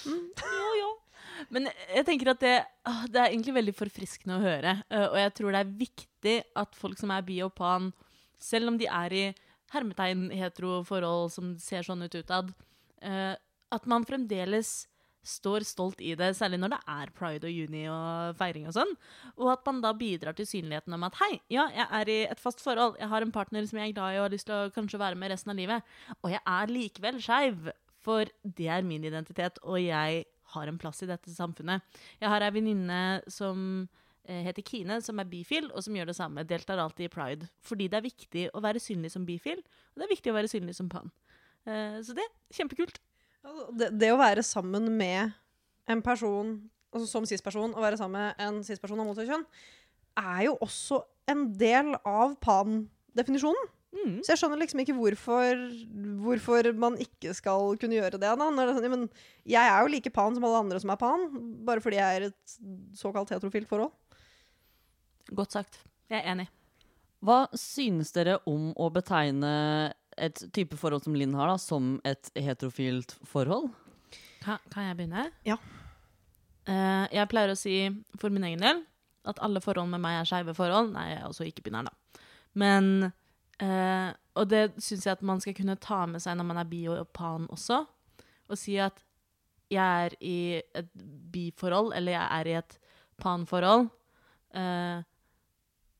Mm. 0.07 0.29
ja, 0.39 0.67
ja. 0.79 0.89
Men 1.51 1.65
jeg 1.93 2.05
tenker 2.07 2.29
at 2.31 2.39
det, 2.39 2.53
det 3.11 3.19
er 3.19 3.33
egentlig 3.33 3.51
veldig 3.57 3.73
forfriskende 3.75 4.37
å 4.37 4.41
høre. 4.45 4.71
eh, 4.89 5.03
Og 5.11 5.17
jeg 5.19 5.33
tror 5.35 5.51
det 5.51 5.59
er 5.59 5.73
viktig 5.81 6.35
at 6.63 6.77
folk 6.79 6.97
som 6.97 7.11
er 7.11 7.25
bi 7.27 7.41
og 7.43 7.51
pan, 7.57 7.89
selv 8.39 8.71
om 8.71 8.77
de 8.79 8.87
er 8.87 9.13
i 9.13 9.23
hermetegn 9.75 10.29
hetero 10.39 10.79
forhold 10.87 11.33
som 11.35 11.51
ser 11.61 11.83
sånn 11.85 12.01
ut 12.07 12.15
utad, 12.15 12.53
eh, 13.03 13.35
at 13.75 13.85
man 13.91 14.07
fremdeles 14.07 14.87
står 15.25 15.65
stolt 15.67 15.99
i 16.01 16.13
det, 16.17 16.31
særlig 16.37 16.59
når 16.61 16.73
det 16.75 16.79
er 16.93 17.11
pride 17.15 17.49
og 17.49 17.53
juni 17.53 17.83
og 17.91 18.37
feiring 18.39 18.69
og 18.69 18.75
sånn. 18.77 18.93
Og 19.37 19.51
at 19.53 19.65
man 19.67 19.81
da 19.83 19.91
bidrar 19.97 20.37
til 20.37 20.47
synligheten 20.47 20.95
om 20.95 21.05
at 21.07 21.19
hei, 21.21 21.33
ja, 21.51 21.67
jeg 21.75 21.87
er 21.99 22.11
i 22.11 22.17
et 22.31 22.41
fast 22.41 22.63
forhold, 22.63 22.97
jeg 23.01 23.11
har 23.11 23.25
en 23.25 23.35
partner 23.35 23.67
som 23.67 23.81
jeg 23.81 23.91
er 23.91 23.97
glad 23.97 24.15
i 24.15 24.19
og 24.21 24.27
har 24.29 24.35
lyst 24.35 24.49
til 24.49 24.57
å 24.57 24.73
kanskje 24.75 25.01
være 25.01 25.19
med 25.19 25.33
resten 25.33 25.53
av 25.53 25.59
livet, 25.59 25.95
og 26.21 26.33
jeg 26.33 26.43
er 26.55 26.73
likevel 26.73 27.21
skeiv, 27.23 27.71
for 27.99 28.31
det 28.43 28.69
er 28.71 28.85
min 28.87 29.05
identitet, 29.05 29.59
og 29.63 29.81
jeg 29.83 30.23
har 30.55 30.69
en 30.69 30.79
plass 30.81 31.03
i 31.03 31.09
dette 31.09 31.31
samfunnet. 31.33 31.83
Jeg 32.21 32.31
har 32.31 32.45
ei 32.45 32.53
venninne 32.55 33.01
som 33.29 33.59
eh, 34.23 34.41
heter 34.47 34.65
Kine, 34.65 34.99
som 35.05 35.19
er 35.21 35.29
bifil, 35.29 35.69
og 35.73 35.83
som 35.85 35.97
gjør 35.97 36.09
det 36.09 36.17
samme. 36.17 36.45
Deltar 36.47 36.81
alltid 36.81 37.09
i 37.09 37.11
pride. 37.13 37.49
Fordi 37.65 37.89
det 37.91 37.99
er 37.99 38.07
viktig 38.07 38.45
å 38.55 38.63
være 38.65 38.81
synlig 38.81 39.13
som 39.13 39.27
bifil, 39.27 39.61
og 39.61 40.01
det 40.01 40.07
er 40.07 40.15
viktig 40.15 40.33
å 40.33 40.37
være 40.39 40.51
synlig 40.51 40.77
som 40.79 40.89
pan. 40.89 41.11
Eh, 41.67 41.99
så 42.05 42.15
det 42.17 42.25
kjempekult. 42.55 43.01
Altså, 43.45 43.67
Det, 43.79 43.89
det 43.99 44.11
å 44.13 44.19
være 44.19 44.43
sammen 44.45 44.89
med 44.99 45.33
en 45.89 46.01
person, 46.05 46.55
altså 46.93 47.07
som 47.09 47.25
cis-person, 47.29 47.73
å 47.73 47.83
være 47.83 47.99
sammen 47.99 48.19
med 48.19 48.45
en 48.45 48.61
cis-person 48.65 48.99
av 48.99 49.09
motsatt 49.09 49.29
kjønn, 49.29 49.45
er 50.19 50.45
jo 50.49 50.55
også 50.61 51.01
en 51.31 51.45
del 51.57 51.93
av 52.07 52.35
pan-definisjonen. 52.43 53.69
Mm. 53.89 54.19
Så 54.21 54.33
jeg 54.33 54.41
skjønner 54.43 54.59
liksom 54.61 54.81
ikke 54.83 54.93
hvorfor, 54.97 55.61
hvorfor 56.21 56.67
man 56.77 56.97
ikke 57.01 57.33
skal 57.33 57.73
kunne 57.81 57.97
gjøre 57.97 58.19
det. 58.21 58.21
da. 58.21 58.35
Når 58.37 58.59
det 58.59 58.73
er 58.75 58.77
sånn, 58.77 58.93
men 58.93 59.07
jeg 59.49 59.65
er 59.65 59.81
jo 59.81 59.93
like 59.95 60.11
pan 60.13 60.35
som 60.35 60.45
alle 60.45 60.61
andre 60.61 60.81
som 60.83 60.93
er 60.93 60.99
pan, 61.01 61.25
bare 61.65 61.81
fordi 61.81 61.97
jeg 61.97 62.19
er 62.19 62.27
et 62.29 62.57
såkalt 62.99 63.33
heterofilt 63.33 63.69
forhold. 63.69 63.93
Godt 65.33 65.57
sagt. 65.57 65.81
Jeg 66.09 66.21
er 66.21 66.31
enig. 66.35 66.47
Hva 67.25 67.47
synes 67.57 68.13
dere 68.15 68.37
om 68.47 68.69
å 68.79 68.87
betegne 68.93 69.51
et 70.19 70.41
type 70.55 70.77
forhold 70.79 71.05
som 71.05 71.15
Linn 71.17 71.35
har, 71.37 71.51
da, 71.51 71.57
som 71.61 71.97
et 72.07 72.31
heterofilt 72.35 73.15
forhold? 73.27 73.69
Kan, 74.43 74.61
kan 74.71 74.89
jeg 74.89 74.97
begynne? 74.99 75.27
Ja. 75.47 75.57
Uh, 76.69 77.05
jeg 77.11 77.29
pleier 77.31 77.53
å 77.53 77.57
si 77.57 77.75
for 78.21 78.33
min 78.33 78.45
egen 78.47 78.61
del 78.63 78.83
at 79.29 79.41
alle 79.43 79.61
forhold 79.63 79.89
med 79.91 80.01
meg 80.03 80.19
er 80.19 80.29
skeive 80.29 80.55
forhold. 80.57 80.93
Nei, 80.93 81.09
jeg 81.11 81.21
er 81.21 81.27
også 81.27 81.47
ikke-binær, 81.49 81.89
da. 81.89 82.23
Men 82.59 83.09
uh, 83.61 84.09
Og 84.39 84.49
det 84.49 84.63
syns 84.79 85.05
jeg 85.05 85.17
at 85.17 85.25
man 85.25 85.41
skal 85.43 85.55
kunne 85.57 85.77
ta 85.81 86.05
med 86.09 86.23
seg 86.23 86.37
når 86.39 86.47
man 86.47 86.61
er 86.61 86.69
bi 86.69 86.85
og 86.89 87.09
pan 87.15 87.49
også. 87.51 87.83
Og 88.49 88.57
si 88.57 88.77
at 88.81 89.01
jeg 89.69 90.05
er 90.05 90.15
i 90.25 90.37
et 90.57 90.89
biforhold, 91.33 91.91
eller 91.93 92.15
jeg 92.15 92.27
er 92.39 92.49
i 92.49 92.55
et 92.57 92.77
panforhold. 93.21 93.89
Eh, 94.57 95.03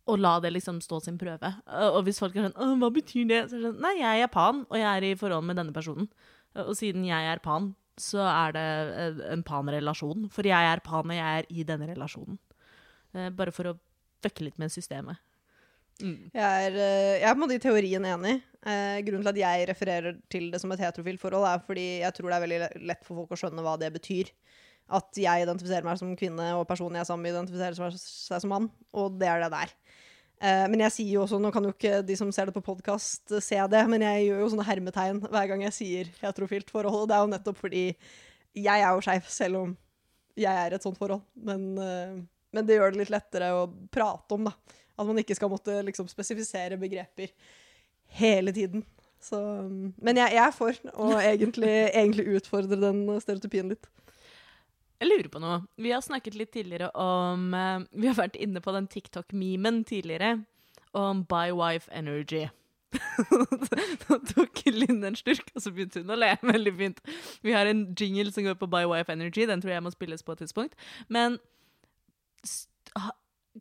og 0.10 0.20
la 0.22 0.36
det 0.42 0.52
liksom 0.56 0.82
stå 0.84 1.00
sin 1.06 1.20
prøve. 1.22 1.54
Og 1.94 2.02
hvis 2.08 2.20
folk 2.22 2.36
er 2.36 2.50
sånn 2.50 2.80
'Hva 2.82 2.90
betyr 2.94 3.28
det?' 3.30 3.50
Så 3.50 3.58
er 3.58 3.62
det 3.62 3.70
sånn 3.70 3.82
Nei, 3.82 3.96
jeg 4.00 4.24
er 4.24 4.28
pan, 4.34 4.66
og 4.70 4.78
jeg 4.78 4.90
er 4.90 5.04
i 5.06 5.16
forhold 5.16 5.46
med 5.46 5.58
denne 5.58 5.74
personen. 5.74 6.10
Og 6.56 6.76
siden 6.76 7.06
jeg 7.06 7.30
er 7.30 7.40
pan, 7.40 7.76
så 8.00 8.24
er 8.26 8.56
det 8.56 8.66
eh, 8.66 9.24
en 9.34 9.44
pan-relasjon. 9.46 10.30
For 10.34 10.48
jeg 10.48 10.72
er 10.74 10.84
pan, 10.86 11.10
og 11.10 11.18
jeg 11.18 11.42
er 11.44 11.50
i 11.52 11.66
denne 11.68 11.90
relasjonen. 11.92 12.40
Eh, 13.16 13.30
Bare 13.36 13.54
for 13.56 13.72
å 13.72 13.80
fucke 14.24 14.48
litt 14.48 14.60
med 14.62 14.74
systemet. 14.74 15.20
Mm. 16.00 16.32
Jeg 16.32 16.70
er, 16.70 16.78
eh, 16.80 17.18
jeg 17.20 17.28
er 17.28 17.36
på 17.36 17.42
en 17.42 17.44
måte 17.44 17.58
i 17.60 17.64
teorien 17.64 18.08
enig. 18.08 18.40
Grunnen 18.60 19.24
til 19.24 19.32
at 19.32 19.40
jeg 19.40 19.68
refererer 19.70 20.18
til 20.32 20.50
det 20.52 20.60
som 20.60 20.72
et 20.76 20.82
heterofilt 20.84 21.22
forhold, 21.22 21.46
er 21.48 21.62
fordi 21.64 21.88
jeg 22.02 22.16
tror 22.16 22.28
det 22.28 22.38
er 22.38 22.46
veldig 22.46 22.88
lett 22.90 23.06
for 23.08 23.22
folk 23.22 23.32
å 23.36 23.40
skjønne 23.40 23.64
hva 23.64 23.78
det 23.80 23.92
betyr. 23.96 24.32
At 24.90 25.16
jeg 25.22 25.46
identifiserer 25.46 25.86
meg 25.86 26.00
som 26.00 26.16
kvinne, 26.18 26.50
og 26.58 26.68
personen 26.68 26.98
jeg 26.98 27.06
er 27.06 27.08
sammen 27.12 27.28
med, 27.28 27.36
identifiserer 27.38 27.96
seg 27.96 28.42
som 28.42 28.52
mann. 28.52 28.68
Og 28.98 29.20
det 29.22 29.30
er 29.30 29.44
det 29.46 29.52
der. 29.54 29.76
Eh, 30.40 30.66
men 30.72 30.86
jeg 30.86 30.96
sier 30.96 31.14
jo 31.18 31.26
også, 31.26 31.40
nå 31.42 31.52
kan 31.52 31.68
jo 31.68 31.74
ikke 31.76 32.00
de 32.08 32.16
som 32.20 32.32
ser 32.36 32.50
det 32.50 32.56
på 32.56 32.64
podkast, 32.64 33.36
se 33.44 33.60
det, 33.74 33.84
men 33.92 34.06
jeg 34.08 34.30
gjør 34.30 34.44
jo 34.46 34.50
sånne 34.54 34.68
hermetegn 34.70 35.22
hver 35.28 35.52
gang 35.52 35.68
jeg 35.68 35.76
sier 35.76 36.12
heterofilt 36.24 36.72
forhold. 36.74 37.08
Det 37.12 37.18
er 37.18 37.24
jo 37.26 37.32
nettopp 37.36 37.62
fordi 37.62 37.86
jeg 38.58 38.82
er 38.82 38.90
jo 38.90 39.06
skeiv, 39.06 39.30
selv 39.30 39.64
om 39.64 39.78
jeg 40.40 40.66
er 40.66 40.76
et 40.76 40.86
sånt 40.86 41.00
forhold. 41.00 41.26
Men 41.44 41.72
eh, 41.84 42.20
men 42.52 42.66
det 42.66 42.80
gjør 42.80 42.94
det 42.94 43.04
litt 43.04 43.14
lettere 43.14 43.52
å 43.56 43.66
prate 43.94 44.38
om, 44.38 44.48
da. 44.50 44.78
At 45.00 45.08
man 45.08 45.22
ikke 45.22 45.38
skal 45.38 45.52
måtte 45.52 45.78
liksom 45.86 46.10
spesifisere 46.12 46.80
begreper 46.82 47.32
hele 48.20 48.54
tiden. 48.56 48.84
Så, 49.22 49.38
mm, 49.38 49.94
men 50.02 50.20
jeg, 50.20 50.36
jeg 50.38 50.44
er 50.44 50.56
for 50.56 50.82
å 50.96 51.12
egentlig, 51.32 51.74
egentlig 51.92 52.40
utfordre 52.40 52.80
den 52.80 53.06
stereotypien 53.22 53.72
litt. 53.76 53.90
Jeg 55.00 55.08
lurer 55.08 55.30
på 55.32 55.40
noe. 55.40 55.62
Vi 55.80 55.92
har 55.96 56.04
snakket 56.04 56.36
litt 56.36 56.52
tidligere 56.52 56.90
om 57.00 57.54
eh, 57.56 57.84
Vi 57.96 58.10
har 58.10 58.18
vært 58.20 58.40
inne 58.40 58.60
på 58.64 58.74
den 58.76 58.88
TikTok-memen 58.92 59.84
tidligere 59.88 60.42
om 60.98 61.24
By 61.30 61.54
Wife 61.56 61.92
Energy. 61.96 62.48
Nå 64.10 64.18
tok 64.32 64.64
Linn 64.74 65.04
en 65.06 65.16
slurk, 65.16 65.52
og 65.54 65.64
så 65.64 65.72
begynte 65.72 66.02
hun 66.02 66.12
å 66.12 66.18
le. 66.20 66.34
Veldig 66.42 66.74
fint. 66.80 67.02
Vi 67.46 67.54
har 67.56 67.70
en 67.70 67.86
jingle 67.94 68.34
som 68.34 68.48
går 68.48 68.58
på 68.60 68.70
By 68.72 68.84
Wife 68.90 69.14
Energy. 69.14 69.46
Den 69.48 69.64
tror 69.64 69.76
jeg 69.76 69.86
må 69.86 69.94
spilles 69.94 70.26
på 70.26 70.36
et 70.36 70.44
tidspunkt. 70.44 70.76
Men 71.08 71.38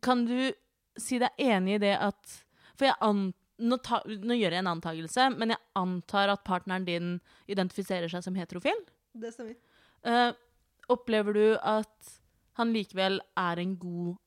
kan 0.03 0.25
du 0.27 0.51
si 0.99 1.19
deg 1.21 1.39
enig 1.39 1.77
i 1.77 1.83
det 1.85 1.95
at 2.01 2.39
For 2.79 2.87
jeg 2.87 2.97
an, 3.03 3.29
nå, 3.59 3.79
ta, 3.83 4.01
nå 4.07 4.35
gjør 4.39 4.55
jeg 4.55 4.63
en 4.63 4.73
antakelse, 4.73 5.29
men 5.35 5.53
jeg 5.53 5.63
antar 5.79 6.31
at 6.31 6.45
partneren 6.47 6.87
din 6.87 7.17
identifiserer 7.51 8.11
seg 8.11 8.23
som 8.23 8.37
heterofil? 8.39 8.85
Det 9.19 9.33
stemmer. 9.35 9.57
Eh, 10.07 10.29
opplever 10.91 11.37
du 11.37 11.45
at 11.57 12.15
han 12.59 12.73
likevel 12.75 13.19
er 13.39 13.61
en 13.61 13.77
god 13.79 14.17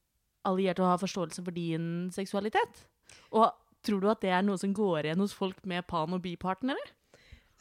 alliert 0.48 0.80
og 0.82 0.90
har 0.94 1.02
forståelse 1.02 1.44
for 1.44 1.54
din 1.54 2.08
seksualitet? 2.14 2.86
Og 3.34 3.50
tror 3.84 4.02
du 4.02 4.08
at 4.10 4.22
det 4.24 4.32
er 4.32 4.44
noe 4.46 4.58
som 4.60 4.74
går 4.74 5.08
igjen 5.08 5.22
hos 5.22 5.34
folk 5.36 5.60
med 5.68 5.86
pan- 5.90 6.14
og 6.14 6.22
bipartnere? 6.24 6.80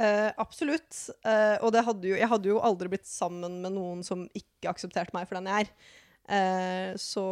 Eh, 0.01 0.29
absolutt. 0.41 0.95
Eh, 1.27 1.57
og 1.61 1.75
hadde 1.75 2.09
jo, 2.09 2.17
jeg 2.17 2.29
hadde 2.29 2.49
jo 2.49 2.61
aldri 2.63 2.89
blitt 2.93 3.09
sammen 3.09 3.59
med 3.61 3.75
noen 3.75 4.05
som 4.05 4.23
ikke 4.37 4.71
aksepterte 4.71 5.13
meg 5.17 5.27
for 5.29 5.37
den 5.37 5.49
jeg 5.51 5.67
er. 5.67 5.73
Eh, 6.31 6.91
så 7.01 7.25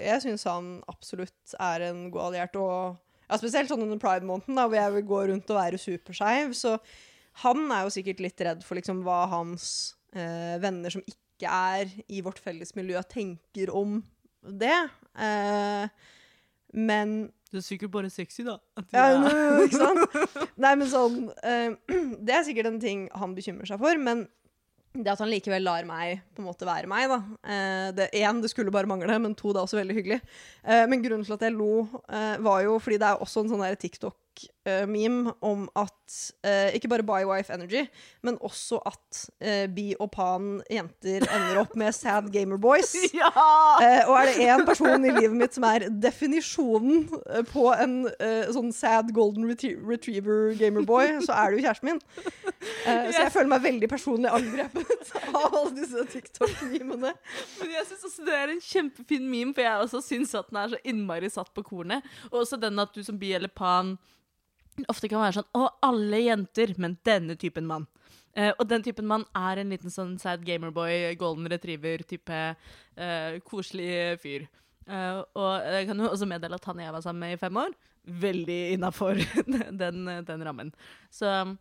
jeg 0.00 0.22
syns 0.24 0.46
han 0.48 0.70
absolutt 0.90 1.56
er 1.60 1.88
en 1.90 2.06
god 2.14 2.30
alliert. 2.30 2.56
Og 2.58 2.96
ja, 3.26 3.38
spesielt 3.38 3.70
sånn 3.70 3.84
under 3.86 4.00
pride-måneden, 4.02 4.58
hvor 4.58 4.78
jeg 4.78 4.96
vil 4.96 5.06
gå 5.12 5.20
rundt 5.32 5.52
og 5.52 5.60
være 5.60 5.82
superskeiv. 5.82 6.56
Så 6.58 6.76
han 7.42 7.66
er 7.68 7.84
jo 7.84 7.94
sikkert 7.98 8.22
litt 8.24 8.42
redd 8.46 8.66
for 8.66 8.78
liksom, 8.78 9.04
hva 9.06 9.24
hans 9.30 9.94
eh, 10.16 10.56
venner 10.62 10.92
som 10.92 11.04
ikke 11.06 11.52
er 11.52 11.92
i 12.08 12.22
vårt 12.24 12.40
felles 12.42 12.72
miljø, 12.78 13.00
tenker 13.10 13.72
om 13.76 14.00
det. 14.42 14.76
Eh, 15.20 15.88
men 16.76 17.16
Du 17.52 17.60
er 17.60 17.64
sikkert 17.64 17.92
bare 17.94 18.10
sexy, 18.10 18.42
da. 18.46 18.56
Ja, 18.92 19.12
no, 19.20 19.30
ikke 19.66 19.78
sant? 19.78 20.16
Nei, 20.64 20.72
men 20.76 20.88
sånn 20.90 21.28
eh, 21.46 21.76
Det 22.26 22.34
er 22.34 22.42
sikkert 22.48 22.72
en 22.72 22.80
ting 22.82 23.06
han 23.14 23.36
bekymrer 23.36 23.68
seg 23.70 23.80
for, 23.80 24.00
men 24.02 24.26
det 24.96 25.12
at 25.12 25.20
han 25.20 25.28
likevel 25.28 25.60
lar 25.66 25.84
meg 25.84 26.22
på 26.32 26.40
en 26.40 26.48
måte 26.48 26.64
være 26.68 26.88
meg, 26.88 27.10
da. 27.12 27.18
Eh, 27.44 27.88
det, 27.96 28.06
en, 28.22 28.40
det 28.40 28.48
skulle 28.52 28.72
bare 28.72 28.88
mangle, 28.88 29.18
men 29.20 29.34
to, 29.36 29.50
det 29.52 29.60
er 29.60 29.68
også 29.68 29.76
veldig 29.80 29.96
hyggelig. 29.98 30.20
Eh, 30.64 30.84
men 30.88 31.02
grunnen 31.04 31.26
til 31.26 31.36
at 31.36 31.44
jeg 31.44 31.52
lo, 31.56 31.84
eh, 32.08 32.36
var 32.44 32.62
jo 32.64 32.78
fordi 32.80 33.00
det 33.02 33.10
er 33.10 33.20
også 33.24 33.44
en 33.44 33.52
sånn 33.52 33.66
der 34.66 34.86
TikTok-meme 34.86 35.32
om 35.42 35.68
at 35.76 36.32
uh, 36.46 36.74
ikke 36.74 36.88
bare 36.88 37.02
by 37.02 37.24
Wife 37.26 37.52
Energy, 37.52 37.86
men 38.22 38.38
også 38.40 38.78
at 38.86 39.28
uh, 39.40 39.74
bi 39.74 39.94
og 40.00 40.10
pan 40.10 40.62
jenter 40.70 41.24
ender 41.24 41.60
opp 41.60 41.76
med 41.76 41.92
sad 41.92 42.32
gamer 42.32 42.56
boys. 42.56 42.94
Ja! 43.16 43.30
Og 44.08 44.16
er 44.18 44.26
det 44.26 44.44
én 44.44 44.64
person 44.66 45.04
i 45.04 45.10
livet 45.10 45.36
mitt 45.36 45.54
som 45.54 45.64
er 45.64 45.86
definisjonen 45.88 47.06
på 47.50 47.70
en 47.72 47.94
sånn 48.52 48.72
sad 48.74 49.12
golden 49.14 49.46
retriever 49.48 50.54
gamer 50.58 50.84
boy, 50.86 51.16
så 51.24 51.36
er 51.36 51.52
det 51.52 51.60
jo 51.60 51.66
kjæresten 51.66 51.90
min. 51.90 52.00
Yes. 52.86 53.14
så 53.14 53.22
jeg 53.22 53.32
føler 53.34 53.50
meg 53.50 53.62
veldig 53.64 53.88
personlig 53.90 54.32
angrepet 54.32 55.12
av 55.30 55.46
alle 55.46 55.72
disse 55.78 56.04
TikTok-mimene. 56.12 57.14
Men 57.60 57.72
jeg 57.76 57.88
synes 57.88 58.08
også 58.10 58.26
det 58.26 58.36
er 58.36 58.52
en 58.52 58.64
kjempefin 58.64 59.30
meme, 59.30 59.54
for 59.56 59.64
jeg 59.64 59.86
også 59.86 60.02
syns 60.04 60.34
at 60.38 60.50
den 60.50 60.60
er 60.60 60.74
så 60.74 60.82
innmari 60.84 61.30
satt 61.32 61.52
på 61.56 61.64
kornet. 61.66 62.04
Og 62.32 62.42
også 62.44 62.60
den 62.60 62.82
at 62.82 62.94
du 62.94 63.02
som 63.06 63.18
bi 63.20 63.32
eller 63.36 63.52
pan 63.52 63.96
ofte 64.92 65.08
kan 65.08 65.22
være 65.22 65.38
sånn 65.38 65.50
Å, 65.56 65.68
alle 65.88 66.20
jenter, 66.26 66.74
men 66.82 66.98
denne 67.06 67.38
typen 67.40 67.68
mann. 67.68 67.86
Uh, 68.36 68.52
og 68.58 68.66
den 68.68 68.84
typen 68.84 69.08
mann 69.08 69.24
er 69.36 69.62
en 69.62 69.72
liten 69.72 69.92
sånn 69.92 70.16
sad 70.20 70.44
gamerboy, 70.44 71.14
golden 71.16 71.48
retriever-type 71.48 72.40
uh, 72.52 73.38
koselig 73.48 74.18
fyr. 74.20 74.44
Uh, 74.86 75.24
og 75.34 75.64
jeg 75.72 75.88
kan 75.88 75.98
jo 76.02 76.10
også 76.12 76.28
meddele 76.30 76.58
at 76.58 76.66
han 76.68 76.78
og 76.78 76.84
jeg 76.84 76.94
var 76.94 77.02
sammen 77.02 77.24
med 77.24 77.34
i 77.34 77.40
fem 77.40 77.56
år, 77.58 77.72
veldig 78.26 78.58
innafor 78.76 79.18
den, 79.82 80.04
den 80.28 80.44
rammen. 80.46 80.70
Så 81.10 81.26
eh, 81.26 81.54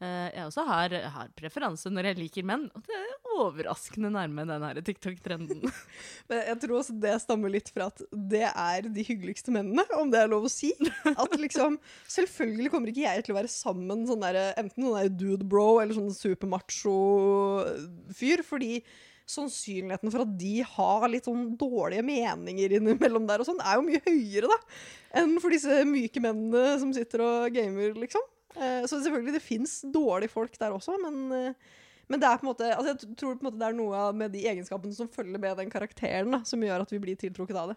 jeg 0.00 0.46
også 0.46 0.64
har, 0.64 0.94
har 1.14 1.32
preferanse 1.36 1.90
når 1.92 2.10
jeg 2.10 2.18
liker 2.22 2.46
menn, 2.48 2.68
og 2.72 2.86
det 2.86 2.96
er 2.96 3.10
overraskende 3.40 4.10
nærme 4.12 4.46
den 4.48 4.64
her 4.64 4.80
TikTok-trenden. 4.84 5.60
Men 6.30 6.42
jeg 6.48 6.60
tror 6.62 6.78
også 6.78 6.96
det 7.02 7.12
stammer 7.22 7.52
litt 7.52 7.68
fra 7.74 7.90
at 7.90 8.00
det 8.10 8.46
er 8.48 8.88
de 8.88 9.04
hyggeligste 9.06 9.52
mennene, 9.54 9.84
om 9.98 10.12
det 10.12 10.22
er 10.22 10.32
lov 10.32 10.48
å 10.48 10.52
si. 10.52 10.72
At 11.10 11.36
liksom, 11.36 11.78
Selvfølgelig 12.10 12.72
kommer 12.72 12.92
ikke 12.92 13.04
jeg 13.04 13.26
til 13.26 13.34
å 13.34 13.40
være 13.40 13.52
sammen 13.52 14.06
sånn 14.08 14.24
der, 14.24 14.40
enten 14.60 14.88
sånn 14.88 15.20
dude 15.20 15.46
bro 15.46 15.78
eller 15.82 15.96
sånn 15.96 16.12
supermacho 16.16 16.96
fyr, 18.16 18.44
fordi 18.46 18.80
sannsynligheten 19.30 20.10
for 20.10 20.24
at 20.24 20.32
de 20.40 20.56
har 20.66 21.06
litt 21.10 21.28
sånn 21.28 21.52
dårlige 21.58 22.02
meninger 22.02 22.76
innimellom 22.80 23.28
der 23.28 23.42
og 23.42 23.46
sånn, 23.46 23.62
er 23.62 23.78
jo 23.78 23.86
mye 23.86 24.02
høyere 24.06 24.50
da, 24.50 24.58
enn 25.22 25.36
for 25.42 25.54
disse 25.54 25.84
myke 25.86 26.22
mennene 26.24 26.78
som 26.82 26.90
sitter 26.96 27.22
og 27.22 27.54
gamer, 27.54 27.94
liksom. 28.00 28.24
Eh, 28.56 28.86
Så 28.86 28.98
selvfølgelig, 29.00 29.36
det 29.38 29.44
fins 29.44 29.80
dårlige 29.94 30.32
folk 30.32 30.58
der 30.58 30.74
også, 30.74 30.96
men 31.02 31.32
eh, 31.32 31.54
men 32.10 32.18
det 32.18 32.26
er 32.26 32.38
på 32.40 32.42
en 32.42 32.48
måte, 32.50 32.66
altså 32.74 32.90
jeg 32.90 33.16
tror 33.20 33.36
på 33.38 33.44
en 33.44 33.46
måte 33.46 33.58
det 33.60 33.66
er 33.68 33.74
noe 33.78 33.98
med 34.18 34.32
de 34.34 34.40
egenskapene 34.50 34.96
som 34.96 35.06
følger 35.06 35.38
med 35.38 35.60
den 35.60 35.68
karakteren, 35.70 36.32
da, 36.34 36.40
som 36.42 36.58
gjør 36.58 36.82
at 36.82 36.90
vi 36.90 36.98
blir 36.98 37.14
tiltrukket 37.14 37.54
av 37.54 37.70
det. 37.70 37.76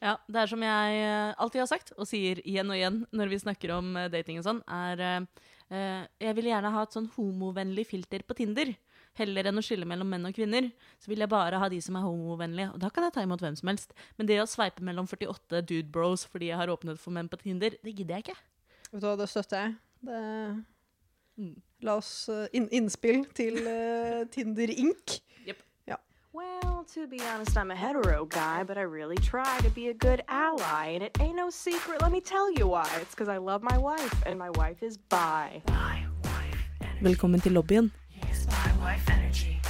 Ja, 0.00 0.14
det 0.24 0.40
er 0.40 0.48
som 0.48 0.64
jeg 0.64 1.02
eh, 1.02 1.34
alltid 1.36 1.60
har 1.60 1.68
sagt, 1.68 1.92
og 1.98 2.08
sier 2.08 2.40
igjen 2.48 2.72
og 2.72 2.78
igjen 2.78 3.02
når 3.12 3.28
vi 3.34 3.40
snakker 3.42 3.74
om 3.76 3.90
dating 4.08 4.40
og 4.40 4.46
sånn, 4.46 4.62
er 4.64 5.26
Jeg 5.68 6.36
vil 6.38 6.48
gjerne 6.48 6.72
ha 6.72 6.82
et 6.84 6.96
sånn 6.96 7.10
homovennlig 7.16 7.84
filter 7.88 8.24
på 8.24 8.36
Tinder. 8.40 8.72
Heller 9.14 9.46
enn 9.46 9.60
å 9.60 9.62
skille 9.62 9.86
mellom 9.86 10.08
menn 10.10 10.26
og 10.26 10.34
kvinner, 10.34 10.66
så 10.98 11.10
vil 11.12 11.22
jeg 11.22 11.30
bare 11.30 11.60
ha 11.60 11.68
de 11.70 11.78
som 11.84 11.94
er 11.98 12.02
homovennlige. 12.02 12.72
Og 12.74 12.80
da 12.82 12.90
kan 12.90 13.04
jeg 13.06 13.14
ta 13.14 13.22
imot 13.22 13.44
hvem 13.44 13.56
som 13.58 13.70
helst. 13.70 13.94
Men 14.18 14.26
det 14.26 14.40
å 14.42 14.48
sveipe 14.50 14.82
mellom 14.86 15.06
48 15.06 15.60
dude 15.62 15.92
bros 15.94 16.24
fordi 16.26 16.50
jeg 16.50 16.58
har 16.58 16.72
åpnet 16.72 16.98
for 16.98 17.14
menn 17.14 17.30
på 17.30 17.38
Tinder, 17.44 17.76
det 17.84 17.94
gidder 17.94 18.18
jeg 18.18 18.26
ikke. 18.26 18.38
Vet 18.90 19.00
du 19.04 19.06
hva, 19.06 19.14
det 19.20 19.28
støtter 19.30 19.60
jeg. 19.60 19.76
Det... 20.04 20.64
Mm. 21.36 21.54
La 21.80 21.96
oss 21.96 22.28
eh, 22.28 22.46
inn 22.52 22.68
innspill 22.70 23.24
til 23.34 23.56
uh, 23.66 24.24
Tinder 24.30 24.70
Inc. 24.70 25.20
Well, 26.34 26.84
to 26.94 27.06
be 27.06 27.20
honest, 27.20 27.56
I'm 27.56 27.70
a 27.70 27.76
hetero 27.76 28.24
guy, 28.24 28.64
but 28.64 28.76
I 28.76 28.82
really 28.82 29.16
try 29.16 29.60
to 29.60 29.70
be 29.70 29.88
a 29.90 29.94
good 29.94 30.20
ally. 30.28 30.86
And 30.94 31.02
it 31.04 31.16
ain't 31.20 31.36
no 31.36 31.48
secret, 31.48 32.02
let 32.02 32.10
me 32.10 32.20
tell 32.20 32.50
you 32.50 32.66
why. 32.66 32.88
It's 33.00 33.14
because 33.14 33.28
I 33.28 33.36
love 33.36 33.62
my 33.62 33.78
wife, 33.78 34.22
and 34.26 34.36
my 34.36 34.50
wife 34.50 34.82
is 34.82 34.96
bi. 34.96 35.62
Velkommen 37.00 37.40
til 37.40 37.52
lobbyen 37.52 37.92
Yes, 38.10 38.46
bi 38.46 38.84
wife 38.84 39.10
energy. 39.12 39.60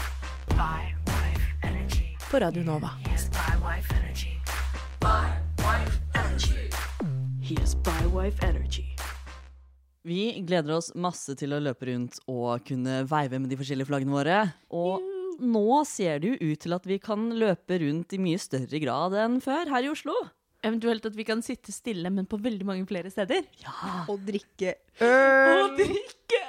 Bi 0.49 0.95
wife 1.07 1.47
energy. 1.62 2.16
på 2.30 2.39
Radio 2.39 2.62
Nova. 2.62 2.91
Yes, 3.11 3.28
bi 3.28 3.57
wife 3.68 3.95
energy. 4.01 4.41
Bi 5.01 5.37
wife 5.59 6.01
energy. 6.14 6.70
He 7.43 7.55
is 7.62 7.74
bi 7.74 8.07
wife 8.07 8.43
energy. 8.43 8.97
Vi 10.05 10.35
gleder 10.45 10.77
oss 10.77 10.91
masse 11.01 11.33
til 11.41 11.55
å 11.57 11.61
løpe 11.65 11.87
rundt 11.89 12.19
og 12.29 12.61
kunne 12.69 13.03
veive 13.09 13.39
med 13.41 13.49
de 13.49 13.57
forskjellige 13.57 13.89
flaggene 13.89 14.13
våre. 14.13 14.39
Og 14.77 15.01
nå 15.41 15.79
ser 15.89 16.21
det 16.21 16.35
jo 16.35 16.51
ut 16.53 16.61
til 16.61 16.77
at 16.77 16.85
vi 16.89 16.99
kan 17.03 17.31
løpe 17.41 17.79
rundt 17.81 18.13
i 18.13 18.21
mye 18.21 18.41
større 18.43 18.81
grad 18.83 19.17
enn 19.23 19.39
før 19.45 19.73
her 19.73 19.87
i 19.87 19.89
Oslo. 19.93 20.13
Eventuelt 20.65 21.05
at 21.09 21.17
vi 21.17 21.25
kan 21.29 21.41
sitte 21.45 21.73
stille, 21.73 22.13
men 22.13 22.29
på 22.29 22.39
veldig 22.41 22.67
mange 22.69 22.85
flere 22.89 23.11
steder. 23.13 23.49
Ja. 23.65 24.05
Og 24.13 24.21
drikke 24.29 24.77
Og 25.01 25.09
øl. 25.09 25.75
drikke! 25.81 26.43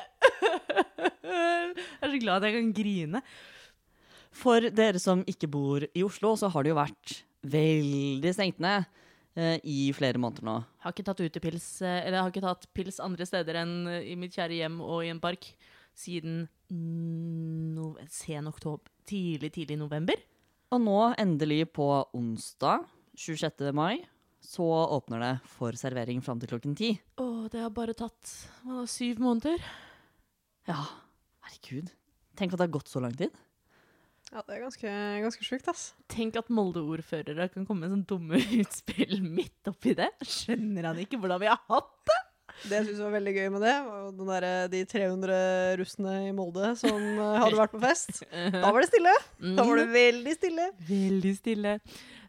jeg 1.25 2.03
er 2.03 2.11
så 2.11 2.19
glad 2.21 2.37
at 2.43 2.49
jeg 2.49 2.57
kan 2.59 2.75
grine. 2.75 3.23
For 4.35 4.67
dere 4.75 4.99
som 4.99 5.23
ikke 5.31 5.47
bor 5.51 5.87
i 5.87 6.03
Oslo, 6.03 6.35
så 6.39 6.51
har 6.51 6.63
det 6.67 6.73
jo 6.73 6.79
vært 6.79 7.17
veldig 7.55 8.31
stengt 8.35 8.59
ned 8.63 8.87
i 9.35 9.89
flere 9.95 10.19
måneder 10.21 10.45
nå. 10.47 10.55
Har 10.83 10.93
ikke 10.95 11.05
tatt 11.09 11.23
utepils, 11.25 11.67
eh, 11.83 12.05
eller 12.05 12.21
har 12.21 12.31
ikke 12.31 12.43
tatt 12.45 12.67
pils 12.75 13.01
andre 13.03 13.27
steder 13.27 13.59
enn 13.63 13.73
eh, 13.91 14.11
i 14.13 14.15
mitt 14.19 14.35
kjære 14.35 14.61
hjem 14.61 14.79
og 14.83 15.03
i 15.03 15.11
en 15.11 15.19
park 15.23 15.49
siden 15.95 16.45
no, 16.71 17.93
sen 18.11 18.47
oktober, 18.51 18.91
tidlig, 19.07 19.51
tidlig 19.55 19.77
november. 19.79 20.19
Og 20.73 20.81
nå, 20.83 20.99
endelig 21.21 21.65
på 21.75 21.87
onsdag 22.15 22.87
26. 23.15 23.69
mai, 23.75 24.03
så 24.43 24.65
åpner 24.65 25.23
det 25.23 25.33
for 25.55 25.77
servering 25.79 26.21
fram 26.23 26.39
til 26.41 26.51
klokken 26.51 26.75
ti. 26.77 26.93
Å, 27.21 27.47
det 27.51 27.63
har 27.63 27.73
bare 27.75 27.95
tatt 27.97 28.31
hva, 28.63 28.83
syv 28.89 29.21
måneder. 29.23 29.61
Ja, 30.69 30.79
herregud. 31.47 31.91
Tenk 32.35 32.53
at 32.53 32.59
det 32.59 32.67
har 32.67 32.75
gått 32.75 32.91
så 32.91 33.03
lang 33.03 33.15
tid. 33.15 33.35
Ja, 34.35 34.41
det 34.43 34.57
er 34.57 34.63
ganske, 34.65 34.93
ganske 35.23 35.45
sjukt, 35.47 35.67
ass. 35.71 35.83
Tenk 36.11 36.35
at 36.35 36.49
Molde-ordførere 36.51 37.45
kan 37.53 37.63
komme 37.63 37.85
med 37.85 37.93
sånne 37.93 38.07
dumme 38.09 38.39
utspill 38.65 39.21
midt 39.23 39.69
oppi 39.71 39.93
det. 39.95 40.09
Skjønner 40.27 40.89
han 40.89 40.99
ikke 40.99 41.21
hvordan 41.21 41.39
vi 41.39 41.47
har 41.47 41.61
hatt 41.69 41.93
det? 42.11 42.17
Det 42.65 42.75
jeg 42.81 42.87
syns 42.89 42.99
var 43.05 43.13
veldig 43.15 43.33
gøy 43.35 43.47
med 43.53 43.63
det, 43.63 43.73
var 43.87 44.03
den 44.15 44.29
derre 44.31 44.51
de 44.71 44.81
300 44.91 45.39
russene 45.79 46.13
i 46.27 46.35
Molde 46.35 46.73
som 46.79 46.99
eh, 46.99 47.39
hadde 47.45 47.61
vært 47.61 47.73
på 47.77 47.81
fest. 47.83 48.21
Da 48.27 48.71
var 48.75 48.83
det 48.83 48.91
stille. 48.91 49.15
Da 49.55 49.65
var 49.67 49.79
det 49.79 49.87
veldig 49.95 50.35
stille. 50.35 50.69
Veldig 50.91 51.33
stille. 51.39 51.77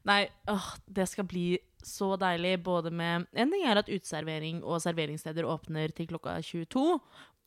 Nei, 0.06 0.20
åh, 0.50 0.72
det 0.86 1.08
skal 1.10 1.26
bli 1.26 1.48
så 1.86 2.12
deilig 2.18 2.56
både 2.66 2.90
med 2.94 3.26
En 3.38 3.50
ting 3.50 3.62
er 3.66 3.78
at 3.78 3.90
uteservering 3.90 4.62
og 4.62 4.78
serveringssteder 4.82 5.46
åpner 5.46 5.90
til 5.94 6.06
klokka 6.10 6.38
22. 6.42 6.86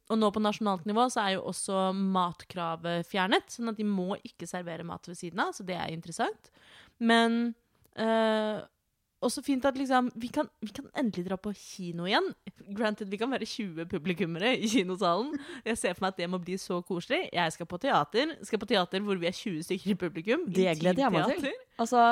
Og 0.09 0.17
nå 0.17 0.31
på 0.33 0.41
nasjonalt 0.41 0.87
nivå 0.89 1.05
så 1.13 1.21
er 1.25 1.35
jo 1.37 1.45
også 1.51 1.89
matkravet 1.93 3.05
fjernet, 3.09 3.45
sånn 3.53 3.71
at 3.73 3.77
de 3.77 3.85
må 3.85 4.17
ikke 4.25 4.49
servere 4.49 4.87
mat 4.87 5.05
ved 5.09 5.19
siden 5.19 5.43
av, 5.43 5.53
så 5.53 5.65
det 5.67 5.77
er 5.77 5.93
interessant. 5.93 6.49
Men 6.97 7.53
øh, 7.93 8.63
også 9.25 9.43
fint 9.43 9.65
at 9.67 9.77
liksom 9.77 10.09
vi 10.19 10.29
kan, 10.31 10.47
vi 10.63 10.71
kan 10.73 10.87
endelig 10.97 11.25
dra 11.27 11.37
på 11.39 11.51
kino 11.57 12.07
igjen. 12.07 12.29
Granted, 12.75 13.09
vi 13.11 13.19
kan 13.19 13.31
være 13.31 13.47
20 13.47 13.85
publikummere 13.91 14.53
i 14.57 14.69
kinosalen. 14.71 15.33
Jeg 15.65 15.79
ser 15.81 15.95
for 15.95 16.05
meg 16.05 16.15
at 16.15 16.21
det 16.21 16.29
må 16.31 16.39
bli 16.41 16.55
så 16.61 16.79
koselig. 16.87 17.25
Jeg 17.35 17.55
skal 17.55 17.67
på 17.69 17.79
teater. 17.83 18.35
Skal 18.47 18.61
på 18.61 18.69
teater 18.69 19.03
hvor 19.03 19.19
vi 19.19 19.27
er 19.27 19.35
20 19.35 19.65
stykker 19.67 19.93
i 19.93 19.97
publikum. 19.99 20.45
Det 20.47 20.77
gleder 20.79 21.03
jeg 21.03 21.15
meg 21.15 21.33
til. 21.35 21.57
Altså, 21.79 22.05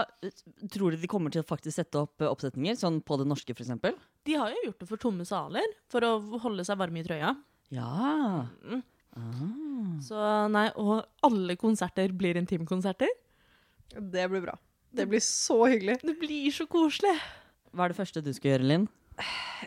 tror 0.73 0.93
du 0.95 1.01
de 1.01 1.11
kommer 1.11 1.33
til 1.33 1.43
å 1.43 1.47
faktisk 1.47 1.79
sette 1.79 1.99
opp 1.99 2.23
eh, 2.23 2.29
oppsetninger, 2.29 2.77
sånn 2.79 3.01
på 3.03 3.19
det 3.19 3.27
norske 3.27 3.55
f.eks.? 3.55 3.73
De 4.27 4.35
har 4.39 4.51
jo 4.51 4.67
gjort 4.67 4.83
det 4.83 4.89
for 4.91 5.01
tomme 5.01 5.27
saler, 5.27 5.75
for 5.91 6.03
å 6.07 6.13
holde 6.43 6.67
seg 6.67 6.79
varme 6.79 7.01
i 7.01 7.07
trøya. 7.07 7.33
Ja. 7.73 8.47
Så 10.05 10.27
nei, 10.53 10.67
Og 10.77 11.01
alle 11.25 11.57
konserter 11.59 12.13
blir 12.15 12.37
intimkonserter. 12.39 13.09
Det 13.97 14.27
blir 14.31 14.43
bra. 14.45 14.55
Det 14.93 15.07
blir 15.09 15.21
så 15.23 15.65
hyggelig. 15.67 15.99
Det 16.03 16.15
blir 16.19 16.51
så 16.53 16.67
koselig. 16.69 17.15
Hva 17.75 17.85
er 17.85 17.93
det 17.93 17.99
første 17.99 18.23
du 18.23 18.31
skal 18.35 18.55
gjøre, 18.55 18.69
Linn? 18.71 18.87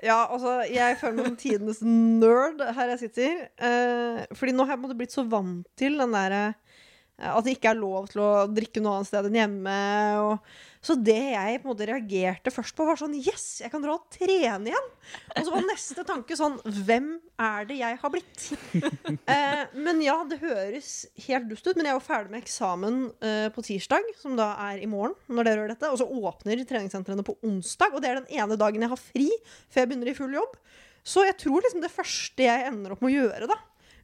Ja, 0.07 0.29
altså, 0.31 0.61
jeg 0.71 0.97
føler 1.01 1.17
meg 1.19 1.27
som 1.27 1.39
tidenes 1.41 1.81
nerd 1.83 2.63
her 2.77 2.93
jeg 2.95 3.01
sitter. 3.03 3.41
Eh, 3.59 4.21
fordi 4.39 4.55
nå 4.55 4.65
har 4.65 4.77
jeg 4.77 4.81
på 4.81 4.85
en 4.85 4.89
måte 4.89 4.99
blitt 5.01 5.15
så 5.15 5.25
vant 5.27 5.67
til 5.79 5.99
den 5.99 6.15
derre 6.15 6.43
eh, 6.53 7.31
At 7.33 7.43
det 7.47 7.57
ikke 7.57 7.73
er 7.73 7.81
lov 7.81 8.07
til 8.13 8.23
å 8.23 8.31
drikke 8.51 8.83
noe 8.83 9.01
annet 9.01 9.11
sted 9.11 9.27
enn 9.27 9.41
hjemme. 9.41 9.79
Og, 10.23 10.55
så 10.81 10.95
det 10.97 11.12
jeg 11.35 11.59
på 11.61 11.68
en 11.68 11.72
måte 11.74 11.87
reagerte 11.91 12.53
først 12.53 12.72
på, 12.76 12.87
var 12.89 12.97
sånn 12.97 13.12
Yes, 13.18 13.61
jeg 13.61 13.68
kan 13.72 13.83
dra 13.85 13.99
og 13.99 14.07
trene 14.14 14.70
igjen! 14.70 14.87
Og 15.35 15.43
så 15.45 15.53
var 15.53 15.66
neste 15.68 16.05
tanke 16.09 16.39
sånn 16.39 16.57
Hvem 16.64 17.11
er 17.37 17.68
det 17.68 17.76
jeg 17.83 17.99
har 18.01 18.12
blitt? 18.14 18.47
eh, 19.35 19.64
men 19.76 20.01
ja, 20.01 20.16
det 20.28 20.41
høres 20.41 21.05
helt 21.26 21.51
dust 21.51 21.68
ut. 21.68 21.76
Men 21.76 21.91
jeg 21.91 21.93
er 21.93 21.99
jo 21.99 22.07
ferdig 22.07 22.33
med 22.33 22.41
eksamen 22.41 23.01
eh, 23.20 23.47
på 23.53 23.64
tirsdag, 23.66 24.09
som 24.22 24.39
da 24.41 24.55
er 24.70 24.81
i 24.81 24.89
morgen. 24.89 25.18
når 25.28 25.51
dere 25.51 25.64
gjør 25.64 25.74
dette, 25.74 25.93
Og 25.93 26.01
så 26.01 26.09
åpner 26.33 26.64
treningssentrene 26.64 27.26
på 27.28 27.37
onsdag, 27.45 27.93
og 27.93 28.01
det 28.01 28.11
er 28.11 28.22
den 28.22 28.41
ene 28.41 28.61
dagen 28.61 28.81
jeg 28.81 28.95
har 28.95 29.05
fri 29.05 29.28
før 29.68 29.85
jeg 29.85 29.93
begynner 29.93 30.12
i 30.14 30.16
full 30.16 30.41
jobb. 30.41 30.57
Så 31.05 31.28
jeg 31.28 31.37
tror 31.45 31.61
liksom 31.64 31.85
det 31.85 31.93
første 31.93 32.49
jeg 32.49 32.68
ender 32.72 32.97
opp 32.97 33.05
med 33.05 33.12
å 33.12 33.18
gjøre, 33.20 33.53
da, 33.53 33.61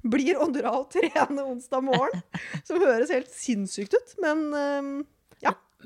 blir 0.06 0.36
å 0.40 0.52
dra 0.52 0.76
og 0.76 0.90
trene 0.92 1.40
onsdag 1.40 1.88
morgen. 1.88 2.24
Som 2.68 2.84
høres 2.84 3.12
helt 3.16 3.32
sinnssykt 3.32 3.96
ut, 3.96 4.18
men 4.20 4.48
eh. 4.52 4.96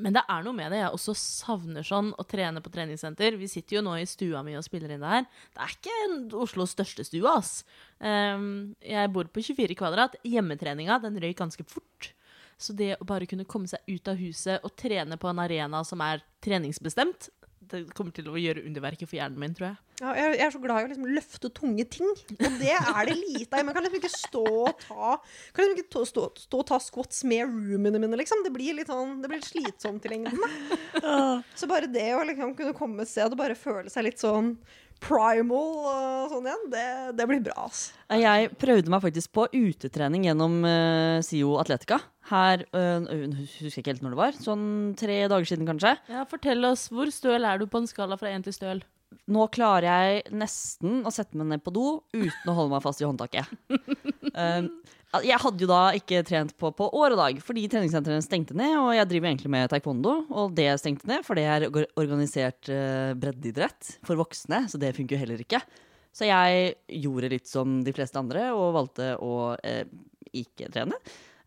Men 0.01 0.17
det 0.17 0.23
er 0.25 0.45
noe 0.45 0.57
med 0.57 0.73
det. 0.73 0.81
Jeg 0.81 0.95
også 0.97 1.15
savner 1.19 1.87
sånn 1.87 2.13
å 2.19 2.27
trene 2.29 2.63
på 2.65 2.73
treningssenter. 2.73 3.37
Vi 3.41 3.49
sitter 3.51 3.79
jo 3.79 3.85
nå 3.87 3.99
i 4.01 4.07
stua 4.09 4.43
mi 4.47 4.57
og 4.59 4.65
spiller 4.67 4.95
inn 4.95 5.05
det 5.05 5.13
her. 5.13 5.27
Det 5.55 5.67
er 5.67 5.75
ikke 5.77 6.39
Oslos 6.41 6.75
største 6.75 7.05
stue, 7.07 7.29
ass. 7.29 7.61
Um, 7.99 8.73
jeg 8.85 9.13
bor 9.13 9.29
på 9.29 9.45
24 9.45 9.77
kvadrat. 9.79 10.17
Hjemmetreninga 10.27 11.01
den 11.05 11.21
røyk 11.21 11.39
ganske 11.43 11.67
fort. 11.69 12.13
Så 12.61 12.75
det 12.77 12.95
å 13.01 13.09
bare 13.09 13.29
kunne 13.29 13.49
komme 13.49 13.71
seg 13.71 13.81
ut 13.89 14.09
av 14.11 14.19
huset 14.21 14.65
og 14.67 14.75
trene 14.77 15.17
på 15.21 15.31
en 15.31 15.41
arena 15.41 15.81
som 15.87 16.03
er 16.05 16.21
treningsbestemt, 16.45 17.31
det 17.73 17.81
kommer 17.97 18.15
til 18.17 18.29
å 18.31 18.39
gjøre 18.41 18.65
underverket 18.67 19.09
for 19.09 19.19
hjernen 19.19 19.41
min, 19.41 19.55
tror 19.57 19.71
jeg. 19.71 19.79
Ja, 20.01 20.13
jeg, 20.17 20.37
jeg 20.39 20.45
er 20.47 20.53
så 20.55 20.61
glad 20.63 20.81
i 20.81 20.87
å 20.87 20.91
liksom 20.91 21.09
løfte 21.13 21.51
tunge 21.53 21.85
ting, 21.93 22.11
og 22.39 22.59
det 22.61 22.73
er 22.73 23.01
det 23.11 23.17
lite 23.19 23.59
av. 23.59 23.67
Man 23.69 23.77
kan 23.77 23.85
liksom 23.85 23.99
ikke 24.01 24.13
stå 24.15 24.45
og 24.49 24.81
ta 24.81 25.11
Kan 25.53 25.67
liksom 25.69 25.81
ikke 25.83 26.05
stå, 26.09 26.25
stå 26.47 26.63
og 26.63 26.69
ta 26.71 26.79
squats 26.81 27.23
med 27.29 27.45
roomene 27.51 28.01
mine, 28.01 28.19
liksom. 28.21 28.45
Det 28.47 28.53
blir 28.55 28.79
litt 28.79 28.89
sånn 28.91 29.19
Det 29.21 29.29
blir 29.33 29.45
slitsomt 29.45 30.07
i 30.09 30.13
lengden. 30.15 30.41
da. 30.41 31.17
Så 31.55 31.69
bare 31.71 31.91
det 31.91 32.09
å 32.17 32.25
liksom 32.27 32.55
kunne 32.59 32.77
komme 32.77 33.05
et 33.05 33.13
sted 33.13 33.29
og 33.31 33.41
bare 33.41 33.59
føle 33.59 33.93
seg 33.93 34.09
litt 34.09 34.23
sånn 34.23 34.55
primal 35.01 35.89
og 35.91 36.33
sånn 36.33 36.47
igjen, 36.49 36.65
det, 36.73 36.87
det 37.19 37.27
blir 37.31 37.43
bra, 37.45 37.67
ass. 37.67 37.91
Jeg 38.13 38.51
prøvde 38.61 38.93
meg 38.93 39.03
faktisk 39.05 39.33
på 39.37 39.47
utetrening 39.55 40.29
gjennom 40.29 40.61
uh, 40.67 41.19
SIO 41.25 41.57
Atletica. 41.63 42.01
Her 42.31 42.65
uh, 42.77 43.09
husker 43.41 43.81
ikke 43.81 43.95
helt 43.95 44.05
når 44.05 44.15
det 44.15 44.21
var. 44.21 44.41
Sånn 44.45 44.65
tre 45.01 45.23
dager 45.33 45.49
siden, 45.49 45.69
kanskje. 45.69 45.97
Ja, 46.13 46.27
Fortell 46.31 46.65
oss, 46.69 46.89
hvor 46.93 47.11
støl 47.15 47.49
er 47.49 47.61
du 47.61 47.67
på 47.71 47.83
en 47.83 47.91
skala 47.91 48.21
fra 48.21 48.33
én 48.35 48.45
til 48.47 48.57
støl? 48.57 48.85
Nå 49.31 49.49
klarer 49.51 49.89
jeg 49.89 50.37
nesten 50.39 51.03
å 51.07 51.11
sette 51.15 51.39
meg 51.39 51.49
ned 51.51 51.65
på 51.65 51.73
do 51.75 51.87
uten 52.15 52.51
å 52.51 52.55
holde 52.55 52.77
meg 52.77 52.85
fast 52.85 53.03
i 53.03 53.09
håndtaket. 53.09 53.51
Um, 54.35 54.71
jeg 55.27 55.43
hadde 55.43 55.65
jo 55.65 55.69
da 55.71 55.81
ikke 55.99 56.23
trent 56.27 56.53
på 56.61 56.71
på 56.77 56.87
år 56.95 57.17
og 57.17 57.19
dag, 57.19 57.39
fordi 57.43 57.65
treningssentrene 57.71 58.23
stengte 58.23 58.55
ned. 58.55 58.77
Og 58.79 58.93
jeg 58.95 59.09
driver 59.11 59.31
egentlig 59.31 59.51
med 59.51 59.71
taekwondo, 59.73 60.13
og 60.31 60.55
det 60.55 60.69
stengte 60.79 61.09
ned, 61.11 61.25
for 61.27 61.39
det 61.39 61.47
er 61.51 61.67
organisert 61.99 62.71
uh, 62.71 63.11
breddeidrett 63.19 63.97
for 64.07 64.21
voksne, 64.21 64.65
så 64.71 64.79
det 64.79 64.95
funker 64.95 65.17
jo 65.17 65.23
heller 65.25 65.43
ikke. 65.43 65.63
Så 66.15 66.27
jeg 66.27 66.77
gjorde 67.03 67.33
litt 67.33 67.51
som 67.51 67.81
de 67.87 67.95
fleste 67.95 68.19
andre, 68.19 68.49
og 68.55 68.75
valgte 68.75 69.13
å 69.23 69.57
eh, 69.63 69.85
ikke 70.35 70.71
trene. 70.75 70.97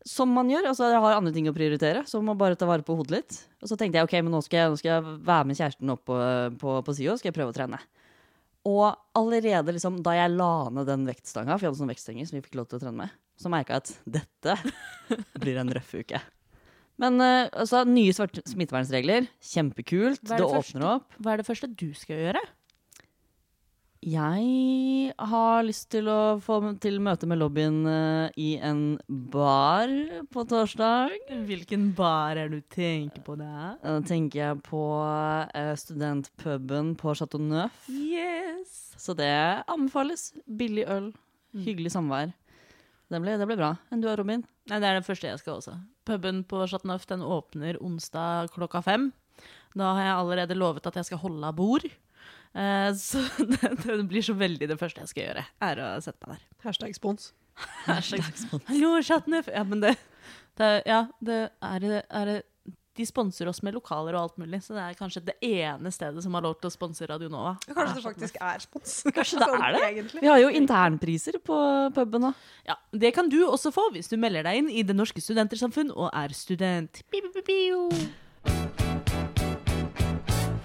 Som 0.07 0.31
man 0.35 0.47
gjør. 0.51 0.69
altså 0.69 0.87
Jeg 0.91 1.01
har 1.03 1.17
andre 1.17 1.33
ting 1.35 1.49
å 1.51 1.55
prioritere, 1.55 2.05
så 2.07 2.21
må 2.23 2.35
bare 2.39 2.55
ta 2.59 2.67
vare 2.67 2.83
på 2.83 2.95
hodet 2.95 3.15
litt. 3.17 3.39
Og 3.63 3.71
så 3.71 3.75
tenkte 3.79 3.99
jeg 3.99 4.07
ok, 4.07 4.15
men 4.23 4.31
nå 4.35 4.39
skal 4.43 4.61
jeg, 4.61 4.71
nå 4.71 4.79
skal 4.79 4.91
jeg 4.93 5.17
være 5.27 5.49
med 5.49 5.59
kjæresten 5.59 5.91
opp 5.91 6.05
på, 6.07 6.19
på, 6.63 6.77
på 6.87 6.95
SIO, 6.95 7.17
skal 7.19 7.31
jeg 7.31 7.35
prøve 7.35 7.51
å 7.51 7.57
trene. 7.57 7.79
Og 8.67 8.85
allerede 9.19 9.75
liksom, 9.75 9.99
da 10.03 10.15
jeg 10.15 10.31
la 10.37 10.53
ned 10.71 10.87
den 10.87 11.03
vektstanga, 11.07 11.57
for 11.57 11.65
jeg 11.65 11.73
hadde 11.73 11.81
sånne 11.81 11.95
vektstenger 11.95 12.29
som 12.29 12.39
vi 12.39 12.43
fikk 12.45 12.55
lov 12.59 12.69
til 12.71 12.79
å 12.79 12.83
trene 12.85 13.01
med, 13.03 13.17
så 13.43 13.51
merka 13.51 13.77
jeg 13.77 13.83
at 13.83 13.93
dette 14.19 14.57
blir 15.43 15.59
en 15.61 15.71
røff 15.75 15.93
uke. 15.99 16.21
Men 17.01 17.17
uh, 17.21 17.49
altså, 17.51 17.83
nye 17.89 18.13
smittevernregler, 18.13 19.29
kjempekult. 19.43 20.21
Er 20.29 20.43
Det, 20.43 20.45
åpner 20.45 20.59
første? 20.61 20.91
opp. 20.95 21.15
Hva 21.19 21.33
er 21.33 21.41
det 21.41 21.47
første 21.49 21.71
du 21.73 21.89
skal 21.97 22.21
gjøre? 22.27 22.43
Jeg 24.03 25.13
har 25.31 25.61
lyst 25.63 25.85
til 25.93 26.09
å 26.11 26.35
få 26.43 26.57
til 26.83 26.97
møte 26.99 27.27
med 27.29 27.39
lobbyen 27.39 27.77
uh, 27.87 28.27
i 28.35 28.57
en 28.59 28.97
bar 29.07 29.87
på 30.33 30.43
torsdag. 30.49 31.13
Hvilken 31.47 31.85
bar 31.95 32.35
er 32.35 32.51
det 32.51 32.59
du 32.65 32.73
tenker 32.75 33.23
på 33.23 33.37
da? 33.39 33.77
Da 33.79 33.95
tenker 34.03 34.41
jeg 34.41 34.59
på 34.67 34.83
eh, 35.55 35.71
studentpuben 35.79 36.93
på 36.99 37.15
Chateau 37.15 37.39
Neuf. 37.39 37.87
Yes! 37.87 38.91
Så 38.99 39.15
det 39.15 39.31
anbefales. 39.71 40.33
Billig 40.51 40.83
øl, 40.91 41.13
hyggelig 41.63 41.95
samvær. 41.95 42.35
Det 43.11 43.19
ble, 43.21 43.35
det 43.37 43.47
ble 43.49 43.57
bra. 43.59 43.73
Enn 43.91 44.01
du 44.03 44.07
og 44.09 44.17
Robin? 44.21 44.45
Nei, 44.71 44.79
Det 44.79 44.87
er 44.89 44.99
det 44.99 45.07
første 45.07 45.27
jeg 45.27 45.41
skal 45.41 45.59
også. 45.59 45.75
Puben 46.07 46.43
på 46.47 46.63
Neuf 46.87 47.05
den 47.09 47.21
åpner 47.21 47.77
onsdag 47.83 48.51
klokka 48.55 48.81
fem. 48.83 49.11
Da 49.75 49.93
har 49.97 50.03
jeg 50.05 50.15
allerede 50.21 50.57
lovet 50.57 50.87
at 50.87 50.95
jeg 50.95 51.09
skal 51.09 51.21
holde 51.23 51.47
av 51.47 51.55
bord. 51.57 51.85
Eh, 52.53 52.89
så 52.93 53.23
det, 53.51 53.73
det 53.83 54.07
blir 54.09 54.21
så 54.25 54.35
veldig 54.37 54.69
det 54.69 54.79
første 54.79 55.01
jeg 55.03 55.11
skal 55.11 55.23
gjøre, 55.27 55.45
er 55.69 55.81
å 55.83 55.89
sette 56.05 56.29
meg 56.29 56.39
der. 56.39 56.47
Hashtag 56.67 56.95
spons. 56.97 57.31
Hashtag 57.85 58.23
Hallo, 58.69 58.95
Chateau 59.01 59.33
Neuf! 59.33 59.49
Ja, 59.51 59.63
men 59.67 59.83
det, 59.83 59.95
det 60.57 60.71
Ja, 60.89 61.03
det 61.21 61.39
er, 61.61 61.87
er 62.01 62.29
det 62.29 62.39
De 62.93 63.05
sponser 63.09 63.49
oss 63.49 63.63
med 63.65 63.73
lokaler 63.73 64.13
og 64.13 64.27
alt 64.27 64.35
mulig, 64.37 64.59
så 64.61 64.75
det 64.75 64.81
er 64.83 64.97
kanskje 64.99 65.23
det 65.25 65.33
ene 65.41 65.89
stedet 65.89 66.21
som 66.21 66.35
har 66.37 66.43
lov 66.45 66.59
til 66.61 66.69
å 66.69 66.73
sponse 66.75 67.07
Radio 67.09 67.25
Nova. 67.33 67.55
Kanskje 67.65 67.95
det 67.97 68.03
faktisk 68.05 68.37
er 68.37 68.61
spons. 68.61 68.91
Kanskje 69.15 69.39
det 69.41 69.47
er 69.65 69.77
det? 69.79 70.03
Vi 70.19 70.29
har 70.29 70.37
jo 70.43 70.51
internpriser 70.53 71.39
på 71.41 71.57
puben 71.95 72.29
òg. 72.29 72.43
Ja, 72.69 72.77
Det 72.93 73.09
kan 73.17 73.33
du 73.33 73.39
også 73.47 73.73
få 73.73 73.87
hvis 73.95 74.13
du 74.13 74.17
melder 74.21 74.45
deg 74.45 74.61
inn 74.61 74.69
i 74.69 74.85
Det 74.85 74.93
Norske 74.93 75.25
Studentersamfunn 75.25 75.89
og 75.89 76.11
er 76.13 76.37
student. 76.37 77.01
Lysna 77.09 77.33
i 77.33 77.33
stedet 77.33 77.45
bio. 77.49 77.89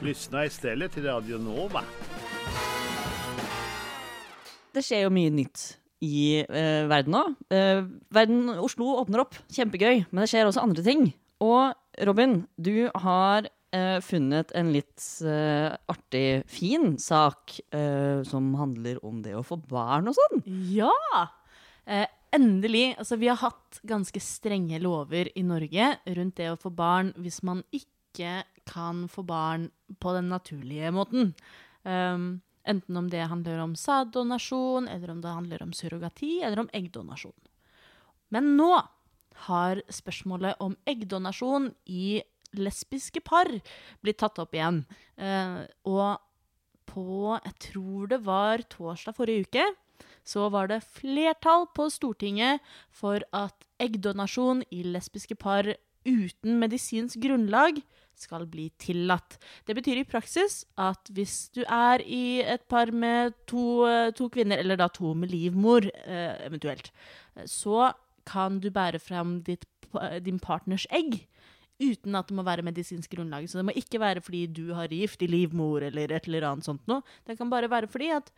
Lyssna 0.04 0.44
istället 0.44 0.92
till 0.92 1.08
Radio 1.08 1.38
Nova. 1.38 1.80
Det 4.76 4.84
skjer 4.84 5.06
jo 5.08 5.16
mye 5.16 5.32
nytt 5.32 5.78
i 6.04 6.44
uh, 6.44 6.84
verden 6.92 7.16
nå. 7.16 7.24
Uh, 7.48 7.88
verden, 8.12 8.50
Oslo 8.60 8.98
åpner 9.00 9.24
opp, 9.24 9.40
kjempegøy, 9.48 10.04
men 10.10 10.22
det 10.22 10.28
skjer 10.30 10.46
også 10.46 10.60
andre 10.68 10.84
ting. 10.84 11.08
Og 11.40 11.72
Robin, 12.06 12.46
du 12.56 12.90
har 12.94 13.48
eh, 13.74 13.98
funnet 14.04 14.52
en 14.56 14.72
litt 14.72 15.02
eh, 15.24 15.72
artig, 15.90 16.42
fin 16.50 16.96
sak 16.98 17.58
eh, 17.74 18.22
som 18.28 18.52
handler 18.58 19.00
om 19.06 19.22
det 19.24 19.34
å 19.38 19.44
få 19.46 19.58
barn 19.60 20.10
og 20.10 20.16
sånn. 20.18 20.42
Ja! 20.72 21.28
Eh, 21.88 22.06
endelig. 22.34 22.94
Altså, 22.98 23.16
vi 23.16 23.30
har 23.30 23.40
hatt 23.40 23.80
ganske 23.88 24.20
strenge 24.22 24.80
lover 24.82 25.30
i 25.34 25.44
Norge 25.46 25.94
rundt 26.18 26.36
det 26.40 26.50
å 26.52 26.60
få 26.60 26.72
barn 26.74 27.14
hvis 27.16 27.42
man 27.46 27.64
ikke 27.74 28.42
kan 28.68 29.06
få 29.08 29.24
barn 29.24 29.70
på 30.00 30.12
den 30.16 30.28
naturlige 30.32 30.92
måten. 30.92 31.32
Um, 31.88 32.40
enten 32.68 32.96
om 33.00 33.08
det 33.08 33.30
handler 33.30 33.62
om 33.62 33.72
sæddonasjon, 33.78 34.88
eller 34.92 35.14
om 35.14 35.22
det 35.24 35.32
handler 35.32 35.62
om 35.64 35.72
surrogati, 35.72 36.42
eller 36.44 36.64
om 36.64 36.70
eggdonasjon. 36.76 37.36
Men 38.34 38.56
nå 38.58 38.74
har 39.46 39.82
spørsmålet 39.92 40.58
om 40.64 40.76
eggdonasjon 40.88 41.70
i 41.86 42.22
lesbiske 42.56 43.20
par 43.24 43.50
blitt 44.02 44.20
tatt 44.22 44.40
opp 44.40 44.56
igjen. 44.56 44.82
Eh, 45.16 45.60
og 45.88 46.24
på 46.88 47.36
Jeg 47.44 47.54
tror 47.60 48.08
det 48.08 48.22
var 48.24 48.64
torsdag 48.72 49.16
forrige 49.16 49.44
uke. 49.44 49.66
Så 50.24 50.48
var 50.52 50.68
det 50.68 50.84
flertall 50.84 51.66
på 51.76 51.88
Stortinget 51.92 52.64
for 52.90 53.20
at 53.32 53.54
eggdonasjon 53.80 54.62
i 54.72 54.82
lesbiske 54.86 55.36
par 55.36 55.68
uten 56.08 56.58
medisinsk 56.60 57.20
grunnlag 57.20 57.82
skal 58.18 58.46
bli 58.50 58.68
tillatt. 58.80 59.36
Det 59.66 59.76
betyr 59.78 60.00
i 60.00 60.08
praksis 60.08 60.64
at 60.80 61.10
hvis 61.14 61.50
du 61.54 61.62
er 61.64 62.02
i 62.02 62.40
et 62.42 62.64
par 62.70 62.90
med 62.90 63.36
to, 63.46 63.86
eh, 63.86 64.10
to 64.10 64.28
kvinner, 64.28 64.58
eller 64.58 64.76
da 64.76 64.88
to 64.88 65.14
med 65.14 65.30
livmor 65.30 65.86
eh, 65.86 66.34
eventuelt, 66.46 66.90
så 67.46 67.92
kan 68.28 68.60
du 68.62 68.68
bære 68.74 69.00
fram 69.02 69.38
ditt, 69.46 69.64
din 70.24 70.40
partners 70.42 70.86
egg 70.94 71.22
uten 71.78 72.16
at 72.18 72.28
det 72.28 72.36
må 72.36 72.44
være 72.46 72.66
medisinsk 72.66 73.12
grunnlag. 73.14 73.46
Så 73.48 73.60
det 73.60 73.68
må 73.68 73.74
ikke 73.78 74.00
være 74.02 74.22
fordi 74.24 74.46
du 74.50 74.72
har 74.74 74.90
gift 74.92 75.22
i 75.22 75.30
livmor 75.30 75.84
eller 75.86 76.12
et 76.12 76.26
eller 76.26 76.48
annet 76.50 76.66
sånt 76.66 76.82
noe. 76.90 77.04
Det 77.26 77.38
kan 77.38 77.50
bare 77.50 77.70
være 77.70 77.90
fordi 77.90 78.10
at 78.16 78.32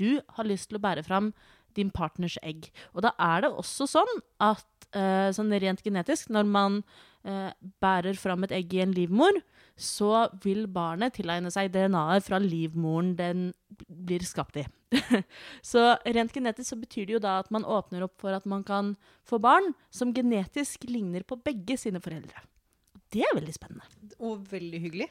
du 0.00 0.20
har 0.36 0.48
lyst 0.48 0.70
til 0.70 0.80
å 0.80 0.84
bære 0.84 1.04
fram 1.06 1.32
din 1.76 1.90
partners 1.92 2.38
egg. 2.42 2.70
Og 2.94 3.04
da 3.04 3.12
er 3.20 3.44
det 3.44 3.52
også 3.52 3.88
sånn 3.90 4.22
at 4.42 4.88
eh, 4.96 5.28
sånn 5.36 5.52
rent 5.52 5.84
genetisk, 5.84 6.32
når 6.32 6.48
man 6.48 6.80
eh, 7.28 7.52
bærer 7.84 8.16
fram 8.20 8.46
et 8.46 8.54
egg 8.56 8.72
i 8.74 8.82
en 8.84 8.96
livmor, 8.96 9.42
så 9.76 10.26
vil 10.44 10.64
barnet 10.72 11.18
tilegne 11.18 11.52
seg 11.52 11.74
DNA-et 11.74 12.24
fra 12.24 12.40
livmoren 12.40 13.12
den 13.18 13.50
blir 13.86 14.24
skapt 14.24 14.56
i. 14.62 14.64
så 15.70 15.84
rent 16.04 16.34
genetisk 16.34 16.70
så 16.70 16.78
betyr 16.78 17.08
det 17.08 17.16
jo 17.16 17.22
da 17.22 17.38
at 17.42 17.50
man 17.54 17.66
åpner 17.66 18.06
opp 18.06 18.20
for 18.22 18.36
at 18.36 18.46
man 18.48 18.62
kan 18.66 18.94
få 19.26 19.40
barn 19.42 19.72
som 19.90 20.14
genetisk 20.14 20.86
ligner 20.90 21.26
på 21.26 21.38
begge 21.42 21.78
sine 21.80 22.02
foreldre. 22.02 22.44
Det 23.12 23.22
er 23.22 23.36
veldig 23.36 23.54
spennende. 23.54 23.86
Og 24.18 24.46
veldig 24.50 24.82
hyggelig. 24.82 25.10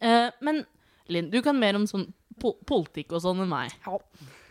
Eh, 0.00 0.30
men 0.44 0.64
Linn, 1.12 1.28
du 1.28 1.42
kan 1.44 1.58
mer 1.60 1.76
om 1.76 1.84
sånn 1.88 2.06
po 2.40 2.54
politikk 2.66 3.12
og 3.14 3.20
sånn 3.24 3.42
enn 3.44 3.50
meg. 3.50 3.74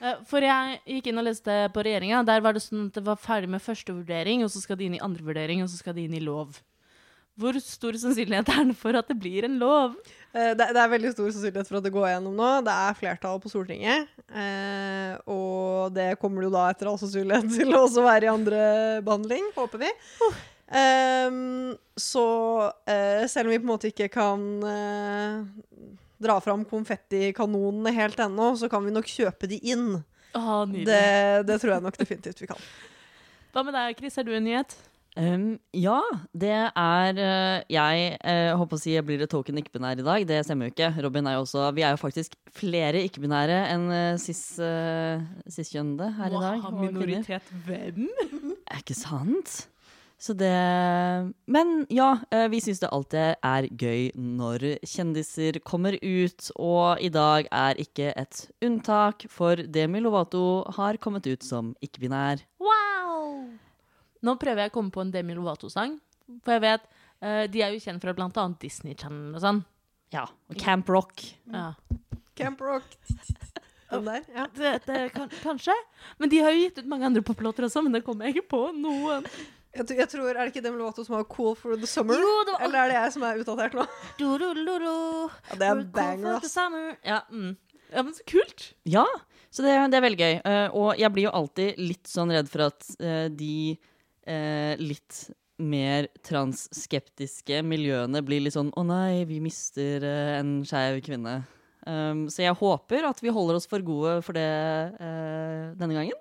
Eh, 0.04 0.20
for 0.30 0.46
jeg 0.46 0.78
gikk 0.86 1.10
inn 1.10 1.22
og 1.22 1.26
leste 1.26 1.56
på 1.74 1.84
regjeringa. 1.86 2.22
Der 2.28 2.44
var 2.46 2.56
det 2.56 2.62
sånn 2.66 2.88
at 2.90 3.00
det 3.00 3.06
var 3.08 3.20
ferdig 3.20 3.50
med 3.56 3.64
første 3.64 3.96
vurdering, 3.96 4.44
og 4.46 4.52
så 4.54 4.62
skal 4.62 4.78
det 4.80 4.88
inn 4.88 5.00
i 5.00 5.04
andre 5.04 5.26
vurdering, 5.26 5.64
og 5.64 5.72
så 5.72 5.82
skal 5.82 5.98
det 5.98 6.06
inn 6.06 6.18
i 6.20 6.24
lov. 6.24 6.60
Hvor 7.40 7.58
stor 7.66 7.96
sannsynlighet 7.98 8.50
er 8.54 8.68
det 8.70 8.76
for 8.78 8.94
at 9.00 9.08
det 9.10 9.16
blir 9.18 9.48
en 9.48 9.56
lov? 9.58 9.96
Eh, 10.36 10.52
Det, 10.54 10.68
det 10.76 10.82
er 10.84 10.92
veldig 10.92 11.12
stor 11.16 11.32
sannsynlighet 11.34 11.70
for 11.72 11.80
at 11.80 11.88
det 11.88 11.92
går 11.96 12.08
gjennom 12.12 12.36
nå. 12.38 12.50
Det 12.68 12.74
er 12.86 12.98
flertall 13.00 13.40
på 13.42 13.50
Stortinget. 13.50 14.12
Eh, 14.30 15.16
og 15.34 15.94
det 15.96 16.12
kommer 16.22 16.44
det 16.44 16.52
jo 16.52 16.56
da 16.60 16.68
etter 16.70 16.92
all 16.92 17.00
sannsynlighet 17.02 17.50
til 17.58 17.74
å 17.74 17.86
også 17.88 18.06
være 18.06 18.30
i 18.30 18.34
andre 18.34 18.62
behandling, 19.08 19.50
håper 19.58 19.82
vi. 19.82 19.90
Ehm, 20.74 21.74
så 22.00 22.26
eh, 22.90 23.26
selv 23.30 23.50
om 23.50 23.54
vi 23.56 23.60
på 23.60 23.68
en 23.68 23.74
måte 23.74 23.90
ikke 23.92 24.08
kan 24.14 24.46
eh, 24.70 25.42
dra 26.24 26.38
fram 26.42 26.64
konfettikanonene 26.70 27.92
helt 27.98 28.22
ennå, 28.24 28.54
så 28.62 28.70
kan 28.72 28.86
vi 28.86 28.94
nok 28.96 29.10
kjøpe 29.10 29.50
de 29.52 29.60
inn. 29.74 29.90
Nydelig. 30.34 30.86
Det, 30.88 31.46
det 31.50 31.60
tror 31.62 31.76
jeg 31.76 31.84
nok 31.86 31.98
definitivt 32.00 32.40
vi 32.42 32.48
kan. 32.50 32.62
Hva 33.54 33.62
med 33.68 33.76
deg, 33.78 33.98
Chris? 34.00 34.18
Er 34.18 34.26
du 34.26 34.32
en 34.34 34.46
nyhet? 34.48 34.74
Um, 35.14 35.60
ja, 35.78 36.00
det 36.34 36.50
er 36.50 37.20
uh, 37.22 37.60
Jeg 37.70 38.06
uh, 38.18 38.56
håper 38.58 38.80
å 38.80 38.82
si 38.82 38.96
jeg 38.96 39.06
blir 39.06 39.22
et 39.22 39.30
token 39.30 39.60
ikke-binær 39.62 40.02
i 40.02 40.06
dag. 40.06 40.26
Det 40.30 40.40
stemmer 40.48 40.70
jo 40.70 40.74
ikke. 40.74 40.90
Robin 41.06 41.30
er 41.30 41.38
jo 41.38 41.44
også 41.44 41.68
Vi 41.78 41.86
er 41.86 41.94
jo 41.94 42.02
faktisk 42.02 42.34
flere 42.54 43.04
ikke-binære 43.06 43.60
enn 43.76 43.86
uh, 43.92 44.16
cis, 44.22 44.42
uh, 44.58 45.22
cis-kjønnede 45.46 46.10
her 46.18 46.34
i 46.34 46.42
dag. 46.48 46.66
Og 46.72 46.82
minoritet 46.82 47.54
hvem? 47.68 48.10
Er 48.74 48.82
ikke 48.82 48.98
sant? 48.98 49.68
Så 50.24 50.34
det 50.40 50.54
Men 51.52 51.86
ja, 51.92 52.14
eh, 52.32 52.48
vi 52.48 52.62
syns 52.64 52.80
det 52.80 52.92
alltid 52.96 53.44
er 53.44 53.68
gøy 53.68 54.14
når 54.16 54.64
kjendiser 54.88 55.60
kommer 55.68 55.98
ut, 56.00 56.48
og 56.56 57.04
i 57.04 57.12
dag 57.12 57.50
er 57.52 57.82
ikke 57.84 58.14
et 58.16 58.46
unntak, 58.64 59.28
for 59.30 59.60
Demi 59.68 60.00
Lovato 60.00 60.64
har 60.78 60.98
kommet 61.04 61.28
ut 61.28 61.44
som 61.44 61.74
ikke-binær. 61.84 62.46
Wow! 62.64 63.52
Nå 64.24 64.38
prøver 64.42 64.66
jeg 64.66 64.74
å 64.74 64.76
komme 64.78 64.94
på 64.94 65.04
en 65.04 65.12
Demi 65.14 65.36
Lovato-sang. 65.38 65.98
For 66.46 66.56
jeg 66.56 66.64
vet 66.64 66.86
uh, 67.24 67.44
De 67.52 67.64
er 67.64 67.74
jo 67.76 67.82
kjent 67.84 68.04
fra 68.04 68.16
annet 68.16 68.60
Disney 68.62 68.96
Channel 68.96 69.36
og 69.36 69.44
sånn. 69.44 69.64
Ja, 70.14 70.28
og 70.30 70.60
Camp 70.62 70.90
Rock. 70.94 71.26
Ja. 71.52 71.74
Camp 72.38 72.62
Rock. 72.62 72.96
Den 73.94 74.08
der, 74.08 74.24
ja. 74.34 74.46
Det, 74.56 74.72
det, 74.88 75.00
kan, 75.14 75.30
kanskje. 75.44 75.74
Men 76.18 76.32
de 76.32 76.40
har 76.42 76.54
jo 76.54 76.64
gitt 76.64 76.80
ut 76.82 76.88
mange 76.90 77.06
andre 77.06 77.22
poplåter 77.26 77.68
også, 77.68 77.84
men 77.86 77.94
det 77.94 78.02
kommer 78.06 78.26
jeg 78.26 78.40
ikke 78.40 78.50
på 78.56 78.62
noen. 78.74 79.28
Jeg, 79.74 79.86
tror- 79.90 80.00
jeg 80.00 80.10
tror, 80.10 80.30
Er 80.30 80.40
det 80.40 80.54
ikke 80.54 80.64
Demi 80.66 80.80
Lovato 80.80 81.04
som 81.06 81.16
har 81.16 81.26
'Cool 81.26 81.56
for 81.58 81.76
the 81.76 81.90
Summer'? 81.90 82.18
Jo, 82.18 82.34
det 82.46 82.54
var- 82.54 82.64
Eller 82.66 82.80
er 82.80 82.88
det 82.88 82.98
jeg 82.98 83.14
som 83.14 83.24
er 83.24 83.38
utdatert 83.42 83.74
nå? 83.74 83.86
Du, 84.18 84.38
du, 84.38 84.54
du, 84.54 84.66
du. 84.66 85.30
Ja, 85.50 85.56
det 85.56 85.68
er 85.68 85.72
en 85.72 85.92
banger, 85.92 86.36
ass. 86.38 86.58
Ja, 87.06 87.22
mm. 87.30 87.58
ja, 87.94 88.02
men 88.02 88.14
så 88.14 88.24
kult. 88.26 88.74
Ja, 88.86 89.06
så 89.52 89.62
det, 89.62 89.74
det 89.92 89.98
er 89.98 90.08
veldig 90.10 90.22
gøy. 90.26 90.36
Uh, 90.46 90.70
og 90.74 90.98
jeg 90.98 91.14
blir 91.14 91.24
jo 91.24 91.38
alltid 91.38 91.78
litt 91.78 92.08
sånn 92.08 92.32
redd 92.34 92.50
for 92.50 92.70
at 92.70 92.86
uh, 93.02 93.30
de 93.30 93.78
eh, 94.28 94.76
litt 94.82 95.26
mer 95.64 96.08
transskeptiske 96.26 97.62
miljøene 97.66 98.24
blir 98.26 98.42
litt 98.42 98.56
sånn 98.56 98.72
'Å 98.74 98.84
nei, 98.86 99.24
vi 99.30 99.40
mister 99.40 100.04
eh, 100.04 100.40
en 100.40 100.64
skeiv 100.68 101.02
kvinne'. 101.06 101.44
Um, 101.84 102.30
så 102.32 102.46
jeg 102.46 102.56
håper 102.56 103.04
at 103.04 103.20
vi 103.20 103.32
holder 103.34 103.60
oss 103.60 103.68
for 103.68 103.84
gode 103.84 104.22
for 104.24 104.38
det 104.38 104.44
eh, 105.04 105.74
denne 105.76 105.98
gangen. 105.98 106.20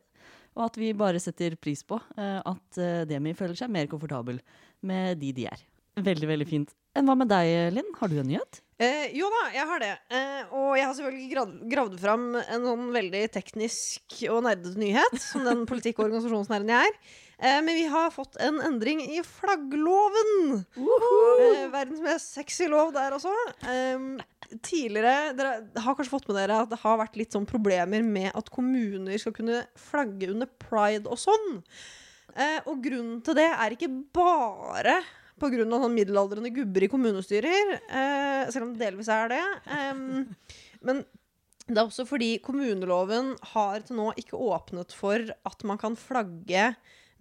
Og 0.53 0.67
at 0.67 0.77
vi 0.77 0.91
bare 0.93 1.21
setter 1.23 1.55
pris 1.57 1.85
på 1.87 1.97
eh, 2.19 2.41
at 2.45 2.79
eh, 2.83 3.05
Demi 3.09 3.33
føler 3.37 3.57
seg 3.57 3.71
mer 3.73 3.89
komfortabel 3.89 4.41
med 4.85 5.21
de 5.23 5.31
de 5.33 5.47
er. 5.49 5.63
Veldig, 5.97 6.29
veldig 6.29 6.49
fint. 6.49 6.75
Enn 6.93 7.09
hva 7.09 7.17
med 7.17 7.31
deg, 7.33 7.73
Linn? 7.73 7.89
Har 7.97 8.11
du 8.13 8.19
en 8.21 8.29
nyhet? 8.29 8.61
Eh, 8.83 9.13
jo 9.17 9.29
da, 9.31 9.43
jeg 9.55 9.67
har 9.69 9.81
det. 9.81 9.93
Eh, 10.13 10.55
og 10.59 10.73
jeg 10.77 10.85
har 10.89 10.97
selvfølgelig 10.99 11.69
gravd 11.71 11.99
fram 12.03 12.25
en 12.41 12.67
sånn 12.67 12.89
veldig 12.93 13.23
teknisk 13.33 14.17
og 14.33 14.43
nerdete 14.45 14.81
nyhet, 14.81 15.17
som 15.23 15.47
den 15.47 15.63
politikk- 15.71 16.01
og 16.01 16.09
organisasjonsnerden 16.09 16.73
jeg 16.75 16.91
er. 16.91 16.99
Eh, 17.39 17.61
men 17.65 17.79
vi 17.79 17.87
har 17.91 18.13
fått 18.15 18.37
en 18.43 18.61
endring 18.67 19.01
i 19.07 19.23
flaggloven. 19.25 20.61
Eh, 20.77 21.65
verdens 21.73 22.03
mest 22.05 22.37
sexy 22.37 22.69
lov 22.71 22.93
der 22.97 23.17
også. 23.17 23.33
Eh, 23.71 24.05
tidligere 24.61 25.33
Dere 25.39 25.55
har 25.81 25.97
kanskje 25.97 26.13
fått 26.13 26.29
med 26.29 26.37
dere 26.43 26.61
at 26.67 26.75
det 26.75 26.83
har 26.83 27.01
vært 27.01 27.17
litt 27.17 27.33
sånn 27.33 27.49
problemer 27.49 28.05
med 28.05 28.35
at 28.37 28.53
kommuner 28.53 29.17
skal 29.21 29.33
kunne 29.37 29.63
flagge 29.81 30.29
under 30.35 30.51
pride 30.61 31.09
og 31.09 31.17
sånn. 31.23 31.63
Eh, 32.37 32.61
og 32.67 32.83
grunnen 32.85 33.23
til 33.25 33.37
det 33.39 33.49
er 33.49 33.75
ikke 33.79 33.91
bare 34.13 35.01
av 35.43 35.85
sånn 35.87 35.97
middelaldrende 35.97 36.53
gubber 36.55 36.87
i 36.87 36.91
kommunestyrer, 36.93 37.75
eh, 37.89 38.51
selv 38.51 38.69
om 38.69 38.73
det 38.75 38.87
delvis 38.87 39.11
er 39.13 39.29
det. 39.33 39.43
Eh, 39.67 39.95
men 40.83 41.05
det 41.69 41.79
er 41.79 41.85
også 41.87 42.07
fordi 42.09 42.37
kommuneloven 42.43 43.37
har 43.53 43.85
til 43.87 43.99
nå 43.99 44.11
ikke 44.19 44.39
åpnet 44.39 44.93
for 44.97 45.23
at 45.47 45.65
man 45.65 45.79
kan 45.79 45.97
flagge 45.99 46.73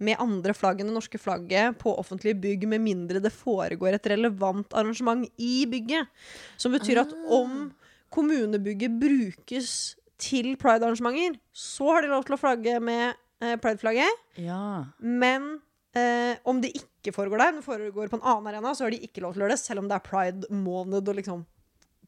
med 0.02 0.18
andre 0.18 0.54
flagg 0.56 0.80
enn 0.80 0.90
det 0.90 0.96
norske 0.96 1.20
flagget 1.20 1.78
på 1.78 1.92
offentlige 1.94 2.40
bygg, 2.42 2.66
med 2.66 2.82
mindre 2.82 3.22
det 3.22 3.32
foregår 3.34 3.94
et 3.94 4.08
relevant 4.10 4.74
arrangement 4.74 5.26
i 5.38 5.64
bygget. 5.70 6.10
Som 6.58 6.74
betyr 6.74 7.04
at 7.04 7.12
om 7.30 7.70
kommunebygget 8.12 8.98
brukes 9.00 9.96
til 10.22 10.54
pride-arrangementer, 10.60 11.38
så 11.54 11.94
har 11.94 12.04
de 12.04 12.12
lov 12.12 12.26
til 12.26 12.36
å 12.36 12.40
flagge 12.40 12.78
med 12.82 13.14
eh, 13.42 13.56
pride-flagget. 13.62 14.22
Ja. 14.42 14.88
Men 14.98 15.60
eh, 15.94 16.36
om 16.48 16.60
det 16.60 16.72
ikke 16.78 17.12
foregår 17.14 17.38
der, 17.38 17.52
det 17.58 17.64
foregår 17.66 18.08
på 18.12 18.18
en 18.20 18.26
annen 18.32 18.46
arena, 18.54 18.74
så 18.74 18.84
har 18.86 18.90
de 18.94 19.00
ikke 19.06 19.22
lov 19.24 19.34
til 19.34 19.42
å 19.42 19.46
gjøre 19.46 19.56
det, 19.56 19.62
selv 19.62 19.82
om 19.82 19.88
det 19.90 19.96
er 19.98 20.06
pride-måned 20.08 21.08
og 21.08 21.16
liksom 21.18 21.44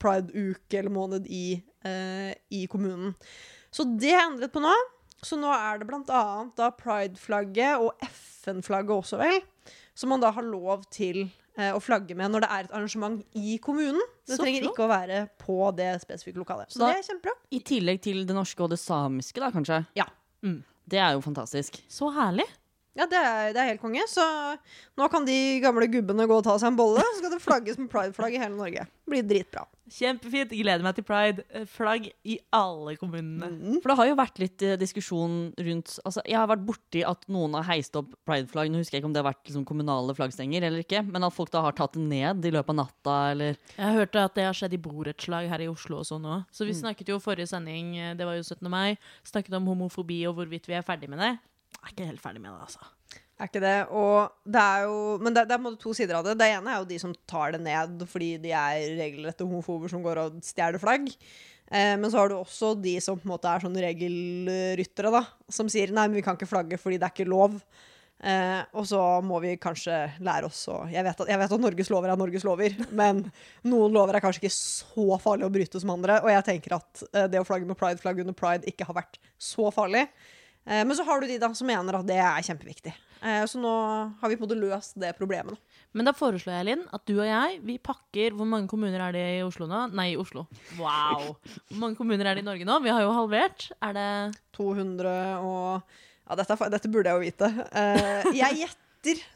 pride-uke 0.02 0.78
eller 0.78 0.90
måned 0.92 1.26
i, 1.30 1.62
eh, 1.84 2.34
i 2.50 2.66
kommunen. 2.70 3.14
Så 3.74 3.86
det 3.98 4.12
er 4.14 4.24
endret 4.28 4.52
på 4.54 4.62
nå. 4.62 4.72
Så 5.24 5.38
nå 5.40 5.48
er 5.54 5.78
det 5.80 5.86
blant 5.88 6.10
annet 6.12 6.54
da 6.58 6.70
pride-flagget 6.76 7.80
og 7.80 7.94
FN-flagget 8.04 8.92
også, 8.98 9.18
vel, 9.22 9.40
som 9.96 10.10
man 10.12 10.20
da 10.20 10.30
har 10.36 10.44
lov 10.44 10.82
til 10.92 11.22
eh, 11.56 11.70
å 11.72 11.80
flagge 11.80 12.16
med 12.18 12.32
når 12.34 12.44
det 12.44 12.50
er 12.50 12.64
et 12.66 12.74
arrangement 12.74 13.22
i 13.38 13.56
kommunen. 13.62 14.02
Det 14.26 14.36
Så 14.36 14.42
trenger 14.42 14.64
flott. 14.66 14.74
ikke 14.74 14.84
å 14.84 14.90
være 14.90 15.20
på 15.40 15.56
det 15.78 15.92
spesifikke 16.02 16.42
lokalet. 16.42 16.68
Så 16.74 16.78
Da- 16.82 16.92
det 16.92 16.98
er 16.98 17.08
kjempebra. 17.14 17.34
I 17.52 17.60
tillegg 17.60 18.02
til 18.02 18.24
det 18.26 18.34
norske 18.36 18.60
og 18.60 18.70
det 18.70 18.78
samiske, 18.82 19.40
da, 19.40 19.50
kanskje? 19.54 19.86
Ja. 19.96 20.04
Mm. 20.42 20.62
Det 20.86 20.98
er 20.98 21.12
jo 21.14 21.20
fantastisk. 21.22 21.80
Så 21.88 22.12
herlig. 22.12 22.44
Ja, 22.94 23.08
det 23.10 23.18
er, 23.18 23.52
det 23.54 23.58
er 23.60 23.70
helt 23.72 23.82
konge. 23.82 24.04
Så 24.10 24.22
nå 24.98 25.08
kan 25.10 25.24
de 25.26 25.36
gamle 25.64 25.88
gubbene 25.90 26.28
gå 26.30 26.36
og 26.38 26.44
ta 26.46 26.54
seg 26.60 26.70
en 26.70 26.78
bolle, 26.78 27.02
så 27.02 27.18
skal 27.18 27.32
det 27.34 27.42
flagges 27.42 27.78
med 27.80 27.90
pride-flagg 27.90 28.36
i 28.36 28.42
hele 28.42 28.54
Norge. 28.54 28.84
Det 28.86 29.10
Blir 29.10 29.24
dritbra. 29.26 29.64
Kjempefint. 29.90 30.52
Gleder 30.54 30.84
meg 30.84 30.94
til 30.96 31.04
pride. 31.04 31.42
Eh, 31.52 32.06
i 32.24 32.38
alle 32.54 32.94
kommunene. 32.96 33.80
For 33.82 33.90
det 33.90 33.96
har 33.98 34.08
jo 34.08 34.16
vært 34.16 34.38
litt 34.40 34.62
eh, 34.64 34.76
diskusjon 34.80 35.34
rundt 35.58 35.98
altså, 36.06 36.22
Jeg 36.24 36.38
har 36.38 36.48
vært 36.48 36.64
borti 36.64 37.02
at 37.04 37.26
noen 37.28 37.56
har 37.58 37.66
heist 37.68 37.98
opp 38.00 38.14
prideflagg. 38.24 38.70
Nå 38.72 38.80
husker 38.80 38.96
jeg 38.96 39.02
ikke 39.02 39.10
om 39.10 39.16
det 39.16 39.20
har 39.24 39.28
vært 39.28 39.44
liksom, 39.50 39.66
kommunale 39.68 40.14
flaggstenger 40.16 40.64
eller 40.70 40.84
ikke, 40.86 41.02
men 41.04 41.26
at 41.26 41.34
folk 41.36 41.52
da 41.52 41.64
har 41.66 41.76
tatt 41.76 41.98
det 41.98 42.04
ned 42.06 42.46
i 42.46 42.52
løpet 42.54 42.72
av 42.72 42.78
natta 42.80 43.16
eller 43.34 43.58
Jeg 43.76 43.98
hørte 43.98 44.24
at 44.24 44.38
det 44.38 44.46
har 44.48 44.56
skjedd 44.56 44.78
i 44.78 44.82
borettslag 44.86 45.50
her 45.52 45.66
i 45.66 45.68
Oslo 45.68 46.00
og 46.00 46.08
sånn 46.08 46.24
òg. 46.24 46.46
Så 46.54 46.64
vi 46.64 46.72
Mm. 46.72 46.80
snakket 46.80 47.08
jo 47.12 47.18
forrige 47.20 47.48
sending, 47.50 47.96
eh, 47.98 48.14
det 48.14 48.24
var 48.24 48.38
jo 48.38 48.42
17. 48.42 48.70
mai, 48.70 48.96
snakket 49.24 49.52
om 49.54 49.66
homofobi 49.66 50.26
og 50.26 50.36
hvorvidt 50.38 50.66
vi 50.66 50.74
er 50.74 50.82
ferdig 50.82 51.08
med 51.08 51.18
det. 51.18 51.38
Jeg 51.74 51.86
er 51.86 51.94
ikke 51.94 52.10
helt 52.12 52.22
ferdig 52.22 52.42
med 52.42 52.52
det, 52.52 52.66
altså. 52.68 52.90
Er 53.34 53.50
ikke 53.50 53.64
det. 53.64 53.78
Og 53.90 54.50
det 54.54 54.60
er 54.62 54.84
jo 54.86 54.98
Men 55.22 55.34
det, 55.34 55.46
det 55.50 55.56
er 55.56 55.80
to 55.80 55.94
sider 55.96 56.18
av 56.18 56.26
det. 56.26 56.36
Det 56.38 56.50
ene 56.54 56.70
er 56.70 56.82
jo 56.82 56.90
de 56.92 57.00
som 57.02 57.14
tar 57.26 57.56
det 57.56 57.64
ned 57.64 58.04
fordi 58.10 58.36
de 58.42 58.54
er 58.54 58.94
regelrette 59.00 59.46
homofober 59.46 59.90
som 59.90 60.04
går 60.04 60.22
og 60.22 60.38
stjeler 60.46 60.82
flagg. 60.82 61.10
Eh, 61.72 61.94
men 61.98 62.06
så 62.10 62.20
har 62.20 62.30
du 62.30 62.36
også 62.38 62.74
de 62.78 62.98
som 63.02 63.18
på 63.18 63.26
en 63.26 63.34
måte 63.34 63.50
er 63.50 63.64
sånn 63.64 63.80
regelryttere, 63.86 65.10
da. 65.14 65.24
Som 65.52 65.70
sier 65.72 65.92
nei, 65.94 66.06
men 66.06 66.20
vi 66.20 66.24
kan 66.26 66.38
ikke 66.38 66.50
flagge 66.50 66.78
fordi 66.80 67.00
det 67.00 67.08
er 67.08 67.16
ikke 67.16 67.30
lov. 67.30 67.58
Eh, 68.24 68.60
og 68.78 68.86
så 68.88 69.00
må 69.26 69.40
vi 69.42 69.56
kanskje 69.60 69.96
lære 70.24 70.48
oss 70.48 70.62
å 70.72 70.84
jeg 70.88 71.02
vet, 71.04 71.18
at, 71.20 71.28
jeg 71.28 71.38
vet 71.40 71.50
at 71.52 71.60
Norges 71.60 71.90
lover 71.92 72.12
er 72.12 72.16
Norges 72.16 72.46
lover, 72.46 72.76
men 73.00 73.24
noen 73.66 73.92
lover 73.92 74.16
er 74.16 74.24
kanskje 74.24 74.44
ikke 74.44 74.54
så 74.54 75.18
farlige 75.20 75.50
å 75.50 75.52
bryte 75.52 75.82
som 75.82 75.92
andre. 75.96 76.20
Og 76.24 76.30
jeg 76.32 76.46
tenker 76.52 76.78
at 76.78 77.04
eh, 77.10 77.28
det 77.32 77.42
å 77.42 77.48
flagge 77.48 77.68
med 77.68 77.78
pride-flagg 77.80 78.22
under 78.22 78.38
pride 78.38 78.70
ikke 78.70 78.86
har 78.88 79.00
vært 79.02 79.18
så 79.40 79.72
farlig. 79.74 80.06
Eh, 80.66 80.84
men 80.84 80.96
så 80.96 81.04
har 81.06 81.20
du 81.20 81.28
de 81.28 81.40
da 81.40 81.50
som 81.56 81.68
mener 81.68 81.98
at 81.98 82.08
det 82.08 82.20
er 82.20 82.46
kjempeviktig. 82.46 82.94
Eh, 83.24 83.44
så 83.48 83.60
nå 83.60 83.72
har 84.20 84.28
vi 84.28 84.36
på 84.36 84.44
en 84.44 84.48
måte 84.48 84.58
løst 84.60 84.98
det 85.00 85.14
problemet. 85.18 85.56
Men 85.96 86.08
da 86.08 86.12
foreslår 86.16 86.58
jeg, 86.58 86.68
Linn, 86.68 86.84
at 86.92 87.04
du 87.08 87.14
og 87.14 87.26
jeg 87.28 87.60
vi 87.62 87.76
pakker 87.78 88.34
Hvor 88.34 88.48
mange 88.50 88.66
kommuner 88.68 88.98
er 88.98 89.14
det 89.14 89.24
i 89.36 89.42
Oslo 89.46 89.68
nå? 89.70 89.84
Nei, 89.94 90.10
i 90.12 90.18
Oslo. 90.20 90.46
Wow. 90.80 91.36
Hvor 91.70 91.80
mange 91.80 91.96
kommuner 92.00 92.26
er 92.26 92.36
det 92.36 92.42
i 92.44 92.48
Norge 92.48 92.66
nå? 92.68 92.80
Vi 92.84 92.92
har 92.92 93.04
jo 93.04 93.12
halvert. 93.14 93.68
Er 93.84 93.94
det 93.96 94.08
200 94.58 95.14
og 95.44 96.00
Ja, 96.24 96.38
dette, 96.40 96.56
dette 96.72 96.88
burde 96.88 97.12
jeg 97.12 97.20
jo 97.20 97.24
vite. 97.28 97.50
Eh, 97.76 98.32
jeg 98.40 98.64
gjetter 98.64 98.83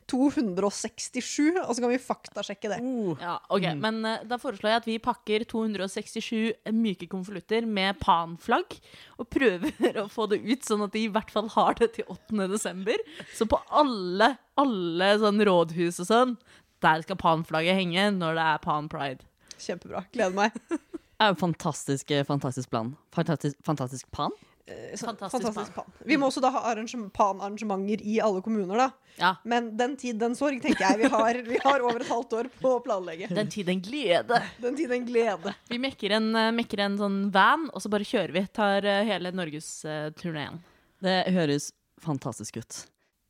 267, 0.08 1.58
og 1.60 1.70
så 1.70 1.82
kan 1.82 1.92
vi 1.92 2.00
faktasjekke 2.00 2.70
det. 2.72 2.78
Ja, 3.20 3.36
ok, 3.52 3.66
Men 3.80 4.00
uh, 4.06 4.24
da 4.28 4.38
foreslår 4.40 4.72
jeg 4.72 4.82
at 4.82 4.88
vi 4.88 4.96
pakker 5.02 5.44
267 5.50 6.70
myke 6.74 7.08
konvolutter 7.10 7.68
med 7.68 8.00
panflagg, 8.02 8.78
og 9.20 9.28
prøver 9.32 10.00
å 10.04 10.08
få 10.12 10.28
det 10.32 10.40
ut 10.46 10.64
sånn 10.66 10.86
at 10.86 10.94
de 10.96 11.04
i 11.06 11.12
hvert 11.12 11.32
fall 11.34 11.50
har 11.56 11.78
det 11.80 11.92
til 11.98 12.08
8. 12.08 12.48
desember. 12.52 13.02
Så 13.36 13.48
på 13.50 13.60
alle, 13.68 14.34
alle 14.60 15.12
sånn 15.20 15.44
rådhus 15.48 16.00
og 16.04 16.10
sånn, 16.10 16.36
der 16.84 17.02
skal 17.04 17.18
panflagget 17.20 17.78
henge 17.78 18.10
når 18.16 18.38
det 18.38 18.46
er 18.54 18.62
pan 18.64 18.88
pride. 18.90 19.26
Kjempebra. 19.58 20.04
Gleder 20.14 20.36
meg. 20.38 20.62
Det 21.18 21.26
er 21.26 21.32
jo 21.32 21.38
fantastisk, 21.40 22.10
eh, 22.14 22.22
fantastisk 22.22 22.70
plan. 22.70 22.92
Fantastisk, 23.10 23.56
fantastisk 23.66 24.06
pan. 24.14 24.30
Eh, 24.68 24.96
så- 24.96 25.06
Fantastisk 25.08 25.42
Fantastisk 25.46 25.74
pan. 25.74 25.86
Vi 26.04 26.16
må 26.20 26.26
også 26.28 26.42
da 26.44 26.50
ha 26.52 26.60
arrangem- 26.74 27.06
panarrangementer 27.10 28.02
i 28.04 28.18
alle 28.20 28.42
kommuner, 28.44 28.76
da. 28.76 28.90
Ja. 29.16 29.30
Men 29.44 29.70
den 29.76 29.96
tid, 29.96 30.18
den 30.20 30.34
sorg, 30.36 30.60
tenker 30.60 30.84
jeg. 30.84 30.98
Vi 30.98 31.08
har, 31.08 31.40
vi 31.46 31.58
har 31.64 31.80
over 31.80 32.00
et 32.04 32.08
halvt 32.10 32.32
år 32.36 32.50
på 32.60 32.74
å 32.76 32.82
planlegge. 32.84 33.28
Den 33.34 33.48
tid, 33.48 33.66
den 33.66 33.80
glede. 33.80 34.42
Den 34.60 34.76
tid, 34.76 34.90
den 34.92 35.06
glede. 35.08 35.54
Vi 35.70 35.78
mekker 35.78 36.12
en, 36.18 36.28
eh, 36.36 36.50
mekker 36.52 36.78
en 36.84 36.98
sånn 37.00 37.18
van, 37.32 37.70
og 37.72 37.80
så 37.80 37.88
bare 37.90 38.04
kjører 38.04 38.32
vi. 38.36 38.44
Tar 38.52 38.84
eh, 38.84 39.04
hele 39.08 39.32
norgesturneen. 39.32 40.60
Det 41.00 41.16
høres 41.32 41.72
fantastisk 42.04 42.56
ut. 42.60 42.84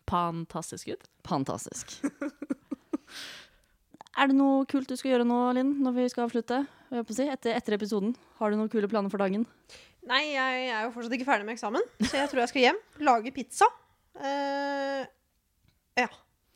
Fantastisk 0.09 0.89
ut. 0.89 1.09
Fantastisk. 1.28 2.01
er 4.18 4.26
det 4.30 4.34
noe 4.39 4.64
kult 4.66 4.89
du 4.91 4.97
skal 4.99 5.12
gjøre 5.14 5.26
nå, 5.28 5.39
Linn, 5.55 5.76
når 5.84 5.95
vi 5.95 6.09
skal 6.11 6.26
avslutte? 6.26 6.64
Si, 7.12 7.26
etter, 7.28 7.53
etter 7.55 7.76
episoden. 7.76 8.14
Har 8.41 8.51
du 8.51 8.57
noen 8.59 8.70
kule 8.72 8.89
planer 8.91 9.12
for 9.12 9.20
dagen? 9.20 9.45
Nei, 10.09 10.22
jeg 10.32 10.68
er 10.72 10.86
jo 10.86 10.92
fortsatt 10.94 11.14
ikke 11.18 11.28
ferdig 11.28 11.44
med 11.44 11.59
eksamen, 11.59 11.84
så 12.00 12.14
jeg 12.16 12.30
tror 12.30 12.40
jeg 12.42 12.50
skal 12.52 12.64
hjem. 12.64 12.78
Lage 13.04 13.32
pizza. 13.36 13.68
Uh, 14.16 15.02
ja. 15.98 16.09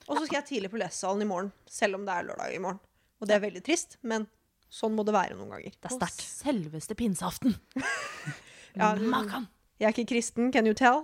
Og 0.09 0.17
så 0.17 0.25
skal 0.25 0.39
jeg 0.41 0.49
tidlig 0.49 0.71
på 0.73 0.81
lesesalen 0.81 1.25
i 1.25 1.29
morgen, 1.29 1.51
selv 1.69 1.99
om 1.99 2.07
det 2.07 2.15
er 2.15 2.31
lørdag 2.31 2.55
i 2.57 2.63
morgen. 2.63 2.81
Og 3.21 3.29
det 3.29 3.37
er 3.37 3.45
veldig 3.45 3.63
trist, 3.67 3.99
men 4.03 4.25
sånn 4.73 4.97
må 4.97 5.05
det 5.07 5.15
være 5.15 5.37
noen 5.37 5.53
ganger. 5.53 5.77
Det 5.77 5.91
er 5.91 5.99
sterkt. 5.99 6.25
Selveste 6.43 6.99
pinseaften. 6.99 7.59
Ja, 8.73 8.95
Makan. 8.97 9.51
Jeg 9.77 9.85
er 9.85 9.93
ikke 9.93 10.15
kristen, 10.15 10.47
can 10.49 10.65
you 10.65 10.73
tell? 10.73 11.03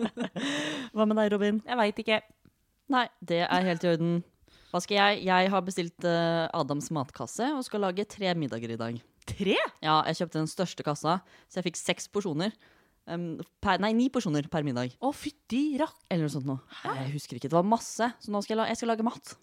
Hva 0.94 1.02
med 1.02 1.16
deg, 1.18 1.32
Robin? 1.32 1.58
Jeg 1.66 1.78
veit 1.80 1.98
ikke. 1.98 2.18
Nei, 2.94 3.08
det 3.26 3.40
er 3.42 3.66
helt 3.66 3.82
i 3.82 3.88
orden. 3.90 4.12
Hva 4.70 4.78
skal 4.84 5.00
jeg? 5.00 5.24
Jeg 5.26 5.50
har 5.50 5.64
bestilt 5.66 6.06
uh, 6.06 6.46
Adams 6.54 6.92
matkasse 6.94 7.48
og 7.56 7.66
skal 7.66 7.82
lage 7.88 8.06
tre 8.06 8.36
middager 8.38 8.76
i 8.76 8.78
dag. 8.78 9.00
Tre? 9.26 9.56
Ja, 9.82 10.00
jeg 10.08 10.20
kjøpte 10.20 10.40
den 10.40 10.50
største 10.50 10.86
kassa, 10.86 11.20
så 11.50 11.60
jeg 11.60 11.68
fikk 11.70 11.80
seks 11.80 12.10
porsjoner. 12.12 12.54
Um, 13.06 13.36
per, 13.62 13.78
nei, 13.82 13.92
ni 13.94 14.08
porsjoner 14.10 14.48
per 14.50 14.66
middag. 14.66 14.94
Å, 14.98 15.12
fytti 15.14 15.78
rakk. 15.78 15.98
Eller 16.10 16.26
noe 16.26 16.34
sånt 16.34 16.48
noe. 16.48 16.62
Jeg 16.84 17.12
husker 17.14 17.38
ikke. 17.38 17.50
Det 17.50 17.58
var 17.58 17.66
masse. 17.66 18.10
Så 18.22 18.34
nå 18.34 18.42
skal 18.42 18.56
jeg, 18.56 18.60
la, 18.62 18.70
jeg 18.72 18.80
skal 18.80 18.92
lage 18.94 19.06
mat. 19.06 19.36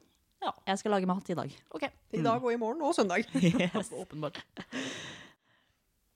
Ja. 0.44 0.52
Jeg 0.68 0.82
skal 0.82 0.98
lage 0.98 1.08
mat 1.08 1.30
i 1.32 1.38
dag. 1.40 1.52
OK. 1.72 1.86
I 2.14 2.24
dag 2.24 2.44
og 2.44 2.52
i 2.52 2.60
morgen 2.60 2.84
og 2.84 2.96
søndag. 2.98 3.24
Åpenbart. 4.04 4.42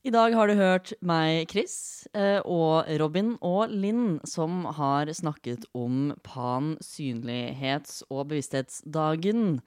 I 0.08 0.12
dag 0.14 0.36
har 0.36 0.48
du 0.48 0.56
hørt 0.56 0.94
meg, 1.04 1.50
Chris, 1.52 2.08
eh, 2.16 2.40
og 2.46 2.88
Robin 3.02 3.34
og 3.44 3.72
Linn, 3.72 4.20
som 4.28 4.62
har 4.78 5.10
snakket 5.12 5.66
om 5.76 6.14
Pan 6.24 6.76
synlighets- 6.84 8.04
og 8.08 8.30
bevissthetsdagen. 8.30 9.58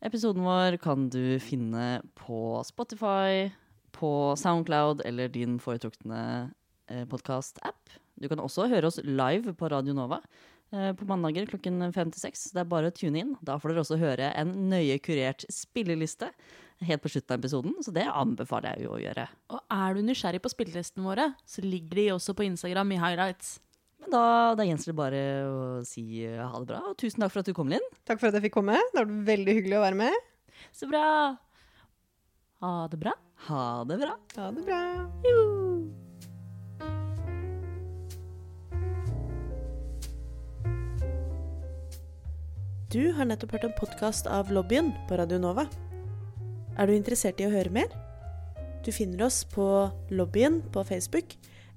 Episoden 0.00 0.46
vår 0.46 0.78
kan 0.80 1.10
du 1.12 1.36
finne 1.44 2.00
på 2.16 2.62
Spotify, 2.64 3.50
på 3.92 4.32
Soundcloud 4.36 5.02
eller 5.04 5.28
din 5.28 5.58
foretrukne 5.60 6.22
eh, 6.88 7.04
podkast-app. 7.04 7.92
Du 8.16 8.28
kan 8.30 8.40
også 8.40 8.64
høre 8.70 8.88
oss 8.88 8.96
live 9.04 9.52
på 9.52 9.68
Radio 9.68 9.92
Nova 9.92 10.22
eh, 10.72 10.94
på 10.96 11.04
mandager 11.04 11.44
klokken 11.52 11.84
fem 11.92 12.08
til 12.14 12.24
seks. 12.24 12.46
Det 12.54 12.62
er 12.62 12.72
bare 12.72 12.88
å 12.88 12.96
tune 12.96 13.20
inn. 13.20 13.36
Da 13.44 13.58
får 13.60 13.74
dere 13.74 13.84
også 13.84 14.00
høre 14.00 14.32
en 14.40 14.54
nøye 14.72 14.96
kurert 15.04 15.44
spilleliste 15.52 16.30
helt 16.88 17.04
på 17.04 17.12
slutten 17.12 17.36
av 17.36 17.42
episoden, 17.42 17.74
så 17.84 17.92
det 17.92 18.06
anbefaler 18.08 18.78
jeg 18.78 18.86
jo 18.86 18.94
å 18.96 19.02
gjøre. 19.02 19.26
Og 19.52 19.76
er 19.76 19.98
du 19.98 20.06
nysgjerrig 20.06 20.40
på 20.40 20.54
spillelistene 20.54 21.04
våre, 21.04 21.34
så 21.44 21.60
ligger 21.60 22.00
de 22.00 22.12
også 22.14 22.32
på 22.38 22.48
Instagram 22.48 22.96
i 22.96 23.02
highlights. 23.04 23.58
Men 24.00 24.14
da, 24.14 24.24
da 24.56 24.64
gjenstår 24.64 24.94
det 24.94 24.98
bare 24.98 25.22
å 25.44 25.60
si 25.84 26.24
eh, 26.24 26.40
ha 26.40 26.62
det 26.62 26.70
bra, 26.72 26.80
og 26.88 26.96
tusen 27.00 27.20
takk 27.20 27.34
for 27.34 27.42
at 27.42 27.50
du 27.50 27.56
kom, 27.56 27.68
Linn. 27.72 27.84
Takk 28.08 28.22
for 28.22 28.30
at 28.30 28.38
jeg 28.38 28.48
fikk 28.48 28.56
komme. 28.56 28.78
Det 28.90 29.02
har 29.02 29.06
vært 29.06 29.28
veldig 29.28 29.56
hyggelig 29.60 29.78
å 29.78 29.84
være 29.84 30.00
med. 30.00 30.28
Så 30.76 30.88
bra. 30.90 31.04
Ha 32.64 32.74
det 32.92 33.00
bra. 33.00 33.16
Ha 33.48 33.64
det 33.88 34.00
bra. 34.00 34.16
Ha 34.36 34.50
det 34.56 34.64
bra. 34.66 34.80
Du 42.90 43.12
har 43.14 43.28
nettopp 43.28 43.52
hørt 43.54 43.68
en 43.68 43.76
podkast 43.78 44.26
av 44.26 44.48
Lobbyen 44.50 44.90
på 45.06 45.14
Radio 45.20 45.38
Nova. 45.38 45.68
Er 46.74 46.88
du 46.88 46.96
interessert 46.96 47.38
i 47.38 47.46
å 47.46 47.52
høre 47.52 47.70
mer? 47.70 47.92
Du 48.82 48.90
finner 48.90 49.28
oss 49.28 49.44
på 49.46 49.64
Lobbyen 50.10 50.58
på 50.74 50.82
Facebook 50.88 51.36